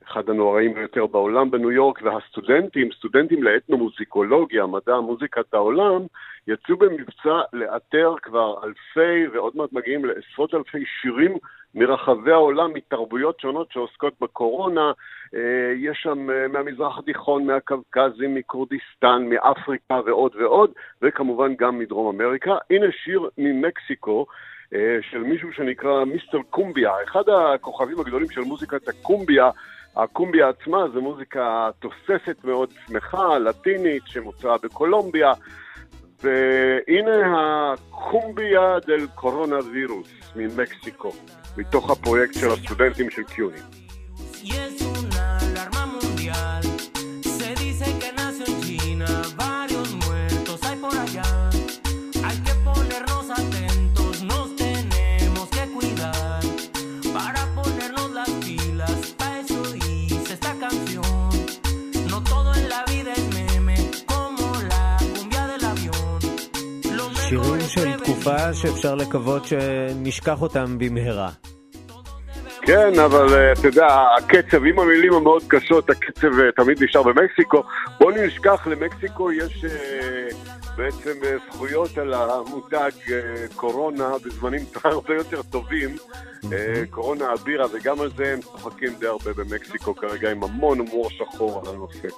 אחד 0.06 0.30
הנוראים 0.30 0.74
ביותר 0.74 1.06
בעולם 1.06 1.50
בניו 1.50 1.70
יורק, 1.70 2.02
והסטודנטים, 2.02 2.88
סטודנטים 2.98 3.42
לאתנומוזיקולוגיה, 3.42 4.66
מדע 4.66 5.00
מוזיקת 5.00 5.54
העולם, 5.54 6.00
יצאו 6.48 6.76
במבצע 6.76 7.40
לאתר 7.52 8.14
כבר 8.22 8.64
אלפי, 8.64 9.26
ועוד 9.32 9.52
מעט 9.56 9.72
מגיעים 9.72 10.04
לעשרות 10.04 10.54
אלפי 10.54 10.84
שירים 11.00 11.36
מרחבי 11.74 12.32
העולם, 12.32 12.72
מתרבויות 12.74 13.40
שונות 13.40 13.72
שעוסקות 13.72 14.14
בקורונה. 14.20 14.92
אה, 15.34 15.72
יש 15.76 15.98
שם 16.02 16.30
אה, 16.30 16.48
מהמזרח 16.48 16.98
התיכון, 16.98 17.46
מהקווקזים, 17.46 18.34
מכורדיסטן, 18.34 19.26
מאפריקה 19.28 20.00
ועוד 20.06 20.36
ועוד, 20.36 20.70
וכמובן 21.02 21.54
גם 21.54 21.78
מדרום 21.78 22.20
אמריקה. 22.20 22.56
הנה 22.70 22.86
שיר 23.04 23.28
ממקסיקו. 23.38 24.26
אה, 24.74 24.98
של 25.10 25.18
מישהו 25.18 25.52
שנקרא 25.52 26.04
מיסטר 26.04 26.38
קומביה, 26.50 26.92
אחד 27.04 27.22
הכוכבים 27.28 28.00
הגדולים 28.00 28.30
של 28.30 28.40
מוזיקת 28.40 28.88
הקומביה, 28.88 29.50
הקומביה 29.96 30.48
עצמה 30.48 30.84
זה 30.94 31.00
מוזיקה 31.00 31.70
תוססת 31.78 32.44
מאוד 32.44 32.68
שמחה, 32.86 33.38
לטינית, 33.38 34.02
שמוצאה 34.06 34.56
בקולומביה, 34.62 35.32
והנה 36.22 37.34
הקומביה 37.72 38.78
דל 38.86 39.06
קורונה 39.14 39.56
וירוס 39.72 40.12
ממקסיקו, 40.36 41.12
מתוך 41.56 41.90
הפרויקט 41.90 42.34
של 42.34 42.48
הסטודנטים 42.50 43.10
של 43.10 43.22
קיוני. 43.22 43.81
תקופה 68.22 68.54
שאפשר 68.54 68.94
לקוות 68.94 69.44
שנשכח 69.44 70.42
אותם 70.42 70.78
במהרה. 70.78 71.30
כן, 72.60 72.98
אבל 73.04 73.34
אה, 73.34 73.52
אתה 73.52 73.68
יודע, 73.68 73.86
הקצב, 74.18 74.64
עם 74.64 74.78
המילים 74.78 75.12
המאוד 75.12 75.42
קשות, 75.48 75.90
הקצב 75.90 76.40
אה, 76.40 76.52
תמיד 76.56 76.82
נשאר 76.82 77.02
במקסיקו. 77.02 77.62
בוא 78.00 78.12
נשכח, 78.12 78.66
למקסיקו 78.66 79.32
יש 79.32 79.64
אה, 79.64 80.28
בעצם 80.76 81.10
זכויות 81.48 81.98
על 81.98 82.14
המותג 82.14 82.90
קורונה 83.56 84.10
בזמנים 84.24 84.60
הרבה 84.84 85.14
יותר 85.14 85.42
טובים. 85.42 85.96
קורונה 86.90 87.24
הבירה, 87.32 87.66
וגם 87.72 88.00
על 88.00 88.10
זה 88.16 88.32
הם 88.32 88.40
צוחקים 88.40 88.92
די 88.98 89.06
הרבה 89.06 89.32
במקסיקו 89.32 89.94
כרגע, 89.94 90.30
עם 90.30 90.42
המון 90.42 90.78
הומור 90.78 91.10
שחור 91.10 91.60
על 91.60 91.74
הנושא. 91.74 92.08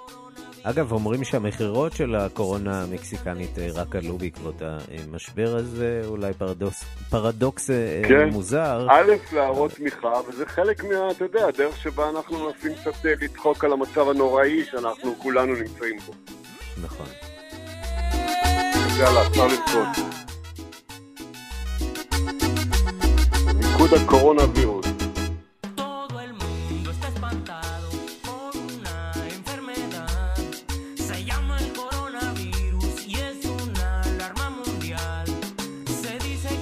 אגב, 0.66 0.92
אומרים 0.92 1.24
שהמכירות 1.24 1.92
של 1.92 2.14
הקורונה 2.14 2.82
המקסיקנית 2.82 3.58
אה, 3.58 3.68
רק 3.74 3.96
עלו 3.96 4.18
בעקבות 4.18 4.54
המשבר 4.62 5.56
הזה, 5.56 6.02
אולי 6.06 6.32
פרדוקס, 6.32 6.84
פרדוקס 7.10 7.70
אה, 7.70 8.02
כן. 8.08 8.28
מוזר. 8.28 8.86
א', 8.90 9.12
להראות 9.32 9.72
תמיכה, 9.72 10.12
וזה 10.28 10.46
חלק 10.46 10.84
מה, 10.84 11.10
אתה 11.10 11.24
יודע, 11.24 11.46
הדרך 11.46 11.76
שבה 11.80 12.10
אנחנו 12.10 12.38
מנסים 12.46 12.72
קצת 12.74 13.06
אה, 13.06 13.12
לצחוק 13.20 13.64
על 13.64 13.72
המצב 13.72 14.08
הנוראי 14.08 14.64
שאנחנו 14.64 15.14
כולנו 15.18 15.54
נמצאים 15.54 15.98
בו. 16.06 16.12
נכון. 16.82 17.06
יאללה, 18.98 19.26
אפשר 19.26 19.46
לצחוק. 19.46 20.06
מיקוד 23.54 23.90
הקורונה 23.94 24.42
וירוס. 24.54 24.83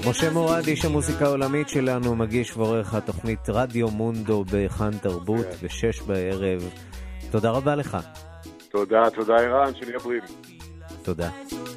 משה 0.07 0.31
מורד, 0.31 0.67
איש 0.67 0.85
המוזיקה 0.85 1.25
העולמית 1.25 1.69
שלנו, 1.69 2.17
מגיש 2.17 2.57
ועורך 2.57 2.95
התוכנית 2.95 3.39
רדיו 3.49 3.89
מונדו 3.89 4.45
בכאן 4.53 4.91
תרבות 5.03 5.47
כן. 5.47 5.67
בשש 5.67 6.01
בערב. 6.01 6.71
תודה 7.31 7.51
רבה 7.51 7.75
לך. 7.75 7.99
תודה, 8.69 9.11
תודה 9.15 9.35
ערן, 9.35 9.75
שנהיה 9.75 9.99
בריאים. 9.99 10.23
תודה. 11.03 11.31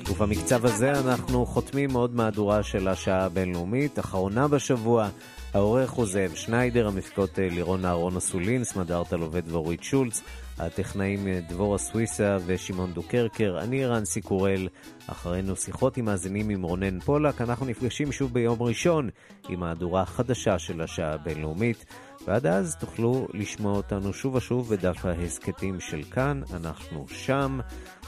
ובמקצב 0.10 0.66
הזה 0.66 0.92
אנחנו 0.92 1.46
חותמים 1.46 1.94
עוד 1.94 2.16
מהדורה 2.16 2.64
של 2.64 2.88
השעה 2.88 3.26
הבינלאומית, 3.26 4.00
אחרונה 4.00 4.48
בשבוע. 4.48 5.10
העורך 5.56 5.92
הוא 5.92 6.06
זאב 6.06 6.36
שניידר, 6.36 6.88
המפיקות 6.88 7.40
אה, 7.40 7.50
לירון 7.50 7.86
אהרון 7.86 8.18
אסולין, 8.18 8.64
סמדארטה 8.64 9.18
לובד 9.18 9.52
ואורית 9.52 9.84
שולץ, 9.84 10.22
הטכנאים 10.60 11.28
אה, 11.28 11.40
דבורה 11.50 11.78
סוויסה 11.78 12.38
ושמעון 12.46 12.94
דוקרקר, 12.94 13.58
אני 13.62 13.86
רנסי 13.86 14.22
קורל, 14.22 14.68
אחרינו 15.08 15.56
שיחות 15.56 15.98
עם 15.98 16.06
מאזינים 16.06 16.50
עם 16.50 16.62
רונן 16.62 17.00
פולק, 17.00 17.42
אנחנו 17.42 17.66
נפגשים 17.66 18.12
שוב 18.12 18.34
ביום 18.34 18.64
ראשון 18.64 19.10
עם 19.50 19.60
מהדורה 19.60 20.02
החדשה 20.02 20.60
של 20.60 20.82
השעה 20.82 21.14
הבינלאומית, 21.14 21.86
ועד 22.28 22.48
אז 22.48 22.76
תוכלו 22.76 23.28
לשמוע 23.34 23.76
אותנו 23.76 24.14
שוב 24.14 24.36
ושוב 24.36 24.70
בדף 24.70 25.06
ההסכתים 25.06 25.80
של 25.80 26.04
כאן, 26.04 26.42
אנחנו 26.54 27.06
שם. 27.08 27.60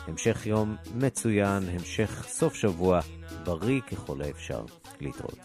המשך 0.07 0.45
יום 0.45 0.75
מצוין, 0.95 1.63
המשך 1.73 2.25
סוף 2.27 2.55
שבוע 2.55 2.99
בריא 3.43 3.81
ככל 3.81 4.21
האפשר. 4.21 4.61
להתראות. 5.01 5.39